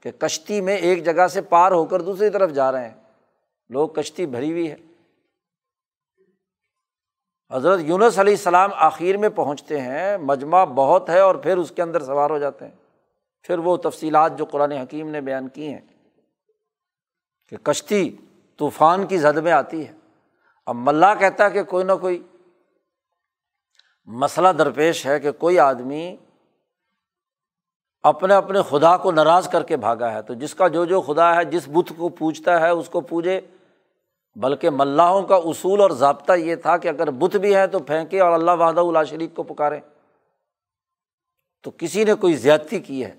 کہ 0.00 0.10
کشتی 0.10 0.60
میں 0.60 0.76
ایک 0.76 1.04
جگہ 1.04 1.26
سے 1.26 1.40
پار 1.42 1.72
ہو 1.72 1.84
کر 1.84 2.00
دوسری 2.00 2.30
طرف 2.30 2.50
جا 2.50 2.72
رہے 2.72 2.88
ہیں۔ 2.88 3.02
لوگ 3.68 3.88
کشتی 3.88 4.26
بھری 4.26 4.52
ہوئی 4.52 4.70
ہے۔ 4.70 4.76
حضرت 7.50 7.80
یونس 7.82 8.18
علیہ 8.18 8.32
السلام 8.32 8.70
آخر 8.74 9.16
میں 9.16 9.28
پہنچتے 9.28 9.80
ہیں، 9.80 10.18
مجمع 10.18 10.64
بہت 10.64 11.08
ہے 11.08 11.20
اور 11.20 11.34
پھر 11.34 11.56
اس 11.56 11.72
کے 11.76 11.82
اندر 11.82 12.02
سوار 12.02 12.30
ہو 12.30 12.38
جاتے 12.38 12.64
ہیں۔ 12.64 12.74
پھر 13.42 13.58
وہ 13.58 13.76
تفصیلات 13.76 14.38
جو 14.38 14.44
قرآن 14.44 14.72
حکیم 14.72 15.10
نے 15.10 15.20
بیان 15.20 15.48
کی 15.48 15.72
ہیں 15.72 15.80
کہ 17.48 17.56
کشتی 17.56 18.16
طوفان 18.56 19.06
کی 19.06 19.18
زد 19.18 19.36
میں 19.36 19.52
آتی 19.52 19.88
ہے۔ 19.88 19.92
اب 20.66 20.76
ملا 20.76 21.14
کہتا 21.14 21.44
ہے 21.44 21.50
کہ 21.50 21.62
کوئی 21.62 21.84
نہ 21.84 21.92
کوئی 22.00 22.22
مسئلہ 24.06 24.48
درپیش 24.48 25.06
ہے 25.06 25.20
کہ 25.20 25.32
کوئی 25.32 25.58
آدمی 25.58 26.16
اپنے 28.02 28.34
اپنے 28.34 28.58
خدا 28.68 28.96
کو 28.96 29.12
ناراض 29.12 29.48
کر 29.48 29.62
کے 29.62 29.76
بھاگا 29.76 30.12
ہے 30.12 30.22
تو 30.22 30.34
جس 30.34 30.54
کا 30.54 30.68
جو 30.68 30.84
جو 30.84 31.00
خدا 31.00 31.36
ہے، 31.36 31.44
جس 31.44 31.68
بت 31.68 31.92
کو 31.96 32.08
پوچھتا 32.08 32.60
ہے، 32.60 32.68
اس 32.68 32.88
کو 32.88 33.00
پوجے۔ 33.00 33.40
بلکہ 34.36 34.70
ملاحوں 34.70 35.22
کا 35.22 35.36
اصول 35.36 35.80
اور 35.80 35.90
ضابطہ 35.90 36.32
یہ 36.32 36.56
تھا 36.56 36.76
کہ 36.76 36.88
اگر 36.88 37.10
بت 37.10 37.36
بھی 37.36 37.56
ہیں 37.56 37.66
تو 37.66 37.78
پھینکے 37.78 38.20
اور 38.20 38.32
اللہ 38.32 38.50
وحدہ 38.50 38.80
اللہ 38.80 39.04
شریف 39.04 39.30
کو 39.34 39.42
پکارے۔ 39.42 39.80
تو 41.62 41.70
کسی 41.70 42.04
نے 42.04 42.14
کوئی 42.14 42.34
زیادتی 42.34 42.80
کی 42.80 43.04
ہے؟ 43.04 43.14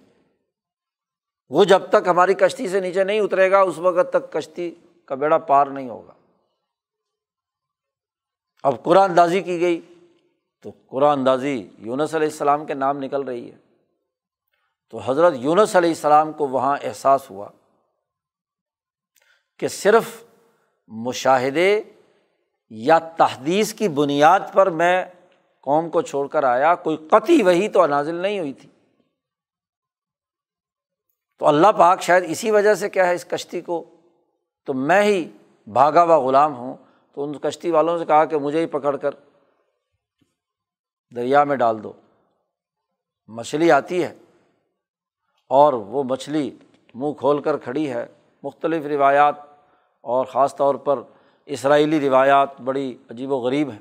وہ 1.50 1.64
جب 1.64 1.82
تک 1.90 2.08
ہماری 2.08 2.34
کشتی 2.34 2.68
سے 2.68 2.80
نیچے 2.80 3.04
نہیں 3.04 3.20
اترے 3.20 3.52
گا، 3.52 3.60
اس 3.60 3.78
وقت 3.78 4.10
تک 4.14 4.34
کشتی 4.34 4.76
کا 5.06 5.16
بیڑا 5.16 5.38
پار 5.38 5.68
نہیں 5.68 5.90
ہوگا۔ 5.90 6.14
اب 8.64 8.84
قرآن 8.84 9.10
اندازی 9.10 9.42
کی 9.42 9.62
گئی۔ 9.62 9.82
تو 10.66 10.72
قرآن 10.88 11.20
اندازی 11.20 11.70
یونس 11.78 12.16
علیہ 12.16 12.28
السلام 12.28 12.66
کے 12.66 12.74
نام 12.74 12.98
نکل 12.98 13.22
رہی 13.22 13.52
ہے۔ 13.52 13.58
تو 14.90 14.98
حضرت 14.98 15.34
یونس 15.38 15.76
علیہ 15.76 15.90
السلام 15.90 16.34
کو 16.34 16.48
وہاں 16.48 16.78
احساس 16.84 17.30
ہوا 17.30 17.50
کہ 19.60 19.68
صرف 19.68 20.24
مشاہدے 20.88 21.84
یا 22.70 23.00
تحدیث 23.00 23.74
کی 23.74 23.88
بنیاد 23.88 24.40
پر 24.54 24.70
میں 24.70 25.06
قوم 25.62 25.90
کو 25.90 26.02
چھوڑ 26.02 26.28
کر 26.28 26.44
آیا، 26.44 26.76
کوئی 26.76 26.98
قطعی 26.98 27.42
وہی 27.42 27.70
تو 27.70 27.88
نازل 27.88 28.16
نہیں 28.16 28.40
ہوئی 28.40 28.54
تھی۔ 28.54 28.70
تو 31.40 31.48
اللہ 31.48 31.72
پاک 31.78 32.02
شاید 32.02 32.24
اسی 32.28 32.52
وجہ 32.52 32.74
سے 32.74 32.90
کیا 32.90 33.08
ہے 33.08 33.16
اس 33.16 33.26
کشتی 33.26 33.62
کو؟ 33.62 33.96
تو 34.66 34.74
میں 34.74 35.04
ہی 35.04 35.32
بھاگا 35.68 36.04
ہوا 36.04 36.18
غلام 36.20 36.56
ہوں، 36.56 36.78
تو 37.14 37.24
ان 37.24 37.34
کشتی 37.38 37.72
والوں 37.72 37.98
سے 37.98 38.06
کہا 38.06 38.26
کہ 38.26 38.38
مجھے 38.38 38.60
ہی 38.60 38.66
پکڑ 38.66 38.98
کر 38.98 39.12
دریا 41.16 41.44
میں 41.44 41.56
ڈال 41.56 41.84
دو۔ 41.84 41.94
مچھلی 43.28 43.72
آتی 43.72 44.04
ہے 44.04 44.16
اور 45.50 45.74
وہ 45.74 46.04
مچھلی 46.04 46.58
منہ 46.94 47.14
کھول 47.14 47.42
کر 47.42 47.58
کھڑی 47.58 47.92
ہے۔ 47.92 48.06
مختلف 48.44 48.86
روایات 48.86 49.36
اور 50.02 50.26
خاص 50.26 50.56
طور 50.56 50.76
پر 50.76 51.00
اسرائیلی 51.46 52.00
روایات 52.00 52.62
بڑی 52.62 52.98
عجیب 53.10 53.32
و 53.32 53.38
غریب 53.38 53.70
ہیں۔ 53.70 53.80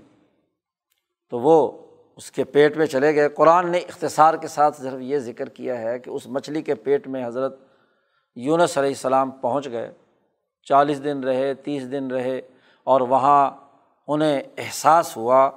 تو 1.30 1.38
وہ 1.38 1.72
اس 2.16 2.30
کے 2.30 2.44
پیٹ 2.44 2.76
میں 2.76 2.86
چلے 2.86 3.14
گئے۔ 3.14 3.28
قرآن 3.28 3.70
نے 3.70 3.78
اختصار 3.78 4.34
کے 4.34 4.48
ساتھ 4.48 4.80
صرف 4.80 5.00
یہ 5.00 5.18
ذکر 5.18 5.48
کیا 5.48 5.78
ہے 5.80 5.98
کہ 5.98 6.10
اس 6.10 6.26
مچھلی 6.26 6.62
کے 6.62 6.74
پیٹ 6.74 7.06
میں 7.08 7.26
حضرت 7.26 7.60
یونس 8.34 8.78
علیہ 8.78 8.90
السلام 8.90 9.30
پہنچ 9.30 9.68
گئے۔ 9.68 9.92
چالیس 10.62 11.04
دن 11.04 11.24
رہے، 11.24 11.54
تیس 11.54 11.90
دن 11.90 12.10
رہے 12.10 12.40
اور 12.84 13.00
وہاں 13.00 13.50
انہیں 14.08 14.42
احساس 14.58 15.16
ہوا 15.16 15.50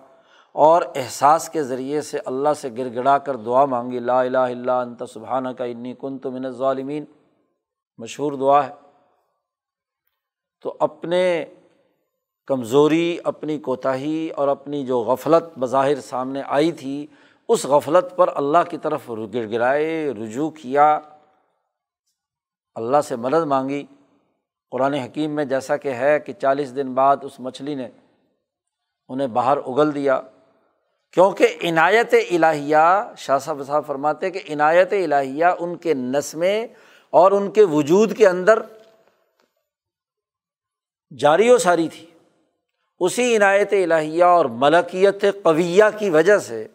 اور 0.58 0.82
احساس 0.96 1.50
کے 1.50 1.64
ذریعے 1.64 2.02
سے 2.02 2.20
اللہ 2.26 2.50
سے 2.54 2.70
گر 2.78 2.96
گڑا 2.96 3.18
کر 3.18 3.36
دعا 3.36 3.66
مانگی، 3.66 4.00
لا 4.00 4.22
الہ 4.22 4.38
الا 4.38 4.82
انت 4.82 5.04
سبحانہ 5.14 5.50
کا 5.50 5.64
انی 5.64 5.94
کن 6.00 6.18
تو 6.18 6.32
من 6.32 6.50
ظالمین 6.50 7.06
مشہور 7.98 8.32
دعا 8.32 8.68
ہے۔ 8.68 8.74
تو 10.62 10.76
اپنے 10.80 11.46
کمزوری، 12.46 13.18
اپنی 13.24 13.60
کوتاہی 13.60 14.30
اور 14.30 14.48
اپنی 14.48 14.86
جو 14.86 15.00
غفلت 15.00 15.58
بظاہر 15.60 15.96
سامنے 15.96 16.42
آئی 16.48 16.72
تھی، 16.72 17.08
اس 17.48 17.66
غفلت 17.66 18.16
پر 18.16 18.30
اللہ 18.36 18.70
کی 18.70 18.78
طرف 18.78 19.12
گر 19.34 19.52
گرائے 19.52 20.14
رجوع 20.24 20.50
کیا۔ 20.50 21.00
اللہ 22.76 23.02
سے 23.04 23.16
مدد 23.16 23.46
مانگی۔ 23.46 23.86
قرآن 24.72 24.94
حکیم 24.94 25.32
میں 25.32 25.46
جیسا 25.46 25.78
کہ 25.78 25.88
ہے 25.88 26.20
کہ 26.20 26.34
چالیس 26.34 26.76
دن 26.76 26.94
بعد 26.94 27.18
اس 27.22 27.40
مچھلی 27.40 27.76
نے 27.76 27.90
انہیں 29.10 29.28
باہر 29.28 29.58
اگل 29.58 29.96
دیا۔ 29.96 30.22
کیونکہ 31.12 31.58
عنایت 31.64 32.14
الہیہ، 32.14 33.14
شاہ 33.18 33.38
صاحب 33.38 33.62
صاحب 33.68 33.86
فرماتے 33.88 34.30
کہ 34.30 34.54
عنایت 34.54 34.94
الہیہ 34.94 35.46
ان 35.60 35.76
کے 35.76 35.94
نسمیں 35.94 36.68
اور 37.10 37.32
ان 37.32 37.52
کے 37.52 37.64
وجود 37.64 38.18
کے 38.18 38.28
اندر 38.28 38.60
جاری 41.18 41.50
و 41.50 41.58
ساری 41.58 41.88
تھی۔ 41.88 42.06
اسی 43.00 43.36
عنایت 43.38 43.74
الہیہ 43.74 44.24
اور 44.24 44.46
ملکیت 44.46 45.26
قویہ 45.44 45.84
کی 46.00 46.10
وجہ 46.10 46.38
سے 46.38 46.68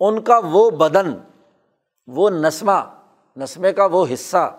ان 0.00 0.22
کا 0.22 0.40
وہ 0.44 0.70
بدن، 0.70 1.14
وہ 2.06 2.30
نسمہ، 2.30 2.80
نسمے 3.36 3.72
کا 3.72 3.86
وہ 3.86 4.06
حصہ 4.12 4.58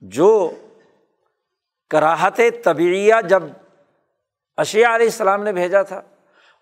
جو 0.00 0.50
کراہت 1.90 2.40
طبعیہ 2.64 3.14
جب 3.28 3.42
اشیا 4.56 4.94
علیہ 4.94 5.06
السلام 5.06 5.42
نے 5.42 5.52
بھیجا 5.52 5.82
تھا 5.82 6.02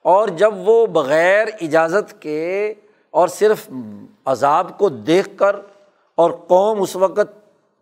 اور 0.05 0.29
جب 0.39 0.55
وہ 0.65 0.87
بغیر 0.87 1.49
اجازت 1.61 2.21
کے 2.23 2.75
اور 3.15 3.29
صرف 3.29 3.69
عذاب 4.25 4.79
کو 4.79 4.89
دیکھ 4.89 5.29
کر 5.37 5.57
اور 6.19 6.31
قوم 6.49 6.83
اس 6.83 6.95
وقت 6.97 7.33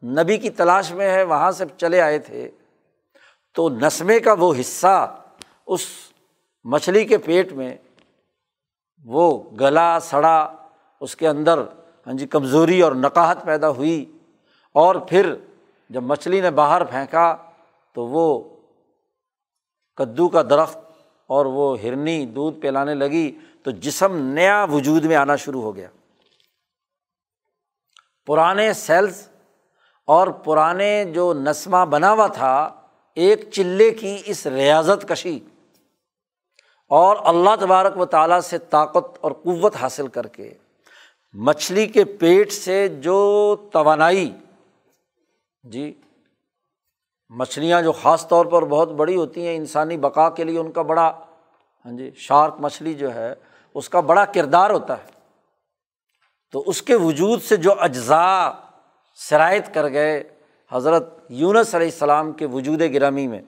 نبی 0.02 0.36
کی 0.38 0.50
تلاش 0.50 0.90
میں 0.92 1.10
ہے، 1.10 1.22
وہاں 1.22 1.50
سے 1.50 1.64
چلے 1.76 2.00
آئے 2.00 2.18
تھے، 2.18 2.48
تو 3.56 3.68
نسمے 3.68 4.18
کا 4.20 4.32
وہ 4.38 4.52
حصہ 4.60 4.94
اس 5.66 5.86
مچھلی 6.64 7.04
کے 7.04 7.18
پیٹ 7.18 7.52
میں 7.52 7.74
وہ 9.04 9.26
گلا، 9.60 9.98
سڑا، 10.00 10.52
اس 11.00 11.16
کے 11.16 11.28
اندر 11.28 11.58
ہاں 12.06 12.14
جی 12.18 12.26
کمزوری 12.26 12.80
اور 12.82 12.92
نقاہت 12.92 13.44
پیدا 13.44 13.68
ہوئی 13.70 14.04
اور 14.74 14.94
پھر 15.08 15.34
جب 15.90 16.02
مچھلی 16.02 16.40
نے 16.40 16.50
باہر 16.50 16.84
پھینکا 16.84 17.34
تو 17.96 18.06
وہ 18.06 18.26
کدو 19.98 20.28
کا 20.28 20.42
درخت 20.42 20.78
اور 21.32 21.46
وہ 21.46 21.66
ہرنی 21.80 22.24
دودھ 22.26 22.60
پلانے 22.60 22.94
لگی 22.94 23.30
تو 23.62 23.70
جسم 23.80 24.16
نیا 24.34 24.64
وجود 24.70 25.04
میں 25.04 25.16
آنا 25.16 25.36
شروع 25.36 25.62
ہو 25.62 25.74
گیا۔ 25.76 25.88
پرانے 28.26 28.72
سیلس 28.72 29.26
اور 30.08 30.28
پرانے 30.44 31.04
جو 31.14 31.32
نسمہ 31.34 31.84
بنا 31.84 32.12
ہوا 32.12 32.26
تھا، 32.26 32.54
ایک 33.16 33.50
چلے 33.50 33.90
کی 33.90 34.16
اس 34.24 34.46
ریاضت 34.46 35.08
کشی 35.08 35.38
اور 36.90 37.16
اللہ 37.24 37.56
تبارک 37.60 37.96
و 37.98 38.04
تعالیٰ 38.06 38.40
سے 38.40 38.58
طاقت 38.70 39.18
اور 39.20 39.32
قوت 39.42 39.76
حاصل 39.76 40.08
کر 40.08 40.26
کے، 40.26 40.52
مچھلی 41.34 41.86
کے 41.86 42.04
پیٹ 42.04 42.52
سے 42.52 42.86
جو 43.00 43.20
توانائی 43.72 44.30
جی 45.64 45.92
مچھلیاں 47.32 47.82
جو 47.82 47.92
خاص 47.92 48.26
طور 48.28 48.46
پر 48.46 48.64
بہت 48.64 48.92
بڑی 48.92 49.16
ہوتی 49.16 49.46
ہیں، 49.46 49.56
انسانی 49.56 49.96
بقا 49.96 50.28
کے 50.30 50.44
لیے 50.44 50.58
ان 50.58 50.70
کا 50.72 50.82
بڑا 50.82 51.06
ہاں 51.84 51.92
جی 51.92 52.10
شارک 52.16 52.54
مچھلی 52.60 52.94
جو 52.94 53.14
ہے، 53.14 53.32
اس 53.74 53.88
کا 53.88 54.00
بڑا 54.00 54.24
کردار 54.24 54.70
ہوتا 54.70 54.98
ہے۔ 54.98 55.10
تو 56.52 56.62
اس 56.66 56.82
کے 56.82 56.94
وجود 56.94 57.42
سے 57.42 57.56
جو 57.56 57.74
اجزاء 57.80 58.50
شرائط 59.18 59.72
کر 59.74 59.88
گئے 59.88 60.22
حضرت 60.72 61.08
یونس 61.28 61.74
علیہ 61.74 61.86
السلام 61.86 62.32
کے 62.32 62.46
وجود 62.46 62.82
گرامی 62.94 63.26
میں، 63.26 63.40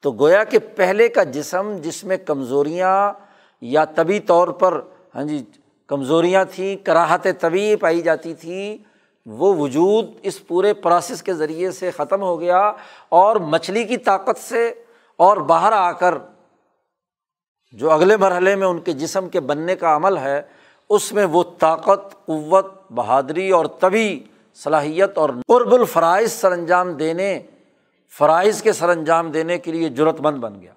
تو 0.00 0.12
گویا 0.12 0.44
کہ 0.44 0.58
پہلے 0.76 1.08
کا 1.08 1.24
جسم 1.24 1.76
جس 1.82 2.02
میں 2.04 2.16
کمزوریاں 2.16 3.12
یا 3.60 3.84
طبی 3.84 4.20
طور 4.20 4.48
پر 4.48 4.80
ہاں 5.14 5.24
جی 5.24 5.42
کمزوریاں 5.90 6.44
تھیں، 6.44 6.76
کراہت 6.76 7.26
طبی 7.40 7.76
پائی 7.76 8.00
جاتی 8.02 8.34
تھیں 8.34 8.89
وہ 9.30 9.56
وجود 9.56 10.06
اس 10.22 10.46
پورے 10.46 10.74
پروسیس 10.74 11.22
کے 11.22 11.34
ذریعے 11.34 11.70
سے 11.70 11.90
ختم 11.90 12.22
ہو 12.22 12.40
گیا 12.40 12.72
اور 13.08 13.36
مچھلی 13.36 13.84
کی 13.84 13.96
طاقت 13.96 14.38
سے 14.38 14.84
اور 15.16 15.36
باہر 15.36 15.72
آ 15.72 15.92
کر 15.92 16.14
جو 17.72 17.90
اگلے 17.90 18.16
مرحلے 18.16 18.56
میں 18.56 18.66
ان 18.66 18.80
کے 18.80 18.92
جسم 18.92 19.28
کے 19.28 19.40
بننے 19.40 19.76
کا 19.76 19.96
عمل 19.96 20.16
ہے، 20.18 20.42
اس 20.88 21.12
میں 21.12 21.24
وہ 21.24 21.44
طاقت، 21.58 22.26
قوت، 22.26 22.92
بہادری 22.92 23.50
اور 23.50 23.66
طبی 23.66 24.24
صلاحیت 24.54 25.18
اور 25.18 25.30
قرب 25.48 25.74
الفرائض 25.74 26.32
سر 26.32 26.52
انجام 26.52 26.92
دینے، 26.92 27.42
فرائض 28.18 28.62
کے 28.62 28.72
سر 28.72 28.88
انجام 28.88 29.30
دینے 29.30 29.58
کے 29.58 29.72
لیے 29.72 29.88
ضرورت 29.88 30.20
مند 30.20 30.38
بن 30.38 30.60
گیا۔ 30.60 30.72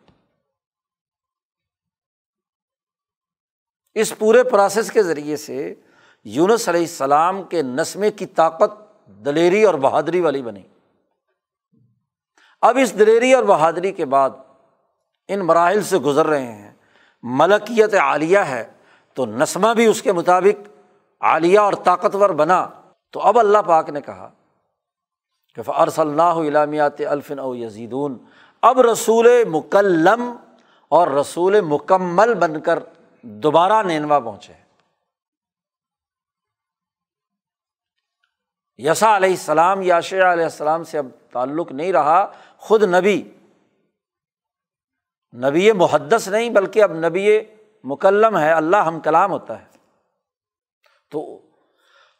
اس 3.93 4.17
پورے 4.17 4.43
پروسیس 4.43 4.91
کے 4.91 5.03
ذریعے 5.03 5.37
سے 5.37 5.73
یونس 6.23 6.69
علیہ 6.69 6.81
السلام 6.81 7.43
کے 7.43 7.61
نسمے 7.61 8.11
کی 8.11 8.25
طاقت 8.25 8.71
دلیری 9.07 9.63
اور 9.63 9.73
بہادری 9.73 10.19
والی 10.19 10.41
بنی۔ 10.41 10.61
اب 12.61 12.77
اس 12.81 12.99
دلیری 12.99 13.33
اور 13.33 13.43
بہادری 13.43 13.91
کے 13.91 14.05
بعد 14.05 14.29
ان 15.27 15.39
مراحل 15.39 15.81
سے 15.81 15.97
گزر 15.97 16.25
رہے 16.25 16.51
ہیں۔ 16.51 16.71
ملکیت 17.23 17.93
عالیہ 17.93 18.39
ہے 18.39 18.63
تو 19.13 19.25
نسمہ 19.25 19.73
بھی 19.73 19.85
اس 19.85 20.01
کے 20.01 20.11
مطابق 20.11 20.67
عالیہ 21.21 21.59
اور 21.59 21.73
طاقتور 21.73 22.29
بنا۔ 22.29 22.67
تو 23.11 23.19
اب 23.19 23.39
اللہ 23.39 23.57
پاک 23.57 23.89
نے 23.89 24.01
کہا 24.01 24.29
کہ 25.55 25.61
فرص 25.61 25.99
اللہ 25.99 26.21
علامات 26.21 27.01
الفن 27.01 27.39
او 27.39 27.55
یزیدون 27.55 28.17
اب 28.61 28.81
رسول 28.81 29.43
مکلم 29.49 30.35
اور 30.89 31.07
رسول 31.07 31.61
مکمل 31.61 32.33
بن 32.33 32.59
کر 32.59 32.79
دوبارہ 33.21 33.83
نینوا 33.83 34.19
پہنچے۔ 34.19 34.62
یسا 38.77 39.15
علیہ 39.17 39.29
السلام 39.29 39.81
یاشیا 39.81 40.33
علیہ 40.33 40.43
السلام 40.43 40.83
سے 40.83 40.97
اب 40.97 41.05
تعلق 41.31 41.71
نہیں 41.71 41.93
رہا، 41.93 42.31
خود 42.57 42.83
نبی 42.83 43.23
نبی 45.33 45.71
محدث 45.71 46.27
نہیں، 46.27 46.49
بلکہ 46.49 46.83
اب 46.83 46.93
نبی 46.93 47.39
مکلم 47.83 48.37
ہے، 48.37 48.51
اللہ 48.51 48.77
ہم 48.77 48.99
کلام 48.99 49.31
ہوتا 49.31 49.59
ہے۔ 49.59 49.65
تو 51.11 51.39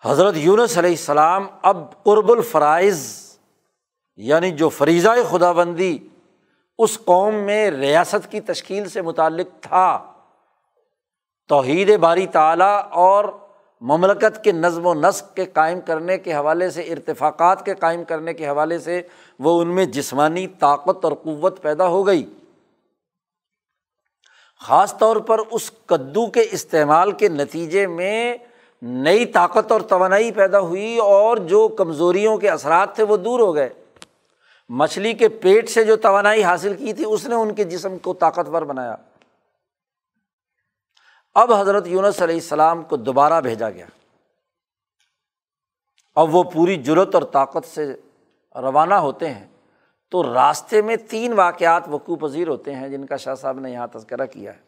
حضرت 0.04 0.34
یونس 0.38 0.78
علیہ 0.78 0.90
السلام 0.90 1.48
اب 1.62 2.04
قرب 2.04 2.32
الفرائض 2.32 3.24
یعنی 4.16 4.52
جو 4.52 4.70
فریضۂ 4.70 5.30
خدا 5.30 5.52
بندی 5.52 5.98
اس 6.78 7.00
قوم 7.06 7.36
میں 7.36 7.72
ریاست 7.72 8.32
کی 8.32 8.42
تشکیل 8.42 8.90
سے 8.90 9.02
متعلق 9.02 9.48
تھا، 9.62 10.14
توحید 11.48 11.98
باری 11.98 12.28
تعلیٰ 12.28 12.84
اور 12.90 13.26
مملکت 13.86 14.44
کے 14.44 14.52
نظم 14.52 14.86
و 14.86 14.94
نسق 14.94 15.36
کے 15.36 15.46
قائم 15.46 15.82
کرنے 15.82 16.18
کے 16.18 16.34
حوالے 16.34 16.70
سے، 16.70 16.82
ارتفاقات 16.82 17.66
کے 17.66 17.76
قائم 17.76 18.04
کرنے 18.04 18.34
کے 18.34 18.48
حوالے 18.48 18.80
سے 18.80 19.02
وہ 19.40 19.62
ان 19.62 19.68
میں 19.68 19.86
جسمانی 19.86 20.48
طاقت 20.48 21.06
اور 21.06 21.14
قوت 21.14 21.62
پیدا 21.62 21.88
ہو 21.88 22.08
گئی۔ 22.08 22.34
خاص 24.60 24.98
طور 24.98 25.16
پر 25.16 25.38
اس 25.52 25.72
کدو 25.86 26.28
کے 26.28 26.46
استعمال 26.52 27.12
کے 27.12 27.30
نتیجے 27.30 27.88
میں 27.88 28.38
نئی 28.82 29.26
طاقت 29.26 29.72
اور 29.72 29.82
توانائی 29.82 30.32
پیدا 30.32 30.60
ہوئی 30.60 30.98
اور 30.98 31.38
جو 31.38 31.68
کمزوریوں 31.68 32.38
کے 32.38 32.50
اثرات 32.50 32.96
تھے 32.96 33.04
وہ 33.04 33.18
دور 33.18 33.40
ہو 33.40 33.56
گئے۔ 33.56 33.70
مچھلی 34.70 35.14
کے 35.14 35.30
پیٹ 35.30 35.70
سے 35.70 35.84
جو 35.84 35.96
توانائی 35.96 36.44
حاصل 36.44 36.74
کی 36.74 36.94
تھی، 36.94 37.04
اس 37.08 37.26
نے 37.26 37.36
ان 37.36 37.54
کے 37.54 37.64
جسم 37.64 37.98
کو 37.98 38.14
طاقتور 38.14 38.62
بنایا۔ 38.62 38.96
اب 41.36 41.54
حضرت 41.54 41.88
یونس 41.88 42.22
علیہ 42.22 42.36
السلام 42.36 42.84
کو 42.84 42.98
دوبارہ 42.98 43.42
بھیجا 43.42 43.70
گیا 43.70 43.86
اب 46.16 46.36
وہ 46.36 46.44
پوری 46.44 46.84
جرت 46.84 47.16
اور 47.16 47.24
طاقت 47.24 47.68
سے 47.68 47.96
روانہ 48.56 48.94
ہوتے 48.94 49.34
ہیں 49.34 49.48
تو 50.10 50.34
راستے 50.34 50.82
میں 50.82 50.96
تین 50.96 51.34
واقعات 51.34 51.84
وقوع 51.88 52.16
پذیر 52.16 52.48
ہوتے 52.48 52.76
ہیں 52.76 52.90
جن 52.90 53.06
کا 53.06 53.18
شاہ 53.18 53.36
صاحب 53.36 53.60
نے 53.60 53.72
یہاں 53.72 53.88
تذکرہ 53.88 54.26
کیا 54.26 54.54
ہے۔ 54.54 54.62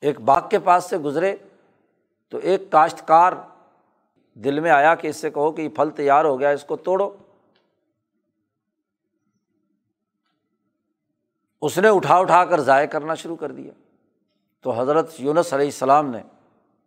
ایک 0.00 0.20
باغ 0.20 0.48
کے 0.48 0.58
پاس 0.58 0.84
سے 0.84 0.98
گزرے 0.98 1.36
تو 2.28 2.38
ایک 2.38 2.62
کاشتکار 2.70 3.32
دل 4.34 4.60
میں 4.60 4.70
آیا 4.70 4.94
کہ 4.94 5.08
اس 5.08 5.16
سے 5.16 5.30
کہو 5.30 5.52
کہ 5.52 5.62
یہ 5.62 5.68
پھل 5.68 5.90
تیار 5.90 6.24
ہو 6.24 6.40
گیا، 6.40 6.50
اس 6.50 6.64
کو 6.64 6.76
توڑو۔ 6.76 7.16
اس 11.62 11.78
نے 11.78 11.88
اٹھا 11.88 12.16
اٹھا 12.16 12.44
کر 12.44 12.60
ضائع 12.60 12.86
کرنا 12.86 13.14
شروع 13.14 13.36
کر 13.36 13.52
دیا۔ 13.52 13.72
تو 14.62 14.70
حضرت 14.70 15.10
یونس 15.18 15.52
علیہ 15.52 15.66
السلام 15.66 16.10
نے 16.10 16.22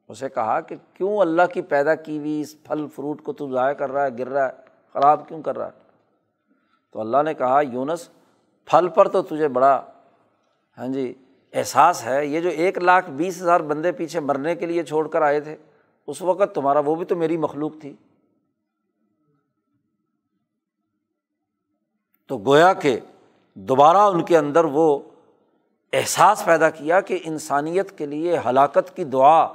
اسے 0.08 0.30
کہا 0.30 0.62
کہ 0.62 0.76
کیوں 0.94 1.18
اللہ 1.18 1.42
کی 1.54 1.62
پیدا 1.62 1.96
کی 1.96 2.18
ہوئی 2.18 2.42
اس 2.42 2.64
پھل 2.64 2.88
فروٹ 2.96 3.22
کو 3.22 3.34
تو 3.34 3.52
ضائع 3.52 3.74
کر 3.74 3.92
رہا 3.92 4.04
ہے، 4.04 4.10
گر 4.20 4.28
رہا 4.28 4.46
ہے، 4.46 4.52
خراب 4.94 5.28
کیوں 5.28 5.42
کر 5.42 5.58
رہا 5.58 5.66
ہے؟ 5.66 5.72
تو 6.92 7.00
اللہ 7.00 7.18
نے 7.26 7.34
کہا، 7.34 7.62
یونس، 7.62 8.10
پھل 8.66 8.88
پر 8.88 9.08
تو 9.08 9.22
تجھے 9.22 9.48
بڑا 9.48 9.86
ہاں 10.78 10.88
جی 10.88 11.14
احساس 11.54 12.04
ہے، 12.04 12.26
یہ 12.26 12.42
جو 12.42 12.50
ایک 12.50 12.78
لاکھ 12.78 13.10
بیس 13.10 13.42
ہزار 13.42 13.60
بندے 13.60 13.92
پیچھے 13.92 14.20
مرنے 14.20 14.56
کے 14.56 14.66
لیے 14.66 14.84
چھوڑ 14.84 15.08
کر 15.08 15.22
آئے 15.22 15.40
تھے، 15.40 15.56
اس 16.08 16.22
وقت 16.22 16.56
تمہارا، 16.56 16.80
وہ 16.80 16.96
بھی 16.96 17.06
تو 17.06 17.16
میری 17.16 17.38
مخلوق 17.38 17.74
تھی۔ 17.82 17.94
تو 22.28 22.38
گویا 22.38 22.74
کہ 22.74 23.00
دوبارہ 23.54 23.98
ان 23.98 24.24
کے 24.24 24.38
اندر 24.38 24.66
وہ 24.66 25.00
احساس 25.96 26.46
پیدا 26.46 26.70
کیا 26.70 27.02
کہ 27.02 27.20
انسانیت 27.24 27.98
کے 27.98 28.06
لیے 28.06 28.38
ہلاکت 28.46 28.96
کی 28.96 29.04
دعا 29.04 29.46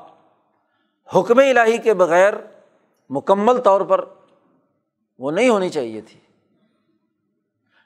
حکم 1.17 1.39
الہی 1.39 1.79
کے 1.79 1.95
بغیر 1.95 2.35
مکمل 3.11 3.61
طور 3.61 3.81
پر 3.81 4.05
وہ 5.19 5.31
نہیں 5.31 5.49
ہونی 5.49 5.69
چاہیے 5.69 6.01
تھی۔ 6.01 6.21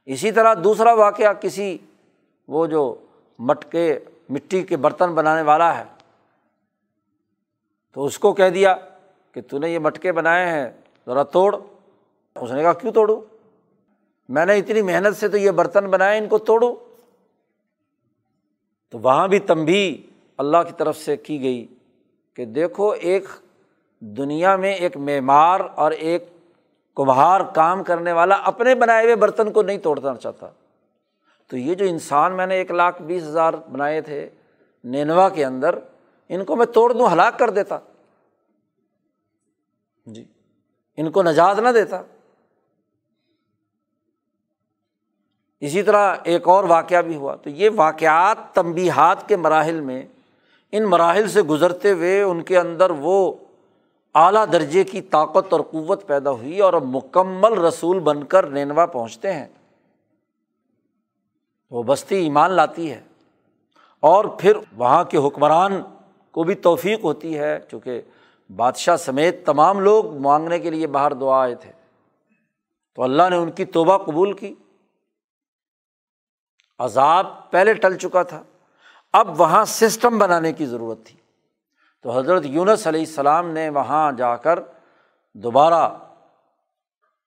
اسی 0.07 0.33
طرح 0.33 0.55
دوسرا 0.65 0.93
واقعہ 0.93 1.33
کسی 1.33 1.79
وہ 2.49 2.67
جو 2.67 2.95
مٹکے 3.39 3.99
مٹی 4.29 4.63
کے 4.63 4.77
برتن 4.77 5.15
بنانے 5.15 5.43
والا 5.43 5.79
ہے، 5.79 5.85
تو 7.93 8.05
اس 8.05 8.19
کو 8.19 8.33
کہہ 8.33 8.51
دیا 8.51 8.75
کہ 9.33 9.41
تو 9.49 9.59
نے 9.59 9.69
یہ 9.69 9.79
مٹکے 9.79 10.13
بنائے 10.13 10.47
ہیں، 10.47 10.71
ذرا 11.07 11.23
توڑ۔ 11.23 11.57
اس 12.37 12.51
نے 12.51 12.63
کہا، 12.63 12.73
کیوں 12.73 12.93
توڑوں؟ 12.93 13.21
میں 14.29 14.47
نے 14.47 14.57
اتنی 14.57 14.83
محنت 14.83 15.17
سے 15.17 15.29
تو 15.29 15.37
یہ 15.37 15.51
برتن 15.51 15.87
بنائے، 15.87 16.19
ان 16.19 16.29
کو 16.29 16.39
توڑو 16.39 16.75
تو 18.95 19.01
وہاں 19.01 19.29
بھی 19.29 19.39
تمبی 19.39 20.03
اللہ 20.39 20.57
کی 20.67 20.73
طرف 20.77 20.97
سے 20.97 21.17
کی 21.17 21.43
گئی 21.43 21.67
کہ 22.35 22.45
دیکھو 22.45 22.91
ایک 22.91 23.25
دنیا 24.01 24.57
میں 24.57 24.75
ایک 24.75 24.97
معمار 24.97 25.61
اور 25.75 25.91
ایک 25.91 26.29
کمہار 26.97 27.41
کام 27.41 27.85
کرنے 27.85 28.13
والا 28.13 28.35
اپنے 28.35 28.75
بنائے 28.75 29.05
ہوئے 29.05 29.17
برتن 29.17 29.53
کو 29.53 29.63
نہیں 29.63 29.79
توڑنا 29.79 30.15
چاہتا۔ 30.15 30.49
تو 31.47 31.57
یہ 31.57 31.75
جو 31.75 31.85
انسان 31.85 32.37
میں 32.37 32.47
نے 32.47 32.55
ایک 32.55 32.71
لاکھ 32.71 33.03
بیس 33.03 33.23
ہزار 33.23 33.55
بنائے 33.73 34.01
تھے 34.01 34.31
نینوا 34.85 35.29
کے 35.29 35.45
اندر، 35.45 35.79
ان 36.29 36.45
کو 36.45 36.57
میں 36.57 36.67
توڑ 36.67 36.93
دوں، 36.93 37.13
ہلاک 37.13 37.39
کر 37.39 37.51
دیتا۔ 37.51 37.79
جی 40.07 40.25
ان 40.97 41.11
کو 41.11 41.23
نجات 41.23 41.59
نہ 41.59 41.69
دیتا۔ 41.69 42.03
اسی 45.65 45.83
طرح 45.83 46.17
ایک 46.25 46.49
اور 46.49 46.65
واقعہ 46.65 47.03
بھی 47.03 47.17
ہوا۔ 47.17 47.35
تو 47.35 47.51
یہ 47.51 47.71
واقعات 47.77 48.55
تنبیہات 48.55 49.29
کے 49.29 49.37
مراحل 49.37 49.81
میں، 49.81 50.03
ان 50.73 50.85
مراحل 50.85 51.29
سے 51.29 51.43
گزرتے 51.43 51.91
ہوئے 51.91 52.23
ان 52.23 52.43
کے 52.43 52.59
اندر 52.59 52.91
وہ 52.91 53.33
اعلیٰ 54.15 54.45
درجے 54.53 54.85
کی 54.85 55.01
طاقت 55.01 55.53
اور 55.53 55.61
قوت 55.61 56.07
پیدا 56.07 56.31
ہوئی 56.31 56.61
اور 56.61 56.73
مکمل 56.73 57.53
رسول 57.53 57.99
بن 57.99 58.25
کر 58.25 58.47
نینوا 58.47 58.87
پہنچتے 58.87 59.33
ہیں۔ 59.33 59.47
وہ 61.71 61.83
بستی 61.83 62.17
ایمان 62.17 62.51
لاتی 62.51 62.91
ہے 62.91 63.01
اور 64.01 64.25
پھر 64.25 64.53
وہاں 64.77 65.05
کے 65.05 65.19
حکمران 65.19 65.83
کو 66.31 66.43
بھی 66.43 66.55
توفیق 66.55 67.05
ہوتی 67.05 67.39
ہے، 67.39 67.59
چونکہ 67.71 68.01
بادشاہ 68.57 68.97
سمیت 68.97 69.47
تمام 69.47 69.81
لوگ 69.81 70.17
مانگنے 70.17 70.59
کے 70.59 70.71
لیے 70.71 70.87
باہر 70.87 71.13
دعا 71.13 71.43
آئے 71.43 71.55
تھے۔ 71.55 71.73
تو 72.95 73.03
اللہ 73.03 73.23
نے 73.31 73.37
ان 73.37 73.51
کی 73.51 73.65
توبہ 73.65 73.99
قبول 73.99 74.33
کی۔ 74.33 74.55
عذاب 76.79 77.27
پہلے 77.51 77.75
ٹل 77.75 77.97
چکا 77.97 78.23
تھا، 78.23 78.43
اب 79.13 79.41
وہاں 79.41 79.65
سسٹم 79.65 80.19
بنانے 80.19 80.53
کی 80.53 80.67
ضرورت 80.67 81.05
تھی۔ 81.07 81.19
تو 82.05 82.19
حضرت 82.19 82.47
یونس 82.47 82.87
علیہ 82.87 83.01
السلام 83.01 83.51
نے 83.51 83.69
وہاں 83.69 84.13
جا 84.13 84.37
کر 84.37 84.59
دوبارہ 85.35 85.89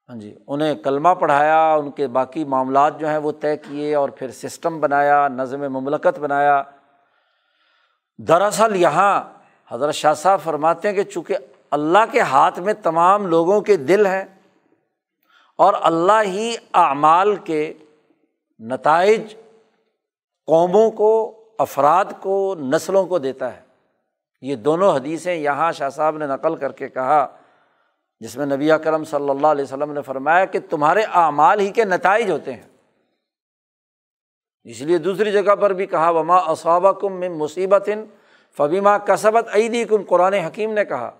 ہاں 0.09 0.15
جی 0.15 0.33
انہیں 0.47 0.75
کلمہ 0.75 1.09
پڑھایا، 1.09 1.73
ان 1.73 1.91
کے 1.91 2.07
باقی 2.07 2.43
معاملات 2.43 2.99
جو 2.99 3.07
ہیں 3.07 3.17
وہ 3.17 3.31
طے 3.31 3.57
کیے 3.57 3.95
اور 3.95 4.09
پھر 4.09 4.31
سسٹم 4.31 4.79
بنایا، 4.79 5.27
نظم 5.27 5.71
مملکت 5.73 6.19
بنایا۔ 6.19 6.61
دراصل 8.19 8.75
یہاں 8.75 9.23
حضرت 9.71 9.95
شاہ 9.95 10.13
صاحب 10.13 10.39
فرماتے 10.43 10.87
ہیں 10.87 10.95
کہ 10.95 11.03
چونکہ 11.03 11.37
اللہ 11.71 12.05
کے 12.11 12.21
ہاتھ 12.21 12.59
میں 12.59 12.73
تمام 12.73 13.27
لوگوں 13.27 13.61
کے 13.61 13.77
دل 13.77 14.05
ہیں 14.05 14.23
اور 15.55 15.73
اللہ 15.81 16.21
ہی 16.25 16.55
اعمال 16.73 17.35
کے 17.35 17.73
نتائج 18.59 19.35
قوموں 20.45 20.91
کو، 20.91 21.43
افراد 21.57 22.05
کو، 22.19 22.55
نسلوں 22.55 23.05
کو 23.05 23.19
دیتا 23.19 23.55
ہے۔ 23.55 23.61
یہ 24.41 24.55
دونوں 24.55 24.95
حدیثیں 24.95 25.35
یہاں 25.35 25.71
شاہ 25.71 25.89
صاحب 25.89 26.17
نے 26.17 26.27
نقل 26.27 26.55
کر 26.55 26.71
کے 26.71 26.89
کہا، 26.89 27.27
جس 28.19 28.37
میں 28.37 28.45
نبی 28.45 28.69
کرم 28.83 29.03
صلی 29.03 29.29
اللہ 29.29 29.47
علیہ 29.47 29.63
وسلم 29.63 29.91
نے 29.91 30.01
فرمایا 30.01 30.45
کہ 30.45 30.59
تمہارے 30.69 31.03
اعمال 31.13 31.59
ہی 31.59 31.69
کے 31.69 31.85
نتائج 31.85 32.31
ہوتے 32.31 32.53
ہیں۔ 32.53 32.69
اس 34.63 34.81
لیے 34.81 34.97
دوسری 34.97 35.31
جگہ 35.31 35.55
پر 35.55 35.73
بھی 35.73 35.85
کہا، 35.85 36.09
وما 36.09 36.37
اسابہ 36.37 36.91
کم 36.91 37.13
میں 37.13 37.29
مصیبت 37.29 37.89
فبیما 38.57 38.97
کسبت 38.97 39.55
عیدی 39.55 39.83
کم 39.83 40.03
قرآن 40.03 40.33
حکیم 40.33 40.73
نے 40.73 40.85
کہا 40.85 41.11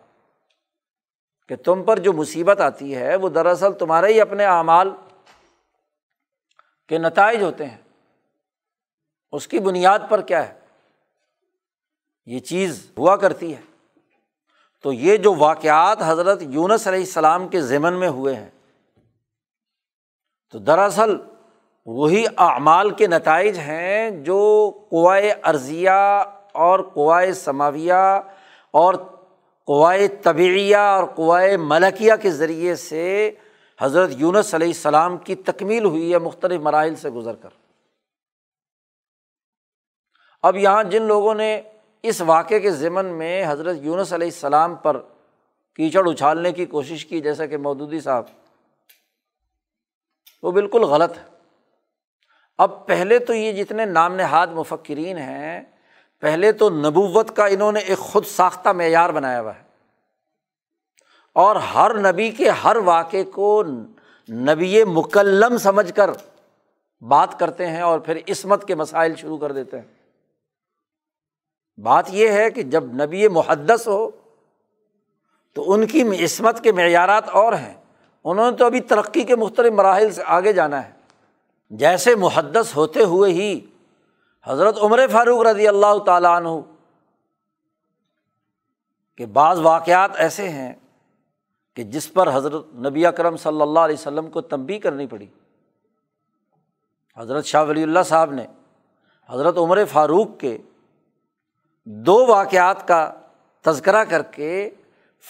کہ 1.50 1.56
تم 1.56 1.84
پر 1.84 2.00
جو 2.00 2.14
مصیبت 2.14 2.62
آتی 2.62 2.96
ہے، 2.96 3.16
وہ 3.16 3.30
دراصل 3.30 3.74
تمہارے 3.74 4.14
ہی 4.14 4.22
اپنے 4.22 4.46
اعمال 4.46 4.92
کے 6.88 6.98
نتائج 6.98 7.44
ہوتے 7.44 7.66
ہیں۔ 7.66 7.78
اس 9.32 9.48
کی 9.48 9.60
بنیاد 9.60 10.00
پر 10.10 10.22
کیا 10.22 10.50
ہے؟ 10.50 10.60
یہ 12.26 12.40
چیز 12.40 12.92
ہوا 12.98 13.16
کرتی 13.16 13.56
ہے۔ 13.56 13.62
تو 14.84 14.94
یہ 14.94 15.18
جو 15.18 15.36
واقعات 15.36 15.98
حضرت 16.06 16.42
یونس 16.42 16.88
علیہ 16.88 17.00
السلام 17.00 17.48
کے 17.48 17.62
ضمن 17.62 17.94
میں 17.94 18.10
ہوئے 18.10 18.36
ہیں، 18.36 18.50
تو 20.52 20.60
دراصل 20.60 21.18
وہی 21.86 22.26
اعمال 22.38 22.90
کے 22.90 23.08
نتائج 23.08 23.58
ہیں 23.58 24.10
جو 24.10 24.72
قوائے 24.90 25.32
ارضیہ 25.32 26.24
اور 26.52 26.80
قوائے 26.94 27.34
سماویہ 27.34 28.22
اور 28.72 28.94
قوائے 29.66 30.08
طبعیہ 30.08 30.76
اور 30.76 31.04
قوائے 31.16 31.58
ملکیہ 31.58 32.14
کے 32.22 32.32
ذریعے 32.32 32.76
سے 32.76 33.32
حضرت 33.82 34.09
یونس 34.13 34.53
علیہ 34.55 34.67
السلام 34.67 35.17
کی 35.17 35.36
تکمیل 35.36 35.86
ہوئی 35.86 36.13
ہے 36.13 36.19
مختلف 36.19 36.61
مراحل 36.61 36.95
سے 36.95 37.09
گزر 37.09 37.36
کر۔ 37.36 37.49
اب 40.41 40.55
یہاں 40.55 40.84
جن 40.84 41.01
لوگوں 41.01 41.36
نے 41.36 41.61
اس 42.03 42.21
واقعے 42.21 42.59
کے 42.59 42.71
ضمن 42.71 43.05
میں 43.05 43.45
حضرت 43.47 43.78
یونس 43.82 44.13
علیہ 44.13 44.28
السلام 44.28 44.75
پر 44.75 44.97
کیچڑ 45.75 46.09
اچھالنے 46.09 46.51
کی 46.51 46.65
کوشش 46.65 47.05
کی، 47.05 47.21
جیسا 47.21 47.45
کہ 47.45 47.57
مودودی 47.57 47.99
صاحب، 47.99 48.23
وہ 50.43 50.51
بالکل 50.51 50.84
غلط 50.84 51.17
ہے۔ 51.17 51.23
اب 52.57 52.86
پہلے 52.88 53.19
تو 53.19 53.34
یہ 53.34 53.63
جتنے 53.63 53.86
نام 53.86 54.15
نہاد 54.15 54.47
مفکرین 54.47 55.17
ہیں، 55.17 55.61
پہلے 56.19 56.51
تو 56.51 56.69
نبوت 56.69 57.36
کا 57.36 57.45
انہوں 57.45 57.71
نے 57.71 57.80
ایک 57.80 57.97
خود 57.97 58.25
ساختہ 58.25 58.69
معیار 58.69 59.09
بنایا 59.09 59.41
ہوا 59.41 59.55
ہے۔ 59.55 59.66
اور 61.38 61.56
ہر 61.56 62.12
نبی 62.12 62.32
کے 62.32 62.50
ہر 62.50 62.76
واقعے 62.76 63.24
کو 63.24 63.64
نبی 64.30 64.84
مکلم 64.84 65.58
سمجھ 65.58 65.94
کر 65.94 66.10
بات 67.02 67.40
کرتے 67.40 67.68
ہیں 67.68 67.82
اور 67.82 68.00
پھر 68.00 68.18
عصمت 68.30 68.68
کے 68.68 68.76
مسائل 68.76 69.16
شروع 69.16 69.38
کر 69.38 69.52
دیتے 69.52 69.80
ہیں۔ 69.80 69.86
بات 71.82 72.06
یہ 72.10 72.30
ہے 72.30 72.52
کہ 72.52 72.64
جب 72.64 72.84
نبی 72.84 73.28
محدث 73.28 73.88
ہو 73.88 74.10
تو 75.54 75.74
ان 75.74 75.88
کی 75.88 76.24
عصمت 76.24 76.64
کے 76.64 76.72
معیارات 76.72 77.30
اور 77.30 77.54
ہیں۔ 77.54 77.74
انہوں 78.24 78.52
نے 78.52 78.58
تو 78.58 78.66
ابھی 78.66 78.80
ترقی 78.80 79.24
کے 79.24 79.36
مختلف 79.36 79.74
مراحل 79.74 80.12
سے 80.12 80.24
آگے 80.26 80.54
جانا 80.54 80.86
ہے۔ 80.86 80.92
جیسے 81.70 82.16
محدث 82.16 82.76
ہوتے 82.76 83.04
ہوئے 83.04 83.32
ہی 83.32 83.60
حضرت 84.44 84.78
عمر 84.82 85.00
فاروق 85.12 85.42
رضی 85.42 85.68
اللہ 85.68 85.98
تعالیٰ 86.06 86.32
عنہ 86.32 86.50
کہ 89.18 89.26
بعض 89.26 89.60
واقعات 89.60 90.12
ایسے 90.16 90.50
ہیں 90.50 90.74
کہ 91.78 91.84
جس 91.84 92.13
پر 92.13 92.30
حضرت 92.34 92.65
نبی 92.73 93.05
اکرم 93.05 93.38
صلی 93.38 93.61
اللہ 93.61 93.80
علیہ 93.80 93.95
وسلم 93.95 94.30
کو 94.30 94.41
تنبی 94.41 94.80
کرنی 94.80 95.07
پڑی۔ 95.07 95.28
حضرت 97.17 97.45
شاہ 97.45 97.63
ولی 97.63 97.84
اللہ 97.84 97.99
صاحب 98.05 98.32
نے 98.32 98.45
حضرت 99.30 99.57
عمر 99.57 99.86
فاروق 99.86 100.28
کے 100.39 100.57
دو 101.86 102.25
واقعات 102.25 102.88
کا 102.88 103.13
تذکرہ 103.61 104.03
کر 104.03 104.21
کے 104.21 104.69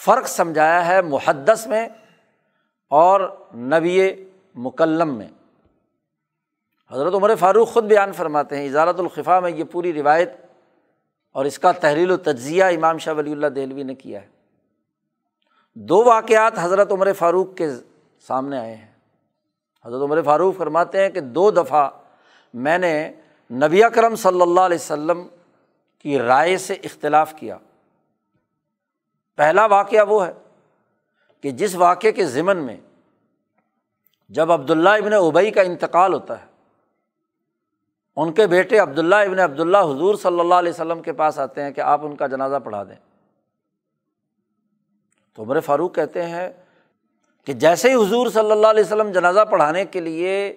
فرق 0.04 0.28
سمجھایا 0.28 0.86
ہے 0.86 1.02
محدث 1.02 1.66
میں 1.66 1.88
اور 2.88 3.36
نبی 3.54 4.10
مکلم 4.54 5.18
میں۔ 5.18 5.28
حضرت 6.92 7.14
عمر 7.14 7.34
فاروق 7.34 7.68
خود 7.68 7.84
بیان 7.84 8.12
فرماتے 8.12 8.56
ہیں 8.56 8.68
اجارت 8.68 9.00
الخفا 9.00 9.40
میں 9.40 9.50
یہ 9.50 9.64
پوری 9.64 9.92
روایت 9.92 10.32
اور 11.32 11.44
اس 11.44 11.58
کا 11.58 11.72
تحریل 11.72 12.10
و 12.10 12.16
تجزیہ 12.16 12.64
امام 12.64 12.98
شاہ 12.98 13.14
ولی 13.14 13.32
اللہ 13.32 13.46
دہلوی 13.46 13.82
نے 13.82 13.94
کیا 13.94 14.22
ہے۔ 14.22 14.37
دو 15.80 16.04
واقعات 16.04 16.52
حضرت 16.56 16.92
عمر 16.92 17.12
فاروق 17.12 17.54
کے 17.56 17.68
سامنے 18.26 18.58
آئے 18.58 18.74
ہیں۔ 18.74 18.86
حضرت 19.84 20.02
عمر 20.02 20.22
فاروق 20.22 20.56
فرماتے 20.56 21.02
ہیں 21.02 21.08
کہ 21.08 21.20
دو 21.20 21.50
دفعہ 21.50 21.90
میں 22.54 22.78
نے 22.78 23.12
نبی 23.50 23.84
اکرم 23.84 24.16
صلی 24.16 24.40
اللہ 24.40 24.60
علیہ 24.60 24.78
وسلم 24.80 25.28
کی 25.98 26.18
رائے 26.18 26.56
سے 26.56 26.74
اختلاف 26.74 27.34
کیا۔ 27.34 27.58
پہلا 29.36 29.66
واقعہ 29.66 30.06
وہ 30.08 30.26
ہے 30.26 30.32
کہ 31.40 31.50
جس 31.50 31.74
واقعے 31.74 32.12
کے 32.12 32.26
ضمن 32.26 32.56
میں 32.56 32.76
جب 34.28 34.52
عبداللہ 34.52 34.88
ابن 34.88 35.12
ابئی 35.12 35.50
کا 35.50 35.62
انتقال 35.62 36.14
ہوتا 36.14 36.40
ہے، 36.40 36.46
ان 38.16 38.32
کے 38.32 38.46
بیٹے 38.46 38.78
عبداللہ 38.78 39.14
ابن 39.14 39.38
عبداللہ 39.38 39.78
حضور 39.78 40.14
صلی 40.14 40.40
اللہ 40.40 40.54
علیہ 40.54 40.72
وسلم 40.72 41.02
کے 41.02 41.12
پاس 41.12 41.38
آتے 41.38 41.62
ہیں 41.62 41.70
کہ 41.70 41.80
آپ 41.80 42.00
ان 42.02 42.16
کا 42.16 42.26
جنازہ 42.26 42.56
پڑھا 42.64 42.84
دیں۔ 42.84 43.07
تو 45.38 45.44
عمر 45.44 45.60
فاروق 45.60 45.94
کہتے 45.94 46.22
ہیں 46.22 46.50
کہ 47.44 47.52
جیسے 47.52 47.88
ہی 47.90 47.94
حضور 47.94 48.26
صلی 48.26 48.50
اللہ 48.50 48.66
علیہ 48.66 48.84
وسلم 48.84 49.10
جنازہ 49.12 49.44
پڑھانے 49.50 49.84
کے 49.84 50.00
لیے 50.00 50.56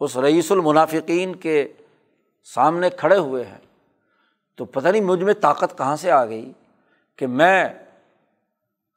اس 0.00 0.16
رئیس 0.16 0.52
المنافقین 0.52 1.36
کے 1.36 1.68
سامنے 2.44 2.90
کھڑے 2.90 3.16
ہوئے 3.16 3.44
ہیں، 3.44 3.58
تو 4.56 4.64
پتہ 4.64 4.88
نہیں 4.88 5.02
مجھ 5.02 5.22
میں 5.22 5.34
طاقت 5.34 5.78
کہاں 5.78 5.96
سے 5.96 6.10
آ 6.10 6.24
گئی 6.24 6.52
کہ 7.16 7.26
میں 7.26 7.68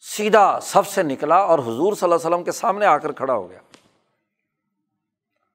سیدھا 0.02 0.60
سب 0.62 0.88
سے 0.88 1.04
نکلا 1.04 1.36
اور 1.36 1.60
حضور 1.60 1.94
صلی 1.94 2.04
اللہ 2.04 2.16
علیہ 2.16 2.28
وسلم 2.28 2.44
کے 2.44 2.52
سامنے 2.52 2.86
آ 2.86 2.98
کر 2.98 3.12
کھڑا 3.12 3.34
ہو 3.34 3.50
گیا۔ 3.50 3.60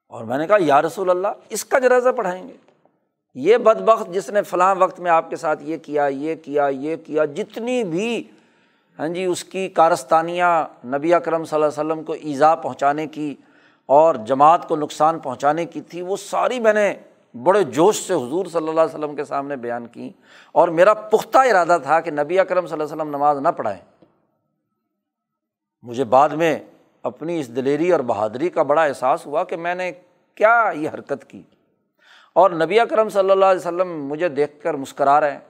اور 0.06 0.24
میں 0.24 0.38
نے 0.38 0.46
کہا، 0.46 0.56
یا 0.60 0.82
رسول 0.82 1.10
اللہ، 1.10 1.28
اس 1.48 1.64
کا 1.64 1.78
جنازہ 1.78 2.08
پڑھائیں 2.08 2.48
گے۔ 2.48 2.56
یہ 3.34 3.56
بد 3.56 3.80
بخت 3.80 4.14
جس 4.14 4.30
نے 4.30 4.42
فلاں 4.42 4.74
وقت 4.74 5.00
میں 5.00 5.10
آپ 5.10 5.30
کے 5.30 5.36
ساتھ 5.36 5.62
یہ 5.62 5.76
کیا 5.76 6.06
یہ 6.06 6.34
کیا 6.34 6.66
یہ 6.66 6.96
کیا، 7.06 7.24
جتنی 7.24 7.84
بھی 7.84 8.30
ہاں 9.00 9.08
جی 9.08 9.24
اس 9.24 9.44
کی 9.44 9.68
کارستانیاں 9.68 10.66
نبی 10.86 11.14
اکرم 11.14 11.44
صلی 11.44 11.62
اللہ 11.62 11.66
علیہ 11.66 11.92
وسلم 11.92 12.04
کو 12.04 12.12
ایزا 12.12 12.54
پہنچانے 12.54 13.06
کی 13.06 13.36
اور 13.86 14.14
جماعت 14.14 14.68
کو 14.68 14.76
نقصان 14.76 15.18
پہنچانے 15.18 15.66
کی 15.66 15.80
تھی، 15.80 16.02
وہ 16.02 16.16
ساری 16.16 16.60
میں 16.60 16.72
نے 16.72 16.94
بڑے 17.42 17.62
جوش 17.62 18.06
سے 18.06 18.14
حضور 18.14 18.46
صلی 18.46 18.68
اللہ 18.68 18.80
علیہ 18.80 18.94
وسلم 18.94 19.16
کے 19.16 19.24
سامنے 19.24 19.56
بیان 19.56 19.86
کی۔ 19.86 20.12
اور 20.52 20.68
میرا 20.68 20.94
پختہ 20.94 21.38
ارادہ 21.38 21.78
تھا 21.82 22.00
کہ 22.00 22.10
نبی 22.10 22.38
اکرم 22.38 22.66
صلی 22.66 22.72
اللہ 22.72 22.84
علیہ 22.84 22.94
وسلم 22.94 23.08
نماز 23.08 23.38
نہ 23.38 23.48
پڑھائیں۔ 23.48 23.80
مجھے 25.82 26.04
بعد 26.04 26.28
میں 26.28 26.58
اپنی 27.02 27.40
اس 27.40 27.56
دلیری 27.56 27.92
اور 27.92 28.00
بہادری 28.00 28.48
کا 28.48 28.62
بڑا 28.62 28.82
احساس 28.82 29.26
ہوا 29.26 29.44
کہ 29.44 29.56
میں 29.56 29.74
نے 29.74 29.92
کیا 30.34 30.72
یہ 30.74 30.88
حرکت 30.94 31.24
کی۔ 31.28 31.42
اور 32.34 32.50
نبی 32.50 32.80
اکرم 32.80 33.08
صلی 33.08 33.30
اللہ 33.30 33.44
علیہ 33.44 33.60
وسلم 33.60 34.06
مجھے 34.06 34.28
دیکھ 34.28 34.62
کر 34.62 34.74
مسکرا 34.74 35.20
رہے 35.20 35.30
ہیں۔ 35.30 35.40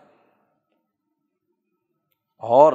اور 2.38 2.72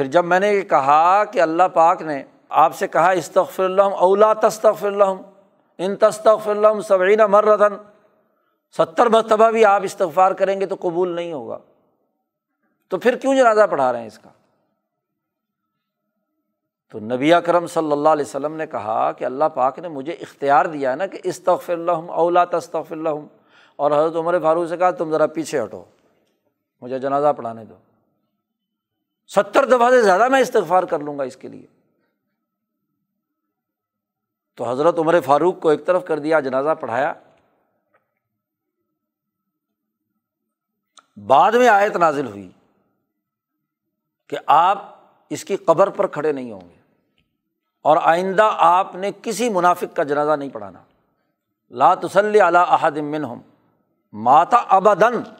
پھر 0.00 0.06
جب 0.06 0.24
میں 0.24 0.40
نے 0.40 0.52
یہ 0.52 0.62
کہا 0.62 1.24
کہ 1.24 1.40
اللہ 1.40 1.62
پاک 1.74 2.02
نے 2.02 2.22
آپ 2.48 2.74
سے 2.74 2.88
کہا، 2.88 3.10
استغفر 3.10 3.64
اللہ 3.64 3.82
اولا 3.82 4.32
تستغفر 4.32 4.86
اللہ 4.86 5.04
ان 5.78 5.96
تستغفر 5.96 6.50
اللہ 6.50 6.80
سبعین 6.80 7.18
مرتن 7.18 7.76
ستر 8.76 9.06
مرتبہ 9.06 9.50
بھی 9.50 9.64
آپ 9.64 9.80
استغفار 9.84 10.32
کریں 10.32 10.60
گے 10.60 10.66
تو 10.66 10.76
قبول 10.80 11.14
نہیں 11.14 11.32
ہوگا۔ 11.32 11.58
تو 12.88 12.98
پھر 12.98 13.16
کیوں 13.16 13.34
جنازہ 13.34 13.66
پڑھا 13.70 13.92
رہے 13.92 14.00
ہیں 14.00 14.06
اس 14.06 14.18
کا؟ 14.18 14.30
تو 16.90 17.00
نبی 17.00 17.34
اکرم 17.34 17.66
صلی 17.66 17.92
اللہ 17.92 18.08
علیہ 18.08 18.24
وسلم 18.24 18.56
نے 18.56 18.66
کہا 18.66 19.12
کہ 19.12 19.24
اللہ 19.24 19.44
پاک 19.44 19.78
نے 19.78 19.88
مجھے 19.88 20.12
اختیار 20.12 20.64
دیا 20.64 20.94
نا 20.94 21.06
کہ 21.06 21.18
استغفر 21.24 21.72
اللہ 21.72 22.10
اولا 22.10 22.44
تستغفر 22.44 22.96
اللہ 22.96 23.22
اور 23.76 23.90
حضرت 23.90 24.16
عمر 24.16 24.38
فاروق 24.38 24.68
سے 24.68 24.76
کہا، 24.76 24.90
تم 24.90 25.10
ذرا 25.10 25.26
پیچھے 25.26 25.62
ہٹو، 25.62 25.84
مجھے 26.82 26.98
جنازہ 26.98 27.32
پڑھانے 27.36 27.64
دو۔ 27.64 27.74
ستر 29.34 29.64
دفعہ 29.64 29.90
سے 29.90 30.02
زیادہ 30.02 30.28
میں 30.28 30.40
استغفار 30.40 30.82
کر 30.82 30.98
لوں 30.98 31.18
گا 31.18 31.22
اس 31.22 31.36
کے 31.36 31.48
لیے۔ 31.48 31.66
تو 34.54 34.70
حضرت 34.70 34.98
عمر 34.98 35.20
فاروق 35.20 35.60
کو 35.60 35.68
ایک 35.68 35.86
طرف 35.86 36.04
کر 36.04 36.18
دیا، 36.18 36.40
جنازہ 36.40 36.74
پڑھایا۔ 36.80 37.12
بعد 41.26 41.52
میں 41.52 41.68
آیت 41.68 41.96
نازل 41.96 42.26
ہوئی 42.26 42.50
کہ 44.26 44.36
آپ 44.46 44.84
اس 45.28 45.44
کی 45.44 45.56
قبر 45.56 45.90
پر 45.90 46.06
کھڑے 46.06 46.32
نہیں 46.32 46.52
ہوں 46.52 46.60
گے 46.60 46.80
اور 47.82 47.96
آئندہ 48.02 48.50
آپ 48.56 48.94
نے 48.94 49.10
کسی 49.22 49.48
منافق 49.48 49.96
کا 49.96 50.02
جنازہ 50.02 50.36
نہیں 50.36 50.50
پڑھانا۔ 50.50 50.82
لا 51.70 51.94
تسلی 51.94 52.40
علی 52.40 52.58
احدمن 52.68 53.24
ہم 53.24 53.40
ماتا 54.12 54.56
ابدن 54.56 55.39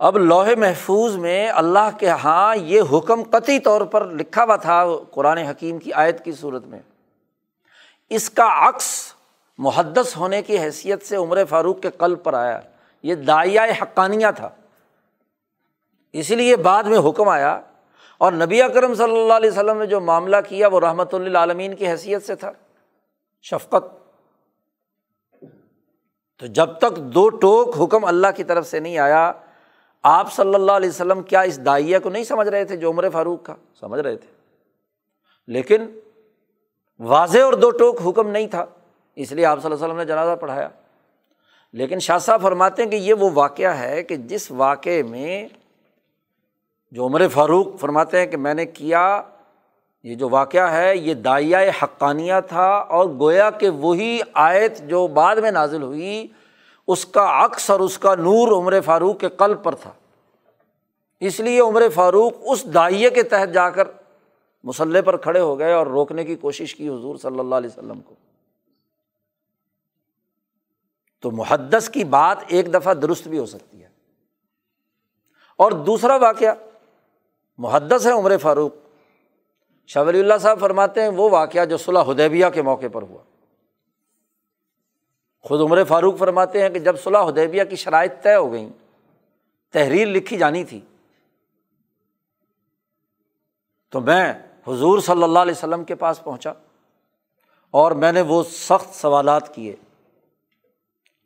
اب 0.00 0.18
لوہے 0.18 0.54
محفوظ 0.54 1.16
میں 1.16 1.48
اللہ 1.48 1.88
کے 1.98 2.06
یہاں 2.06 2.56
یہ 2.56 2.82
حکم 2.92 3.22
قطعی 3.22 3.58
طور 3.58 3.80
پر 3.80 4.10
لکھا 4.10 4.44
ہوا 4.44 4.56
تھا 4.56 4.84
قرآن 5.10 5.38
حکیم 5.38 5.78
کی 5.78 5.92
آیت 5.92 6.24
کی 6.24 6.32
صورت 6.32 6.64
میں۔ 6.64 6.78
اس 8.10 8.30
کا 8.30 8.68
عکس 8.68 9.14
محدث 9.58 10.16
ہونے 10.16 10.42
کی 10.42 10.58
حیثیت 10.58 11.06
سے 11.06 11.16
عمر 11.16 11.44
فاروق 11.44 11.80
کے 11.80 11.90
قلب 11.90 12.22
پر 12.22 12.34
آیا۔ 12.34 12.60
یہ 13.02 13.14
دائیا 13.14 13.64
حقانیہ 13.64 14.26
تھا۔ 14.36 14.48
اسی 16.12 16.34
لیے 16.34 16.56
بعد 16.56 16.84
میں 16.84 16.98
حکم 16.98 17.28
آیا 17.28 17.60
اور 18.18 18.32
نبی 18.32 18.62
اکرم 18.62 18.94
صلی 18.94 19.20
اللہ 19.20 19.32
علیہ 19.32 19.50
وسلم 19.50 19.78
نے 19.78 19.86
جو 19.86 20.00
معاملہ 20.00 20.36
کیا 20.48 20.68
وہ 20.68 20.80
رحمۃ 20.80 21.12
اللہ 21.12 21.38
عالمین 21.38 21.74
کی 21.74 21.88
حیثیت 21.88 22.26
سے 22.26 22.34
تھا۔ 22.34 22.52
شفقت۔ 23.42 23.84
تو 26.38 26.46
جب 26.46 26.78
تک 26.78 26.96
دو 26.96 27.28
ٹوک 27.28 27.76
حکم 27.80 28.04
اللہ 28.04 28.26
کی 28.36 28.44
طرف 28.44 28.66
سے 28.66 28.80
نہیں 28.80 28.98
آیا 28.98 29.32
آپ 30.02 30.32
صلی 30.32 30.54
اللہ 30.54 30.72
علیہ 30.72 30.88
وسلم 30.88 31.22
کیا 31.22 31.40
اس 31.40 31.64
دائیا 31.64 31.98
کو 31.98 32.10
نہیں 32.10 32.24
سمجھ 32.24 32.48
رہے 32.48 32.64
تھے 32.64 32.76
جو 32.76 32.90
عمر 32.90 33.10
فاروق 33.10 33.42
کا؟ 33.42 33.54
سمجھ 33.80 34.00
رہے 34.00 34.16
تھے۔ 34.16 34.28
لیکن 35.46 35.98
واضح 36.98 37.38
اور 37.38 37.52
دو 37.52 37.70
ٹوک 37.70 38.00
حکم 38.06 38.28
نہیں 38.28 38.46
تھا، 38.46 38.64
اس 39.16 39.32
لیے 39.32 39.44
آپ 39.44 39.58
صلی 39.58 39.66
اللہ 39.66 39.74
علیہ 39.74 39.84
وسلم 39.84 39.98
نے 39.98 40.04
جنازہ 40.04 40.36
پڑھایا۔ 40.36 40.68
لیکن 41.72 41.98
شاہ 41.98 42.18
صاحب 42.18 42.42
فرماتے 42.42 42.82
ہیں 42.82 42.90
کہ 42.90 42.96
یہ 42.96 43.14
وہ 43.14 43.30
واقعہ 43.34 43.70
ہے 43.70 44.02
کہ 44.02 44.16
جس 44.16 44.50
واقعے 44.50 45.02
میں 45.02 45.48
جو 46.90 47.06
عمر 47.06 47.28
فاروق 47.28 47.80
فرماتے 47.80 48.18
ہیں 48.18 48.26
کہ 48.26 48.36
میں 48.36 48.54
نے 48.54 48.66
کیا، 48.66 49.22
یہ 50.02 50.14
جو 50.14 50.28
واقعہ 50.28 50.72
ہے، 50.72 50.96
یہ 50.96 51.14
دائیا 51.14 51.58
حقانیہ 51.82 52.34
تھا 52.48 52.70
اور 52.70 53.06
گویا 53.06 53.50
کہ 53.50 53.68
وہی 53.68 54.18
آیت 54.32 54.78
جو 54.78 55.06
بعد 55.06 55.36
میں 55.36 55.50
نازل 55.50 55.82
ہوئی 55.82 56.26
اس 56.90 57.06
کا 57.06 57.44
عکس 57.44 57.70
اور 57.70 57.80
اس 57.80 57.98
کا 57.98 58.14
نور 58.14 58.48
عمر 58.48 58.80
فاروق 58.80 59.20
کے 59.20 59.28
قلب 59.28 59.62
پر 59.62 59.74
تھا۔ 59.74 59.92
اس 61.20 61.40
لیے 61.40 61.60
عمر 61.60 61.82
فاروق 61.94 62.32
اس 62.40 62.74
دائیے 62.74 63.10
کے 63.10 63.22
تحت 63.22 63.54
جا 63.54 63.70
کر 63.70 63.88
مسلح 64.64 65.00
پر 65.00 65.16
کھڑے 65.16 65.40
ہو 65.40 65.58
گئے 65.58 65.72
اور 65.72 65.86
روکنے 65.86 66.24
کی 66.24 66.36
کوشش 66.36 66.74
کی 66.74 66.88
حضور 66.88 67.16
صلی 67.16 67.38
اللہ 67.38 67.54
علیہ 67.54 67.70
وسلم 67.78 68.00
کو۔ 68.00 68.14
تو 71.22 71.30
محدث 71.30 71.90
کی 71.90 72.04
بات 72.04 72.38
ایک 72.46 72.74
دفعہ 72.74 72.94
درست 72.94 73.28
بھی 73.28 73.38
ہو 73.38 73.46
سکتی 73.46 73.82
ہے۔ 73.82 73.88
اور 75.56 75.72
دوسرا 75.72 76.16
واقعہ، 76.16 76.54
محدث 77.58 78.06
ہے 78.06 78.12
عمر 78.12 78.36
فاروق۔ 78.36 78.72
شاہ 79.86 80.04
ولی 80.04 80.20
اللہ 80.20 80.34
صاحب 80.40 80.60
فرماتے 80.60 81.02
ہیں 81.02 81.08
وہ 81.08 81.30
واقعہ 81.30 81.64
جو 81.64 81.76
صلاح 81.76 82.02
حدیبیہ 82.02 82.46
کے 82.54 82.62
موقع 82.62 82.86
پر 82.92 83.02
ہوا۔ 83.02 83.29
خود 85.42 85.60
عمر 85.60 85.84
فاروق 85.84 86.18
فرماتے 86.18 86.62
ہیں 86.62 86.70
کہ 86.70 86.78
جب 86.78 86.98
صلاح 86.98 87.24
حدیبیہ 87.24 87.64
کی 87.64 87.76
شرائط 87.76 88.12
طے 88.22 88.34
ہو 88.34 88.52
گئیں، 88.52 88.68
تحریر 89.72 90.08
لکھی 90.08 90.38
جانی 90.38 90.64
تھی۔ 90.64 90.80
تو 93.90 94.00
میں 94.00 94.32
حضور 94.68 94.98
صلی 94.98 95.22
اللہ 95.22 95.38
علیہ 95.38 95.52
وسلم 95.52 95.84
کے 95.84 95.94
پاس 95.94 96.24
پہنچا 96.24 96.52
اور 97.70 97.92
میں 97.92 98.12
نے 98.12 98.20
وہ 98.20 98.42
سخت 98.42 98.94
سوالات 98.94 99.54
کیے۔ 99.54 99.76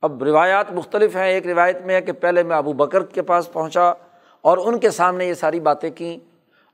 اب 0.02 0.22
روایات 0.22 0.72
مختلف 0.72 1.16
ہیں، 1.16 1.26
ایک 1.26 1.46
روایت 1.46 1.80
میں 1.80 1.94
ہے 1.94 2.02
کہ 2.02 2.12
پہلے 2.12 2.42
میں 2.42 2.56
ابو 2.56 2.72
بکر 2.72 3.02
کے 3.02 3.22
پاس 3.22 3.52
پہنچا 3.52 3.92
اور 4.40 4.58
ان 4.58 4.78
کے 4.78 4.90
سامنے 4.90 5.26
یہ 5.26 5.34
ساری 5.34 5.60
باتیں 5.60 5.90
کیں 5.90 6.18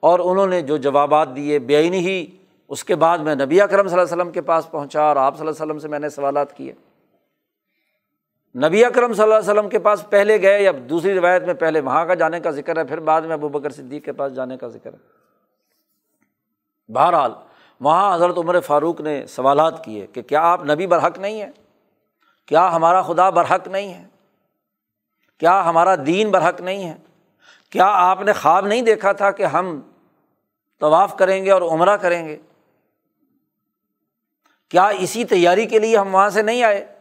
اور 0.00 0.18
انہوں 0.18 0.46
نے 0.46 0.60
جو 0.60 0.76
جوابات 0.76 1.36
دیے 1.36 1.58
بے 1.58 1.82
ہی، 1.82 2.26
اس 2.68 2.84
کے 2.84 2.94
بعد 2.94 3.18
میں 3.18 3.34
نبی 3.34 3.60
اکرم 3.60 3.88
صلی 3.88 3.98
اللہ 3.98 4.12
علیہ 4.12 4.22
وسلم 4.22 4.32
کے 4.32 4.40
پاس 4.40 4.70
پہنچا 4.70 5.02
اور 5.02 5.16
آپ 5.16 5.38
صلی 5.38 5.46
اللہ 5.46 5.62
علیہ 5.62 5.66
وسلم 5.66 5.78
سے 5.78 5.88
میں 5.88 5.98
نے 5.98 6.08
سوالات 6.08 6.56
کیے۔ 6.56 6.72
نبی 8.54 8.84
اکرم 8.84 9.12
صلی 9.12 9.22
اللہ 9.22 9.34
علیہ 9.34 9.50
وسلم 9.50 9.68
کے 9.68 9.78
پاس 9.78 10.06
پہلے 10.10 10.42
گئے 10.42 10.62
یا 10.62 10.72
دوسری 10.90 11.14
روایت 11.14 11.42
میں 11.42 11.54
پہلے 11.54 11.80
وہاں 11.80 12.06
کا 12.06 12.14
جانے 12.14 12.40
کا 12.40 12.50
ذکر 12.50 12.76
ہے، 12.76 12.84
پھر 12.84 13.00
بعد 13.00 13.22
میں 13.22 13.32
ابو 13.32 13.48
بکر 13.48 13.70
صدیق 13.70 14.04
کے 14.04 14.12
پاس 14.12 14.34
جانے 14.34 14.56
کا 14.56 14.68
ذکر 14.68 14.92
ہے۔ 14.92 14.98
بہرحال، 16.92 17.32
وہاں 17.80 18.14
حضرت 18.14 18.38
عمر 18.38 18.60
فاروق 18.60 19.00
نے 19.00 19.26
سوالات 19.26 19.84
کیے 19.84 20.06
کہ 20.06 20.22
کیا 20.22 20.40
آپ 20.40 20.64
نبی 20.64 20.86
برحق 20.86 21.18
نہیں 21.18 21.42
ہیں؟ 21.42 21.50
کیا 22.46 22.76
ہمارا 22.76 23.02
خدا 23.02 23.30
برحق 23.30 23.68
نہیں 23.68 23.94
ہے؟ 23.94 24.06
کیا 25.38 25.64
ہمارا 25.64 25.94
دین 26.06 26.30
برحق 26.30 26.60
نہیں 26.60 26.88
ہے؟ 26.88 26.96
کیا 27.70 27.86
آپ 27.86 28.22
نے 28.22 28.32
خواب 28.32 28.66
نہیں 28.66 28.82
دیکھا 28.82 29.12
تھا 29.12 29.30
کہ 29.30 29.42
ہم 29.42 29.80
طواف 30.80 31.16
کریں 31.16 31.44
گے 31.44 31.50
اور 31.50 31.62
عمرہ 31.62 31.96
کریں 31.96 32.28
گے؟ 32.28 32.36
کیا 34.68 34.86
اسی 34.86 35.24
تیاری 35.24 35.66
کے 35.66 35.78
لیے 35.78 35.96
ہم 35.96 36.14
وہاں 36.14 36.30
سے 36.30 36.42
نہیں 36.42 36.62
آئے؟ 36.62 36.99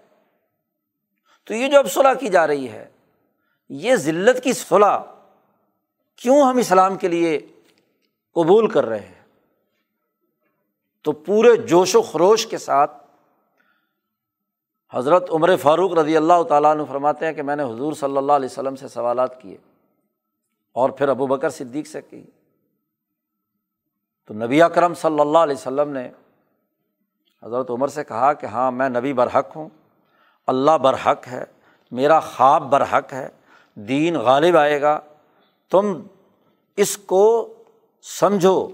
تو 1.49 1.55
یہ 1.55 1.67
جو 1.67 1.77
اب 1.77 1.91
صلاح 1.91 2.13
کی 2.13 2.27
جا 2.27 2.47
رہی 2.47 2.69
ہے، 2.69 2.89
یہ 3.69 3.95
ذلت 3.95 4.43
کی 4.43 4.53
صلاح 4.53 5.03
کیوں 6.15 6.41
ہم 6.41 6.57
اسلام 6.57 6.97
کے 6.97 7.07
لیے 7.07 7.39
قبول 8.33 8.71
کر 8.71 8.85
رہے 8.85 8.99
ہیں؟ 8.99 9.23
تو 11.03 11.11
پورے 11.11 11.55
جوش 11.55 11.95
و 11.95 12.01
خروش 12.01 12.47
کے 12.47 12.57
ساتھ 12.57 12.91
حضرت 14.93 15.29
عمر 15.31 15.55
فاروق 15.55 15.93
رضی 15.93 16.17
اللہ 16.17 16.43
تعالیٰ 16.43 16.71
عنہ 16.71 16.83
فرماتے 16.83 17.25
ہیں 17.25 17.33
کہ 17.33 17.41
میں 17.41 17.55
نے 17.55 17.63
حضور 17.63 17.93
صلی 17.93 18.17
اللہ 18.17 18.31
علیہ 18.31 18.49
وسلم 18.51 18.75
سے 18.75 18.87
سوالات 18.87 19.41
کیے 19.41 19.57
اور 20.71 20.89
پھر 20.89 21.09
ابو 21.09 21.27
بکر 21.27 21.49
صدیق 21.49 21.87
سے 21.87 22.01
کی۔ 22.01 22.23
تو 24.27 24.33
نبی 24.33 24.61
اکرم 24.61 24.93
صلی 24.93 25.19
اللہ 25.19 25.37
علیہ 25.37 25.55
وسلم 25.55 25.89
نے 25.89 26.11
حضرت 27.43 27.69
عمر 27.69 27.87
سے 27.87 28.03
کہا 28.03 28.33
کہ 28.33 28.45
ہاں 28.45 28.71
میں 28.71 28.89
نبی 28.89 29.13
برحق 29.13 29.55
ہوں۔ 29.55 29.69
اللہ 30.49 30.77
برحق 30.77 31.27
ہے، 31.27 31.43
میرا 31.91 32.19
خواب 32.19 32.63
برحق 32.63 33.13
ہے، 33.13 33.29
دین 33.75 34.19
غالب 34.19 34.57
آئے 34.57 34.81
گا۔ 34.81 34.99
تم 35.69 36.01
اس 36.75 36.97
کو 36.97 37.53
سمجھو 38.01 38.67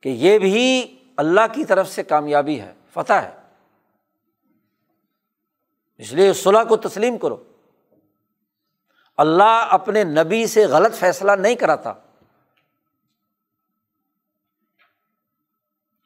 کہ 0.00 0.08
یہ 0.08 0.38
بھی 0.38 0.96
اللہ 1.16 1.40
کی 1.52 1.64
طرف 1.64 1.88
سے 1.88 2.02
کامیابی 2.02 2.60
ہے، 2.60 2.72
فتح 2.92 3.12
ہے۔ 3.12 3.36
اس 5.98 6.12
لیے 6.12 6.32
صلاح 6.32 6.64
کو 6.64 6.76
تسلیم 6.76 7.18
کرو۔ 7.18 7.44
اللہ 9.16 9.66
اپنے 9.70 10.04
نبی 10.04 10.46
سے 10.46 10.66
غلط 10.66 10.94
فیصلہ 10.94 11.32
نہیں 11.32 11.54
کراتا۔ 11.54 11.92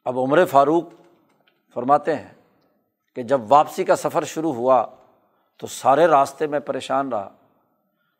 اب 0.05 0.19
عمر 0.19 0.45
فاروق 0.45 0.83
فرماتے 1.73 2.15
ہیں 2.15 2.36
کہ 3.17 3.23
جب 3.23 3.41
واپسی 3.47 3.83
کا 3.83 3.95
سفر 3.95 4.23
شروع 4.23 4.53
ہوا 4.53 4.85
تو 5.57 5.67
سارے 5.67 6.07
راستے 6.07 6.47
میں 6.47 6.59
پریشان 6.59 7.09
رہا 7.09 7.29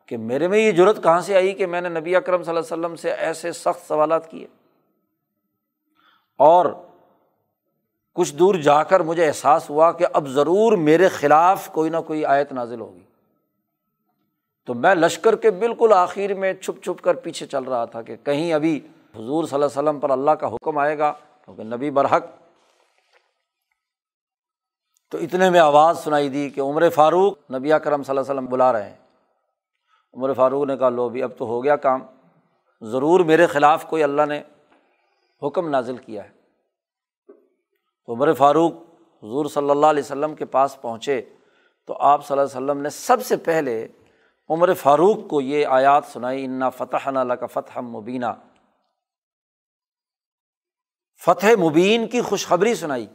کہ 0.06 0.16
میرے 0.16 0.48
میں 0.48 0.58
یہ 0.58 0.72
ضرورت 0.72 1.02
کہاں 1.02 1.20
سے 1.20 1.34
آئی 1.34 1.52
کہ 1.52 1.66
میں 1.66 1.80
نے 1.80 1.88
نبی 1.88 2.16
اکرم 2.16 2.42
صلی 2.42 2.56
اللہ 2.56 2.74
علیہ 2.74 2.84
وسلم 2.84 2.96
سے 2.96 3.10
ایسے 3.10 3.52
سخت 3.52 3.88
سوالات 3.88 4.30
کیے؟ 4.30 4.46
اور 6.36 6.66
کچھ 8.14 8.34
دور 8.34 8.54
جا 8.54 8.82
کر 8.82 9.00
مجھے 9.00 9.26
احساس 9.26 9.70
ہوا 9.70 9.92
کہ 9.92 10.06
اب 10.12 10.28
ضرور 10.28 10.76
میرے 10.76 11.08
خلاف 11.08 11.68
کوئی 11.72 11.90
نہ 11.90 11.96
کوئی 12.06 12.24
آیت 12.24 12.52
نازل 12.52 12.80
ہوگی۔ 12.80 13.02
تو 14.66 14.74
میں 14.74 14.94
لشکر 14.94 15.36
کے 15.36 15.50
بالکل 15.50 15.92
آخر 15.96 16.34
میں 16.34 16.52
چھپ 16.52 16.84
چھپ 16.84 17.02
کر 17.02 17.14
پیچھے 17.14 17.46
چل 17.46 17.64
رہا 17.64 17.84
تھا 17.84 18.02
کہ 18.02 18.16
کہیں 18.24 18.52
ابھی 18.52 18.80
حضور 19.16 19.44
صلی 19.44 19.54
اللہ 19.54 19.66
علیہ 19.66 19.88
وسلم 19.88 20.00
پر 20.00 20.10
اللہ 20.10 20.30
کا 20.30 20.46
حکم 20.46 20.78
آئے 20.78 20.98
گا، 20.98 21.12
کیونکہ 21.44 21.62
نبی 21.62 21.90
برحق 21.90 22.24
تو 25.10 25.18
اتنے 25.18 25.50
میں 25.50 25.60
آواز 25.60 25.98
سنائی 25.98 26.28
دی 26.28 26.50
کہ 26.50 26.60
عمر 26.60 26.90
فاروق 26.90 27.50
نبی 27.50 27.68
کرم 27.68 28.02
صلی 28.02 28.18
اللہ 28.18 28.20
علیہ 28.20 28.30
وسلم 28.30 28.46
بلا 28.46 28.72
رہے 28.72 28.88
ہیں۔ 28.90 28.96
عمر 30.14 30.32
فاروق 30.32 30.66
نے 30.66 30.76
کہا، 30.76 30.88
لو 30.88 31.08
بھی 31.08 31.22
اب 31.22 31.30
تو 31.38 31.44
ہو 31.46 31.64
گیا 31.64 31.76
کام۔ 31.76 32.00
ضرور 32.80 33.20
میرے 33.20 33.46
خلاف 33.46 33.86
کوئی 33.86 34.02
اللہ 34.02 34.22
نے 34.28 34.42
حکم 35.42 35.68
نازل 35.68 35.96
کیا 35.96 36.24
ہے۔ 36.24 36.30
تو 38.06 38.12
عمر 38.12 38.32
فاروق 38.32 38.72
حضور 39.22 39.46
صلی 39.46 39.70
اللہ 39.70 39.86
علیہ 39.86 40.02
وسلم 40.02 40.34
کے 40.34 40.44
پاس 40.44 40.80
پہنچے۔ 40.80 41.22
تو 41.86 41.96
آپ 42.00 42.26
صلی 42.26 42.38
اللہ 42.38 42.58
علیہ 42.58 42.64
وسلم 42.64 42.82
نے 42.82 42.90
سب 42.90 43.26
سے 43.26 43.36
پہلے 43.36 43.88
عمر 44.48 44.74
فاروق 44.74 45.28
کو 45.30 45.40
یہ 45.40 45.66
آیات 45.66 46.04
سنائی، 46.04 46.44
انا 46.44 46.70
فتح 46.70 47.10
نہ 47.10 47.34
کا 47.34 47.46
فتح 47.46 47.78
مبینہ 47.78 48.26
فتح 51.24 51.46
مبین 51.60 52.08
کی 52.08 52.20
خوشخبری 52.20 52.74
سنائی۔ 52.74 53.06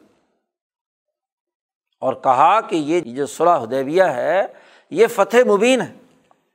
اور 2.04 2.14
کہا 2.14 2.62
کہ 2.62 2.76
یہ 2.76 3.00
جو 3.00 3.26
صلاح 3.26 3.64
حدیبیہ 3.64 4.04
ہے، 4.04 4.48
یہ 4.90 5.08
فتح 5.08 5.38
مبین 5.48 5.82
ہے۔ 5.82 5.94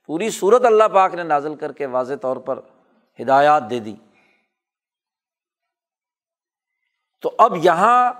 پوری 0.06 0.30
صورت 0.30 0.64
اللہ 0.64 0.88
پاک 0.94 1.14
نے 1.14 1.22
نازل 1.22 1.54
کر 1.54 1.72
کے 1.72 1.86
واضح 1.86 2.14
طور 2.14 2.36
پر 2.36 2.58
ہدایات 3.20 3.70
دے 3.70 3.78
دی۔ 3.78 3.94
تو 7.20 7.30
اب 7.38 7.56
یہاں 7.62 8.12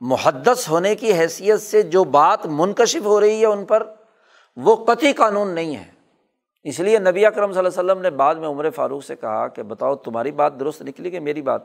محدث 0.00 0.68
ہونے 0.68 0.94
کی 0.94 1.12
حیثیت 1.12 1.60
سے 1.60 1.82
جو 1.82 2.04
بات 2.04 2.46
منکشف 2.46 3.06
ہو 3.06 3.20
رہی 3.20 3.40
ہے 3.40 3.46
ان 3.46 3.64
پر، 3.64 3.92
وہ 4.56 4.76
قطعی 4.84 5.12
قانون 5.12 5.48
نہیں 5.48 5.76
ہے۔ 5.76 5.90
اس 6.64 6.80
لیے 6.80 6.98
نبی 6.98 7.26
اکرم 7.26 7.52
صلی 7.52 7.58
اللہ 7.58 7.80
علیہ 7.80 7.92
وسلم 7.92 8.02
نے 8.02 8.10
بعد 8.10 8.34
میں 8.34 8.48
عمر 8.48 8.70
فاروق 8.70 9.04
سے 9.04 9.16
کہا 9.16 9.48
کہ 9.48 9.62
بتاؤ 9.62 9.94
تمہاری 9.94 10.32
بات 10.32 10.60
درست 10.60 10.82
نکلی 10.82 11.10
کہ 11.10 11.20
میری 11.20 11.42
بات؟ 11.42 11.62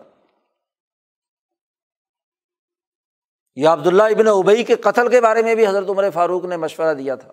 یا 3.55 3.73
عبداللہ 3.73 4.03
ابن 4.03 4.27
ابئی 4.27 4.63
کے 4.63 4.75
قتل 4.75 5.09
کے 5.09 5.21
بارے 5.21 5.41
میں 5.41 5.55
بھی 5.55 5.67
حضرت 5.67 5.89
عمر 5.89 6.09
فاروق 6.09 6.45
نے 6.45 6.57
مشورہ 6.57 6.93
دیا 6.93 7.15
تھا۔ 7.15 7.31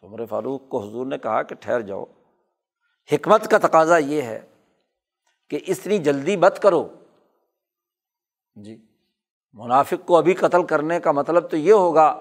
تو 0.00 0.06
عمر 0.06 0.26
فاروق 0.26 0.68
کو 0.68 0.88
حضور 0.88 1.06
نے 1.06 1.18
کہا 1.18 1.42
کہ 1.42 1.54
ٹھہر 1.54 1.80
جاؤ۔ 1.80 2.04
حکمت 3.12 3.50
کا 3.50 3.58
تقاضا 3.58 3.98
یہ 3.98 4.22
ہے 4.22 4.40
کہ 5.50 5.60
اتنی 5.68 5.98
جلدی 5.98 6.36
مت 6.36 6.62
کرو۔ 6.62 6.88
جی 8.54 8.86
منافق 9.52 10.06
کو 10.06 10.16
ابھی 10.16 10.34
قتل 10.34 10.62
کرنے 10.62 11.00
کا 11.00 11.12
مطلب 11.12 11.50
تو 11.50 11.56
یہ 11.56 11.72
ہوگا 11.72 12.20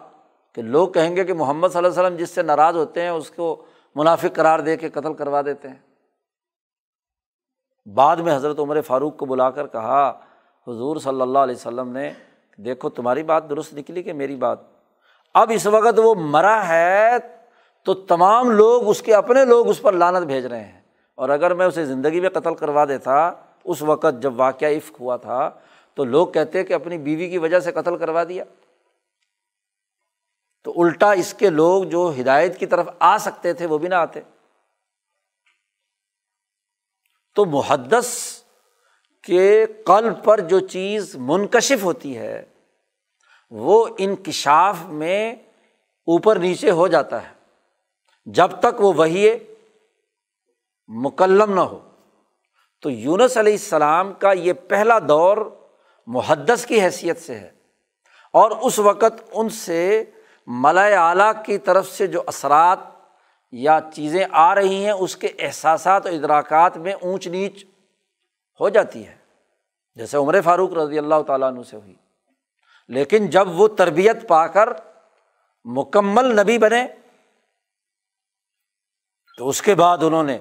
کہ 0.53 0.61
لوگ 0.61 0.87
کہیں 0.87 1.15
گے 1.15 1.23
کہ 1.23 1.33
محمد 1.33 1.67
صلی 1.67 1.77
اللہ 1.77 1.87
علیہ 1.87 1.99
وسلم 1.99 2.15
جس 2.15 2.29
سے 2.29 2.41
ناراض 2.41 2.75
ہوتے 2.75 3.01
ہیں 3.01 3.09
اس 3.09 3.31
کو 3.31 3.65
منافق 3.95 4.35
قرار 4.35 4.59
دے 4.59 4.77
کے 4.77 4.89
قتل 4.89 5.13
کروا 5.13 5.41
دیتے 5.41 5.69
ہیں۔ 5.69 5.79
بعد 7.85 8.17
میں 8.17 8.35
حضرت 8.35 8.59
عمر 8.59 8.81
فاروق 8.81 9.17
کو 9.17 9.25
بلا 9.25 9.49
کر 9.49 9.67
کہا، 9.67 10.09
حضور 10.67 10.97
صلی 10.97 11.21
اللہ 11.21 11.39
علیہ 11.39 11.55
وسلم 11.55 11.89
نے 11.89 12.13
دیکھو 12.57 12.89
تمہاری 12.89 13.23
بات 13.23 13.49
درست 13.49 13.73
نکلی 13.73 14.03
کہ 14.03 14.13
میری 14.13 14.35
بات؟ 14.35 14.59
اب 15.33 15.51
اس 15.55 15.65
وقت 15.65 15.99
وہ 16.03 16.15
مرا 16.15 16.67
ہے 16.67 17.11
تو 17.83 17.93
تمام 17.93 18.51
لوگ 18.51 18.89
اس 18.89 19.01
کے 19.01 19.15
اپنے 19.15 19.45
لوگ 19.45 19.69
اس 19.69 19.81
پر 19.81 19.93
لانت 19.93 20.27
بھیج 20.27 20.45
رہے 20.45 20.63
ہیں۔ 20.63 20.81
اور 21.15 21.29
اگر 21.29 21.53
میں 21.53 21.65
اسے 21.65 21.85
زندگی 21.85 22.19
میں 22.19 22.29
قتل 22.29 22.55
کروا 22.55 22.85
دیتا، 22.85 23.31
اس 23.63 23.81
وقت 23.81 24.21
جب 24.21 24.39
واقعہ 24.39 24.67
عفق 24.67 24.99
ہوا 24.99 25.17
تھا، 25.17 25.49
تو 25.93 26.03
لوگ 26.03 26.27
کہتے 26.27 26.63
کہ 26.63 26.73
اپنی 26.73 26.97
بیوی 26.97 27.29
کی 27.29 27.37
وجہ 27.37 27.59
سے 27.59 27.71
قتل 27.71 27.97
کروا 27.97 28.23
دیا۔ 28.23 28.43
تو 30.63 30.73
الٹا 30.77 31.11
اس 31.11 31.33
کے 31.33 31.49
لوگ 31.49 31.83
جو 31.83 32.11
ہدایت 32.21 32.59
کی 32.59 32.65
طرف 32.65 32.89
آ 32.99 33.17
سکتے 33.17 33.53
تھے، 33.53 33.65
وہ 33.65 33.77
بھی 33.77 33.87
نہ 33.87 33.95
آتے۔ 33.95 34.19
تو 37.35 37.45
محدث 37.45 38.36
کے 39.27 39.65
قلب 39.85 40.23
پر 40.23 40.39
جو 40.39 40.59
چیز 40.59 41.15
منکشف 41.15 41.83
ہوتی 41.83 42.17
ہے، 42.17 42.45
وہ 43.49 43.87
انکشاف 43.97 44.75
میں 44.85 45.33
اوپر 46.07 46.35
نیچے 46.35 46.71
ہو 46.71 46.87
جاتا 46.87 47.23
ہے۔ 47.23 47.33
جب 48.25 48.51
تک 48.59 48.81
وہ 48.81 48.93
وہی 48.93 49.37
مکلم 50.87 51.53
نہ 51.53 51.59
ہو۔ 51.59 51.79
تو 52.81 52.89
یونس 52.89 53.37
علیہ 53.37 53.53
السلام 53.53 54.13
کا 54.13 54.31
یہ 54.31 54.53
پہلا 54.53 54.99
دور 54.99 55.37
محدث 56.07 56.65
کی 56.65 56.81
حیثیت 56.81 57.21
سے 57.21 57.35
ہے۔ 57.35 57.51
اور 58.33 58.51
اس 58.51 58.79
وقت 58.79 59.23
ان 59.31 59.49
سے 59.49 60.03
ملائے 60.47 60.95
اعلیٰ 60.95 61.31
کی 61.45 61.57
طرف 61.57 61.89
سے 61.89 62.07
جو 62.07 62.23
اثرات 62.27 62.79
یا 63.51 63.79
چیزیں 63.93 64.25
آ 64.31 64.55
رہی 64.55 64.83
ہیں، 64.85 64.91
اس 64.91 65.17
کے 65.17 65.27
احساسات 65.39 66.05
و 66.05 66.09
ادراکات 66.09 66.77
میں 66.77 66.93
اونچ 66.93 67.27
نیچ 67.27 67.65
ہو 68.59 68.69
جاتی 68.69 69.07
ہے۔ 69.07 69.15
جیسے 69.95 70.17
عمر 70.17 70.41
فاروق 70.41 70.73
رضی 70.73 70.97
اللہ 70.97 71.21
تعالیٰ 71.27 71.47
عنہ 71.47 71.61
سے 71.63 71.77
ہوئی۔ 71.77 71.95
لیکن 72.87 73.27
جب 73.27 73.59
وہ 73.59 73.67
تربیت 73.67 74.27
پا 74.27 74.47
کر 74.47 74.69
مکمل 75.65 76.39
نبی 76.39 76.57
بنے، 76.57 76.87
تو 79.37 79.49
اس 79.49 79.61
کے 79.61 79.75
بعد 79.75 79.97
انہوں 80.01 80.23
نے 80.23 80.39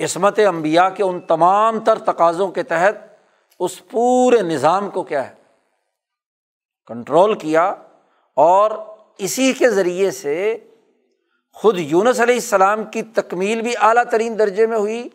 عصمت 0.00 0.40
امبیا 0.48 0.90
کے 0.90 1.02
ان 1.02 1.20
تمام 1.20 1.84
تر 1.84 1.98
تقاضوں 1.98 2.48
کے 2.48 2.62
تحت 2.62 2.94
اس 3.60 3.88
پورے 3.88 4.42
نظام 4.42 4.90
کو 4.90 5.02
کیا 5.02 5.30
ہے، 5.30 5.34
کنٹرول 6.86 7.38
کیا 7.38 7.74
اور 8.36 8.70
اسی 9.18 9.52
کے 9.52 9.70
ذریعے 9.70 10.10
سے 10.10 10.68
خود 11.52 11.78
یونس 11.78 12.20
علیہ 12.20 12.34
السلام 12.34 12.84
کی 12.84 13.02
تکمیل 13.02 13.60
بھی 13.60 13.74
اعلیٰ 13.80 14.04
ترین 14.04 14.38
درجے 14.38 14.66
میں 14.66 14.78
ہوئی۔ 14.78 15.08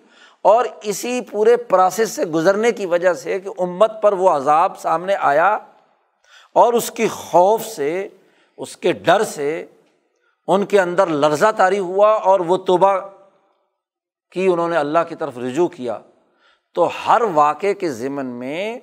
اور 0.45 0.65
اسی 0.81 1.21
پورے 1.21 1.57
پروسیس 1.57 2.09
سے 2.09 2.25
گزرنے 2.25 2.71
کی 2.71 2.85
وجہ 2.85 3.13
سے 3.13 3.39
کہ 3.39 3.49
امت 3.57 4.01
پر 4.01 4.13
وہ 4.13 4.29
عذاب 4.29 4.79
سامنے 4.79 5.15
آیا 5.19 5.57
اور 6.53 6.73
اس 6.73 6.91
کی 6.91 7.07
خوف 7.07 7.65
سے، 7.65 8.07
اس 8.57 8.77
کے 8.77 8.91
ڈر 8.91 9.23
سے 9.23 9.65
ان 10.47 10.65
کے 10.65 10.81
اندر 10.81 11.07
لرزہ 11.07 11.51
تاری 11.57 11.79
ہوا 11.79 12.11
اور 12.11 12.39
وہ 12.39 12.57
توبہ 12.57 12.97
کی 14.31 14.47
انہوں 14.47 14.69
نے 14.69 14.77
اللہ 14.77 14.99
کی 15.09 15.15
طرف 15.15 15.37
رجوع 15.37 15.67
کیا۔ 15.67 15.99
تو 16.73 16.89
ہر 17.07 17.21
واقعے 17.33 17.73
کے 17.73 17.89
ضمن 17.89 18.25
میں 18.25 18.79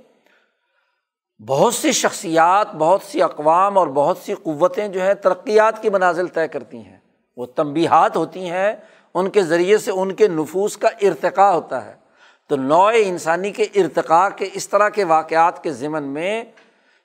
بہت 1.47 1.75
سی 1.75 1.93
شخصیات، 1.93 2.75
بہت 2.75 3.03
سی 3.03 3.23
اقوام 3.23 3.79
اور 3.79 3.87
بہت 3.87 4.19
سی 4.19 4.35
قوتیں 4.35 4.89
جو 4.89 5.03
ہیں 5.03 5.15
ترقیات 5.15 5.83
کی 5.83 5.91
منازل 5.91 6.27
طے 6.27 6.49
کرتی 6.49 6.79
ہیں۔ 6.79 6.99
وہ 7.37 7.47
تنبیہات 7.47 8.17
ہوتی 8.17 8.51
ہیں 8.51 8.77
ان 9.15 9.31
کے 9.31 9.43
ذریعے 9.43 9.79
سے 9.79 9.91
ان 9.91 10.15
کے 10.15 10.29
نفوس 10.29 10.77
کا 10.77 10.89
ارتقا 11.03 11.55
ہوتا 11.55 11.85
ہے۔ 11.85 12.03
تو 12.49 12.57
نوع 12.57 12.93
انسانی 12.97 13.51
کے 13.51 13.63
ارتقاء 13.63 14.29
کے 14.37 14.49
اس 14.53 14.69
طرح 14.69 14.89
کے 14.89 15.05
واقعات 15.05 15.63
کے 15.63 15.73
ضمن 15.73 16.03
میں 16.03 16.45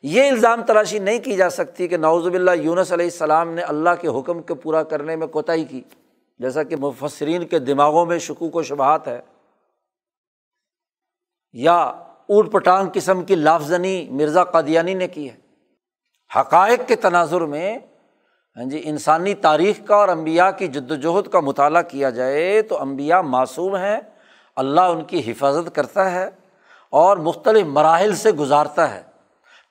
یہ 0.03 0.29
الزام 0.29 0.63
تلاشی 0.63 0.99
نہیں 0.99 1.19
کی 1.19 1.35
جا 1.35 1.49
سکتی 1.49 1.87
کہ 1.87 1.97
نوزب 1.97 2.33
اللہ 2.33 2.51
یونس 2.51 2.91
علیہ 2.91 3.05
السلام 3.05 3.49
نے 3.49 3.61
اللہ 3.61 3.89
کے 4.01 4.07
حکم 4.07 4.41
کے 4.41 4.53
پورا 4.53 4.83
کرنے 4.83 5.15
میں 5.15 5.27
کوتاہی 5.27 5.65
کی۔ 5.65 5.81
جیسا 6.39 6.63
کہ 6.63 6.75
مفسرین 6.75 7.47
کے 7.47 7.59
دماغوں 7.59 8.05
میں 8.05 8.19
شکوک 8.19 8.55
و 8.55 8.63
شبہات 8.63 9.07
ہے۔ 9.07 9.21
یا 11.53 11.77
اوٹ 11.83 12.51
پٹانگ 12.51 12.87
قسم 12.93 13.25
کی 13.25 13.35
لافزنی 13.35 14.09
مرزا 14.09 14.43
قادیانی 14.43 14.93
نے 14.93 15.07
کی 15.07 15.29
ہے۔ 15.29 15.35
حقائق 16.39 16.87
کے 16.87 16.95
تناظر 16.95 17.41
میں 17.41 17.79
ہاں 18.57 18.65
جی 18.65 18.81
انسانی 18.85 19.33
تاریخ 19.33 19.79
کا 19.85 19.95
اور 19.95 20.09
امبیا 20.09 20.51
کی 20.51 20.67
جد 20.67 20.91
وجہد 20.91 21.27
کا 21.27 21.39
مطالعہ 21.39 21.81
کیا 21.81 22.09
جائے 22.09 22.61
تو 22.61 22.81
امبیا 22.81 23.21
معصوم 23.21 23.75
ہیں، 23.75 23.99
اللہ 24.55 24.81
ان 24.81 25.03
کی 25.03 25.31
حفاظت 25.31 25.75
کرتا 25.75 26.11
ہے 26.11 26.29
اور 26.89 27.17
مختلف 27.17 27.65
مراحل 27.65 28.15
سے 28.15 28.31
گزارتا 28.31 28.95
ہے۔ 28.95 29.03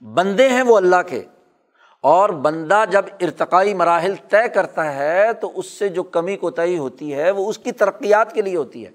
بندے 0.01 0.49
ہیں 0.49 0.63
وہ 0.63 0.77
اللہ 0.77 1.03
کے 1.07 1.23
اور 2.01 2.31
بندہ 2.31 2.85
جب 2.91 3.05
ارتقائی 3.21 3.75
مراحل 3.75 4.15
طے 4.31 4.49
کرتا 4.49 4.95
ہے 4.95 5.33
تو 5.33 5.53
اس 5.55 5.67
سے 5.67 5.89
جو 5.89 6.03
کمی 6.03 6.37
کوتاہی 6.37 6.79
ہوتی 6.79 7.15
ہے 7.15 7.31
وہ 7.31 7.49
اس 7.49 7.59
کی 7.59 7.73
ترقیات 7.73 8.33
کے 8.33 8.43
لیے 8.43 8.57
ہوتی 8.57 8.87
ہے۔ 8.87 8.91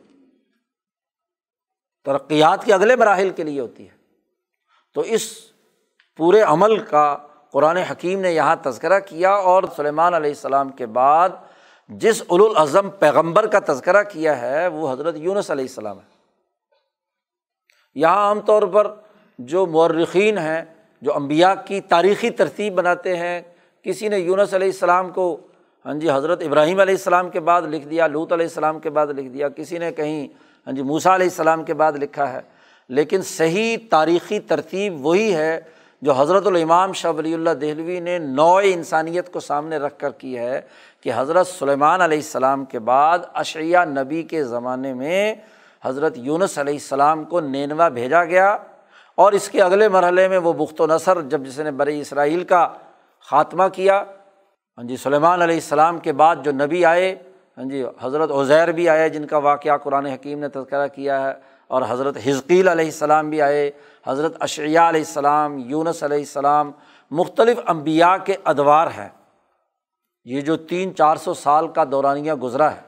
ترقیات 2.05 2.65
کے 2.65 2.73
اگلے 2.73 2.95
مراحل 2.95 3.29
کے 3.29 3.43
لیے 3.43 3.59
ہوتی 3.59 3.89
ہے۔ 3.89 3.95
تو 4.93 5.01
اس 5.01 5.35
پورے 6.17 6.41
عمل 6.41 6.79
کا 6.79 7.17
قرآن 7.51 7.77
حکیم 7.77 8.21
نے 8.21 8.31
یہاں 8.31 8.55
تذکرہ 8.63 8.99
کیا 8.99 9.31
اور 9.31 9.63
سلیمان 9.75 10.13
علیہ 10.13 10.29
السلام 10.29 10.69
کے 10.69 10.85
بعد 10.85 11.29
جس 11.89 12.23
الاظم 12.29 12.89
پیغمبر 12.89 13.47
کا 13.47 13.59
تذکرہ 13.65 14.03
کیا 14.03 14.41
ہے، 14.41 14.67
وہ 14.67 14.91
حضرت 14.91 15.15
یونس 15.17 15.51
علیہ 15.51 15.63
السلام 15.63 15.97
ہے۔ 15.97 16.09
یہاں 17.95 18.15
عام 18.15 18.39
طور 18.39 18.63
پر 18.63 18.87
جو 19.39 19.65
مورخین 19.65 20.37
ہیں، 20.37 20.61
جو 21.01 21.15
امبیا 21.15 21.55
کی 21.55 21.81
تاریخی 21.81 22.29
ترتیب 22.29 22.73
بناتے 22.73 23.17
ہیں، 23.17 23.41
کسی 23.83 24.07
نے 24.07 24.19
یونس 24.19 24.53
علیہ 24.53 24.67
السلام 24.67 25.09
کو 25.09 25.37
ہاں 25.85 25.93
جی 25.93 26.11
حضرت 26.11 26.41
ابراہیم 26.41 26.79
علیہ 26.79 26.93
السلام 26.93 27.29
کے 27.29 27.39
بعد 27.39 27.61
لکھ 27.61 27.87
دیا 27.87 28.07
لوت 28.07 28.31
علیہ 28.31 28.45
السلام 28.45 28.79
کے 28.79 28.89
بعد 28.89 29.07
لکھ 29.07 29.27
دیا، 29.27 29.49
کسی 29.49 29.77
نے 29.77 29.91
کہیں 29.91 30.27
ہاں 30.67 30.73
جی 30.73 30.81
موسا 30.81 31.15
علیہ 31.15 31.27
السلام 31.27 31.63
کے 31.63 31.73
بعد 31.73 31.91
لکھا 31.91 32.33
ہے۔ 32.33 32.39
لیکن 32.89 33.21
صحیح 33.21 33.77
تاریخی 33.89 34.39
ترتیب 34.39 35.05
وہی 35.05 35.35
ہے 35.35 35.59
جو 36.01 36.13
حضرت 36.13 36.47
الامام 36.47 36.93
شاہ 36.93 37.11
ولی 37.11 37.33
اللہ 37.33 37.49
دہلوی 37.61 37.99
نے 37.99 38.17
نو 38.19 38.55
انسانیت 38.63 39.31
کو 39.31 39.39
سامنے 39.39 39.77
رکھ 39.77 39.97
کر 39.99 40.11
کی 40.11 40.37
ہے 40.37 40.61
کہ 41.01 41.11
حضرت 41.15 41.47
سلیمان 41.47 42.01
علیہ 42.01 42.17
السلام 42.17 42.63
کے 42.65 42.79
بعد 42.79 43.19
اشعیہ 43.33 43.77
نبی 43.87 44.21
کے 44.23 44.43
زمانے 44.43 44.93
میں 44.93 45.33
حضرت 45.83 46.17
یونس 46.17 46.57
علیہ 46.57 46.73
السلام 46.73 47.23
کو 47.23 47.39
نینوا 47.39 47.89
بھیجا 47.89 48.23
گیا 48.25 48.57
اور 49.17 49.31
اس 49.31 49.49
کے 49.49 49.61
اگلے 49.61 49.89
مرحلے 49.89 50.27
میں 50.27 50.37
وہ 50.37 50.53
بخت 50.53 50.81
و 50.81 50.87
نثر 50.87 51.21
جب 51.21 51.45
جس 51.45 51.59
نے 51.59 51.71
بری 51.71 51.99
اسرائیل 52.01 52.43
کا 52.43 52.67
خاتمہ 53.27 53.67
کیا 53.73 54.03
ہاں 54.77 54.83
جی 54.83 54.97
سلیمان 54.97 55.41
علیہ 55.41 55.55
السلام 55.55 55.99
کے 55.99 56.13
بعد 56.13 56.43
جو 56.43 56.51
نبی 56.51 56.83
آئے 56.85 57.15
ہاں 57.57 57.65
جی 57.65 57.83
حضرت 58.01 58.31
عزیر 58.31 58.71
بھی 58.71 58.89
آئے 58.89 59.09
جن 59.09 59.27
کا 59.27 59.37
واقعہ 59.37 59.77
قرآن 59.77 60.05
حکیم 60.05 60.39
نے 60.39 60.47
تذکرہ 60.47 60.87
کیا 60.87 61.23
ہے 61.23 61.33
اور 61.69 61.81
حضرت 61.89 62.17
حزقیل 62.25 62.67
علیہ 62.67 62.85
السلام 62.85 63.29
بھی 63.29 63.41
آئے 63.41 63.69
حضرت 64.07 64.35
اشعیہ 64.39 64.79
علیہ 64.79 65.01
السلام، 65.01 65.57
یونس 65.57 66.03
علیہ 66.03 66.17
السلام، 66.17 66.71
مختلف 67.11 67.59
امبیا 67.65 68.17
کے 68.17 68.35
ادوار 68.43 68.87
ہیں۔ 68.87 69.09
یہ 70.23 70.41
جو 70.41 70.55
تین 70.57 70.95
چار 70.95 71.15
سو 71.15 71.33
سال 71.33 71.67
کا 71.67 71.83
دورانیہ 71.91 72.33
گزرا 72.33 72.75
ہے۔ 72.75 72.81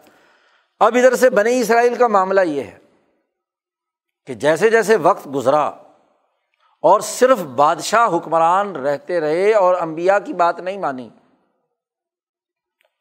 اب 0.79 0.95
ادھر 0.95 1.15
سے 1.15 1.29
بنی 1.29 1.59
اسرائیل 1.59 1.95
کا 1.95 2.07
معاملہ 2.07 2.41
یہ 2.41 2.63
ہے 2.63 2.77
کہ 4.25 4.33
جیسے 4.33 4.69
جیسے 4.69 4.95
وقت 4.95 5.27
گزرا 5.35 5.65
اور 6.83 6.99
صرف 6.99 7.41
بادشاہ 7.41 8.07
حکمران 8.17 8.75
رہتے 8.75 9.19
رہے 9.19 9.53
اور 9.53 9.75
امبیا 9.75 10.19
کی 10.19 10.33
بات 10.33 10.59
نہیں 10.59 10.77
مانی، 10.77 11.09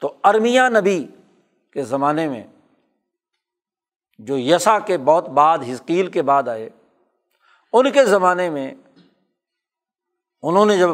تو 0.01 0.15
ارمیا 0.25 0.69
نبی 0.69 1.07
کے 1.73 1.83
زمانے 1.83 2.29
میں 2.29 2.43
جو 4.19 4.39
یسا 4.39 4.79
کے 4.79 4.99
بہت 4.99 5.29
بعد 5.29 5.59
ہزکیل 5.59 6.07
کے 6.07 6.23
بعد 6.23 6.49
آئے 6.49 6.69
ان 7.73 7.91
کے 7.91 8.05
زمانے 8.05 8.51
میں 8.51 8.75
انہوں 10.43 10.67
نے 10.67 10.79
جب 10.79 10.91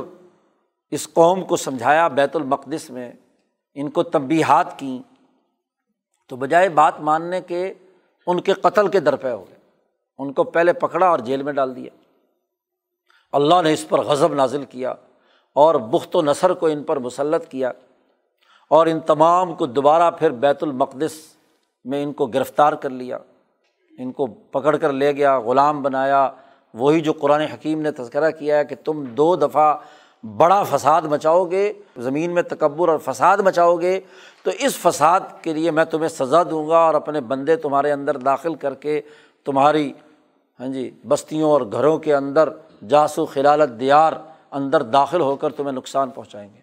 اس 0.90 1.12
قوم 1.12 1.44
کو 1.44 1.56
سمجھایا، 1.56 2.08
بیت 2.08 2.36
المقدس 2.36 2.90
میں 2.90 3.12
ان 3.74 3.90
کو 3.90 4.02
تنبیہات 4.02 4.78
کیں، 4.78 5.14
تو 6.28 6.36
بجائے 6.36 6.68
بات 6.68 7.00
ماننے 7.00 7.40
کے 7.40 7.74
ان 8.26 8.40
کے 8.40 8.52
قتل 8.52 8.88
کے 8.88 9.00
درپے 9.00 9.30
ہو 9.30 9.44
گئے۔ 9.48 9.58
ان 10.18 10.32
کو 10.32 10.44
پہلے 10.44 10.72
پکڑا 10.72 11.08
اور 11.08 11.18
جیل 11.18 11.42
میں 11.42 11.52
ڈال 11.52 11.76
دیا۔ 11.76 11.90
اللہ 13.32 13.62
نے 13.62 13.72
اس 13.72 13.88
پر 13.88 13.98
غضب 13.98 14.34
نازل 14.34 14.64
کیا 14.64 14.90
اور 15.54 15.74
بخت 15.74 16.16
و 16.16 16.22
نثر 16.22 16.52
کو 16.52 16.66
ان 16.66 16.82
پر 16.82 16.96
مسلط 16.98 17.48
کیا 17.48 17.72
اور 18.70 18.86
ان 18.86 19.00
تمام 19.00 19.54
کو 19.54 19.66
دوبارہ 19.66 20.10
پھر 20.10 20.30
بیت 20.30 20.62
المقدس 20.62 21.12
میں 21.84 22.02
ان 22.02 22.12
کو 22.12 22.26
گرفتار 22.26 22.72
کر 22.72 22.90
لیا۔ 22.90 23.18
ان 23.98 24.12
کو 24.12 24.26
پکڑ 24.26 24.76
کر 24.76 24.92
لے 24.92 25.12
گیا، 25.12 25.38
غلام 25.38 25.82
بنایا۔ 25.82 26.30
وہی 26.74 27.00
جو 27.00 27.12
قرآن 27.12 27.40
حکیم 27.40 27.80
نے 27.80 27.90
تذکرہ 27.90 28.30
کیا 28.30 28.58
ہے 28.58 28.64
کہ 28.64 28.76
تم 28.84 29.04
دو 29.04 29.36
دفعہ 29.36 29.74
بڑا 30.36 30.62
فساد 30.62 31.02
مچاؤ 31.02 31.44
گے، 31.44 31.72
زمین 31.96 32.30
میں 32.30 32.42
تکبر 32.42 32.88
اور 32.88 32.98
فساد 32.98 33.38
مچاؤ 33.38 33.76
گے، 33.76 34.00
تو 34.42 34.50
اس 34.58 34.76
فساد 34.76 35.20
کے 35.42 35.52
لیے 35.52 35.70
میں 35.70 35.84
تمہیں 35.84 36.08
سزا 36.08 36.42
دوں 36.42 36.68
گا 36.68 36.78
اور 36.78 36.94
اپنے 36.94 37.20
بندے 37.20 37.56
تمہارے 37.56 37.92
اندر 37.92 38.16
داخل 38.16 38.54
کر 38.54 38.74
کے 38.74 39.00
تمہاری 39.44 39.92
ہاں 40.60 40.68
جی 40.68 40.90
بستیوں 41.08 41.50
اور 41.50 41.60
گھروں 41.72 41.98
کے 41.98 42.14
اندر 42.14 42.48
جاسو 42.88 43.26
خلالت 43.26 43.80
دیار 43.80 44.12
اندر 44.50 44.82
داخل 44.82 45.20
ہو 45.20 45.36
کر 45.36 45.50
تمہیں 45.50 45.72
نقصان 45.72 46.10
پہنچائیں 46.10 46.48
گے۔ 46.54 46.60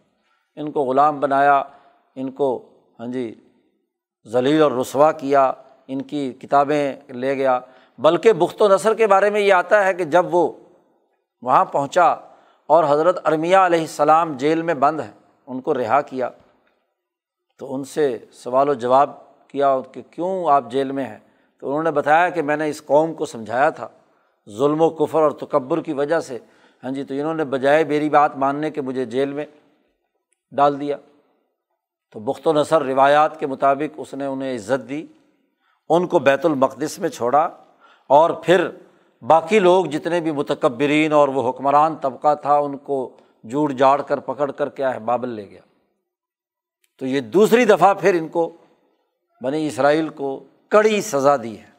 ان 0.55 0.71
کو 0.71 0.81
غلام 0.81 1.19
بنایا، 1.19 1.63
ان 2.15 2.31
کو 2.31 2.69
ہاں 2.99 3.07
جی 3.07 3.33
ذلیل 4.27 4.61
اور 4.61 4.71
رسوا 4.71 5.11
کیا، 5.11 5.51
ان 5.87 6.01
کی 6.01 6.33
کتابیں 6.33 6.95
لے 7.09 7.37
گیا۔ 7.37 7.59
بلکہ 7.97 8.33
بخت 8.33 8.61
و 8.61 8.67
نثر 8.67 8.93
کے 8.93 9.07
بارے 9.07 9.29
میں 9.29 9.39
یہ 9.39 9.53
آتا 9.53 9.85
ہے 9.85 9.93
کہ 9.93 10.03
جب 10.03 10.35
وہ 10.35 10.51
وہاں 11.41 11.65
پہنچا 11.65 12.05
اور 12.67 12.83
حضرت 12.89 13.27
ارمیا 13.27 13.65
علیہ 13.65 13.79
السلام 13.79 14.37
جیل 14.37 14.61
میں 14.61 14.73
بند 14.73 14.99
ہے، 14.99 15.11
ان 15.47 15.61
کو 15.61 15.73
رہا 15.73 16.01
کیا، 16.01 16.29
تو 17.59 17.75
ان 17.75 17.83
سے 17.83 18.17
سوال 18.31 18.69
و 18.69 18.73
جواب 18.73 19.09
کیا 19.47 19.77
کہ 19.91 20.01
کیوں 20.11 20.49
آپ 20.49 20.63
جیل 20.69 20.91
میں 20.91 21.05
ہیں؟ 21.05 21.19
تو 21.59 21.69
انہوں 21.69 21.83
نے 21.83 21.91
بتایا 21.91 22.29
کہ 22.29 22.41
میں 22.41 22.57
نے 22.57 22.69
اس 22.69 22.85
قوم 22.85 23.13
کو 23.13 23.25
سمجھایا 23.25 23.69
تھا 23.69 23.87
ظلم 24.57 24.81
و 24.81 24.89
کفر 24.89 25.21
اور 25.21 25.31
تکبر 25.31 25.81
کی 25.81 25.93
وجہ 25.93 26.19
سے۔ 26.19 26.37
ہاں 26.83 26.91
جی 26.91 27.03
تو 27.03 27.13
انہوں 27.13 27.33
نے 27.33 27.43
بجائے 27.43 27.83
میری 27.83 28.09
بات 28.09 28.37
ماننے 28.37 28.71
کے 28.71 28.81
مجھے 28.81 29.05
جیل 29.05 29.33
میں 29.33 29.45
ڈال 30.51 30.79
دیا۔ 30.79 30.97
تو 32.11 32.19
بخت 32.19 32.47
و 32.47 32.53
نثر 32.53 32.81
روایات 32.81 33.39
کے 33.39 33.47
مطابق 33.47 33.93
اس 33.97 34.13
نے 34.13 34.25
انہیں 34.25 34.55
عزت 34.55 34.89
دی، 34.89 35.05
ان 35.89 36.07
کو 36.07 36.19
بیت 36.19 36.45
المقدس 36.45 36.99
میں 36.99 37.09
چھوڑا۔ 37.09 37.49
اور 38.09 38.29
پھر 38.29 38.67
باقی 39.21 39.59
لوگ 39.59 39.85
جتنے 39.85 40.19
بھی 40.19 40.31
متکبرین 40.31 41.13
اور 41.13 41.27
وہ 41.27 41.49
حکمران 41.49 41.95
طبقہ 41.95 42.35
تھا، 42.35 42.57
ان 42.57 42.77
کو 42.77 43.17
جوڑ 43.43 43.71
جاڑ 43.71 44.01
کر، 44.01 44.19
پکڑ 44.19 44.51
کر 44.51 44.69
کیا 44.69 44.93
ہے، 44.93 44.99
بابل 44.99 45.29
لے 45.29 45.49
گیا۔ 45.49 45.61
تو 46.99 47.05
یہ 47.05 47.21
دوسری 47.21 47.65
دفعہ 47.65 47.93
پھر 47.93 48.13
ان 48.13 48.27
کو 48.27 48.51
بنی 49.41 49.67
اسرائیل 49.67 50.09
کو 50.09 50.43
کڑی 50.69 51.01
سزا 51.01 51.35
دی 51.37 51.59
ہے۔ 51.59 51.69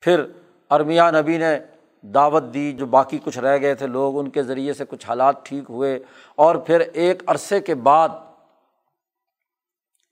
پھر 0.00 0.24
ارمیا 0.70 1.10
نبی 1.10 1.38
نے 1.38 1.58
دعوت 2.02 2.42
دی، 2.54 2.72
جو 2.72 2.86
باقی 2.86 3.18
کچھ 3.24 3.38
رہ 3.38 3.58
گئے 3.60 3.74
تھے 3.74 3.86
لوگ، 3.86 4.18
ان 4.18 4.30
کے 4.30 4.42
ذریعے 4.42 4.72
سے 4.72 4.84
کچھ 4.88 5.06
حالات 5.06 5.46
ٹھیک 5.46 5.64
ہوئے۔ 5.68 5.98
اور 6.34 6.54
پھر 6.54 6.80
ایک 6.80 7.22
عرصے 7.26 7.60
کے 7.60 7.74
بعد 7.74 8.08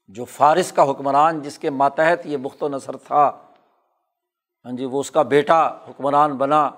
جو 0.09 0.25
فارس 0.25 0.73
کا 0.73 0.91
حکمران، 0.91 1.43
جس 1.43 1.59
کے 1.59 1.71
ماتحت 1.71 2.27
یہ 2.27 2.37
مخت 2.37 2.63
و 2.63 2.69
نثر 2.69 2.97
تھا 2.97 3.43
ہاں 4.67 4.73
جی 4.73 4.85
وہ 4.85 5.01
اس 5.01 5.11
کا 5.11 5.23
بیٹا 5.23 5.67
حکمران 5.67 6.33
بنا 6.33 6.71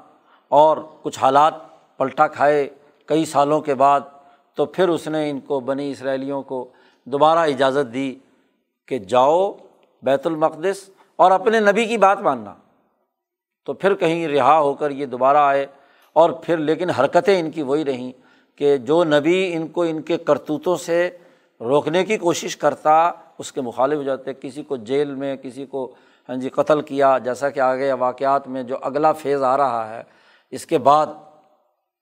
اور 0.49 0.77
کچھ 1.03 1.19
حالات 1.19 1.55
پلٹا 1.97 2.27
کھائے 2.27 2.69
کئی 3.07 3.25
سالوں 3.25 3.61
کے 3.61 3.75
بعد 3.75 4.01
تو 4.55 4.67
پھر 4.67 4.89
اس 4.89 5.09
نے 5.09 5.31
ان 5.31 5.41
کو 5.41 5.61
بنی 5.61 5.91
اسرائیلیوں 5.91 6.43
کو 6.43 6.69
دوبارہ 7.05 7.39
اجازت 7.39 7.95
دی 7.95 8.15
کہ 8.87 8.99
جاؤ 8.99 9.53
بیت 10.03 10.27
المقدس 10.27 10.91
اور 11.17 11.31
اپنے 11.31 11.61
نبی 11.61 11.85
کی 11.85 11.99
بات 11.99 12.21
ماننا۔ 12.21 12.55
تو 13.67 13.73
پھر 13.73 13.95
کہیں 13.95 14.29
رہا 14.29 14.59
ہو 14.59 14.75
کر 14.75 14.91
یہ 14.91 15.07
دوبارہ 15.07 15.37
آئے 15.37 15.67
اور 16.13 16.31
پھر 16.31 16.57
لیکن 16.57 16.91
حرکتیں 16.91 17.41
ان 17.41 17.51
کی 17.51 17.63
وہی 17.63 17.85
رہیں 17.85 18.13
کہ 18.57 18.77
جو 18.77 19.05
نبی 19.05 19.53
ان 19.55 19.69
کو 19.69 19.83
ان 19.83 20.03
کے 20.03 20.19
کرتوتوں 20.19 20.77
سے 20.77 21.11
روکنے 21.61 22.05
کی 22.05 22.17
کوشش 22.17 22.57
کرتا، 22.57 23.11
اس 23.39 23.53
کے 23.53 23.61
مخالف 23.61 23.99
ہو 23.99 24.03
جاتے، 24.03 24.35
کسی 24.35 24.63
کو 24.63 24.77
جیل 24.77 25.15
میں، 25.15 25.37
کسی 25.37 25.67
کو 25.67 25.95
ہاں 26.29 26.37
جی 26.37 26.49
قتل 26.55 26.81
کیا، 26.83 27.17
جیسا 27.25 27.51
کہ 27.51 27.61
آگے 27.61 27.93
واقعات 27.93 28.49
میں 28.49 28.63
جو 28.63 28.77
اگلا 28.83 29.13
فیض 29.21 29.43
آ 29.43 29.57
رہا 29.57 29.89
ہے، 29.91 30.03
اس 30.53 30.67
کے 30.67 30.79
بعد 30.79 31.07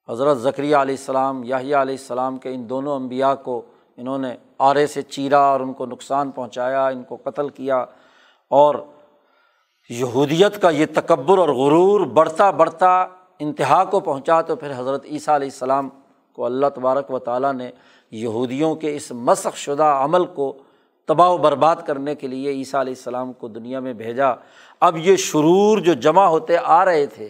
حضرت 0.08 0.38
ذکریہ 0.38 0.76
علیہ 0.76 0.96
السلام 0.98 1.42
یاہیا 1.44 1.82
علیہ 1.82 1.96
السلام 1.98 2.36
کے 2.38 2.54
ان 2.54 2.68
دونوں 2.68 2.96
انبیاء 2.96 3.34
کو 3.44 3.60
انہوں 3.98 4.18
نے 4.18 4.34
آرے 4.68 4.86
سے 4.86 5.02
چیرا 5.02 5.38
اور 5.38 5.60
ان 5.60 5.72
کو 5.72 5.86
نقصان 5.86 6.30
پہنچایا، 6.30 6.86
ان 6.88 7.02
کو 7.02 7.16
قتل 7.24 7.48
کیا 7.48 7.84
اور 8.50 8.74
یہودیت 9.90 10.60
کا 10.62 10.70
یہ 10.70 10.86
تکبر 10.94 11.38
اور 11.38 11.48
غرور 11.56 12.06
بڑھتا 12.14 12.50
بڑھتا 12.50 12.90
انتہا 13.40 13.82
کو 13.84 14.00
پہنچا 14.00 14.40
تو 14.42 14.56
پھر 14.56 14.72
حضرت 14.78 15.04
عیسیٰ 15.04 15.34
علیہ 15.34 15.48
السلام 15.48 15.88
کو 16.38 16.44
اللہ 16.44 16.66
تبارک 16.74 17.10
و 17.10 17.18
تعالیٰ 17.18 17.52
نے 17.52 17.70
یہودیوں 18.12 18.74
کے 18.74 18.94
اس 18.96 19.10
مسخ 19.12 19.56
شدہ 19.56 19.96
عمل 20.02 20.24
کو 20.34 20.52
تباہ 21.06 21.28
و 21.28 21.38
برباد 21.38 21.76
کرنے 21.86 22.14
کے 22.14 22.26
لیے 22.26 22.50
عیسیٰ 22.50 22.80
علیہ 22.80 22.94
السلام 22.96 23.32
کو 23.32 23.48
دنیا 23.48 23.80
میں 23.80 23.92
بھیجا۔ 23.92 24.28
اب 24.80 24.96
یہ 24.96 25.16
شرور 25.16 25.78
جو 25.78 25.92
جمع 25.92 26.24
ہوتے 26.26 26.56
آ 26.62 26.84
رہے 26.84 27.06
تھے، 27.06 27.28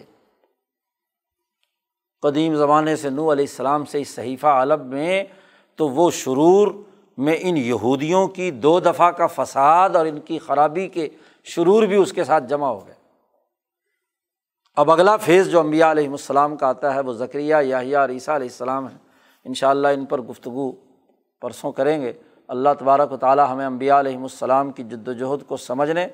قدیم 2.21 2.55
زمانے 2.55 2.95
سے 2.95 3.09
نو 3.09 3.31
علیہ 3.31 3.45
السلام 3.49 3.85
سے 3.85 4.01
اس 4.01 4.07
صحیفہ 4.07 4.47
علب 4.47 4.85
میں، 4.85 5.23
تو 5.75 5.89
وہ 5.89 6.11
شرور 6.11 6.67
میں 7.17 7.37
ان 7.39 7.57
یہودیوں 7.57 8.27
کی 8.27 8.51
دو 8.51 8.79
دفعہ 8.79 9.11
کا 9.11 9.27
فساد 9.27 9.95
اور 9.95 10.05
ان 10.05 10.19
کی 10.19 10.39
خرابی 10.39 10.87
کے 10.87 11.09
شرور 11.43 11.83
بھی 11.83 11.95
اس 11.95 12.13
کے 12.13 12.23
ساتھ 12.23 12.43
جمع 12.43 12.67
ہو 12.67 12.87
گئے۔ 12.87 12.95
اب 14.75 14.91
اگلا 14.91 15.17
فیض 15.17 15.49
جو 15.49 15.59
امبیا 15.59 15.91
علیہم 15.91 16.11
السلام 16.11 16.55
کا 16.55 16.67
آتا 16.67 16.93
ہے، 16.95 16.99
وہ 16.99 17.13
ذکریہ 17.13 17.55
یاہیا 17.61 18.01
اور 18.01 18.09
عیسیٰ 18.09 18.35
علیہ 18.35 18.47
السلام 18.47 18.89
ہے 18.89 18.97
ان 19.45 19.53
شاء 19.53 19.69
اللہ 19.69 19.87
ان 19.87 20.05
پر 20.05 20.21
گفتگو 20.21 20.71
پرسوں 21.41 21.71
کریں 21.71 22.01
گے۔ 22.01 22.13
اللہ 22.47 22.69
تبارک 22.79 23.11
و 23.11 23.17
تعالیٰ 23.17 23.49
ہمیں 23.49 23.65
امبیا 23.65 23.99
علیہم 23.99 24.23
السلام 24.23 24.71
کی 24.71 24.83
جد 24.83 25.07
وجہد 25.07 25.47
کو 25.47 25.57
سمجھنے 25.57 26.07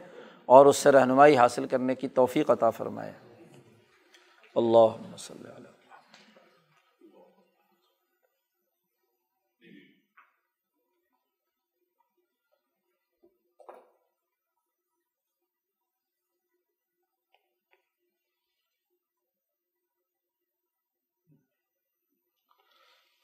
اور 0.46 0.66
اس 0.66 0.78
سے 0.78 0.92
رہنمائی 0.92 1.38
حاصل 1.38 1.68
کرنے 1.68 1.96
کی 1.96 2.08
توفیق 2.08 2.50
عطا 2.50 2.70
فرمائے۔ 2.70 3.14
اللہ 4.56 5.14
وسلم 5.14 5.64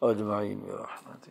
اجمعین 0.01 0.65
رحمت 0.65 1.28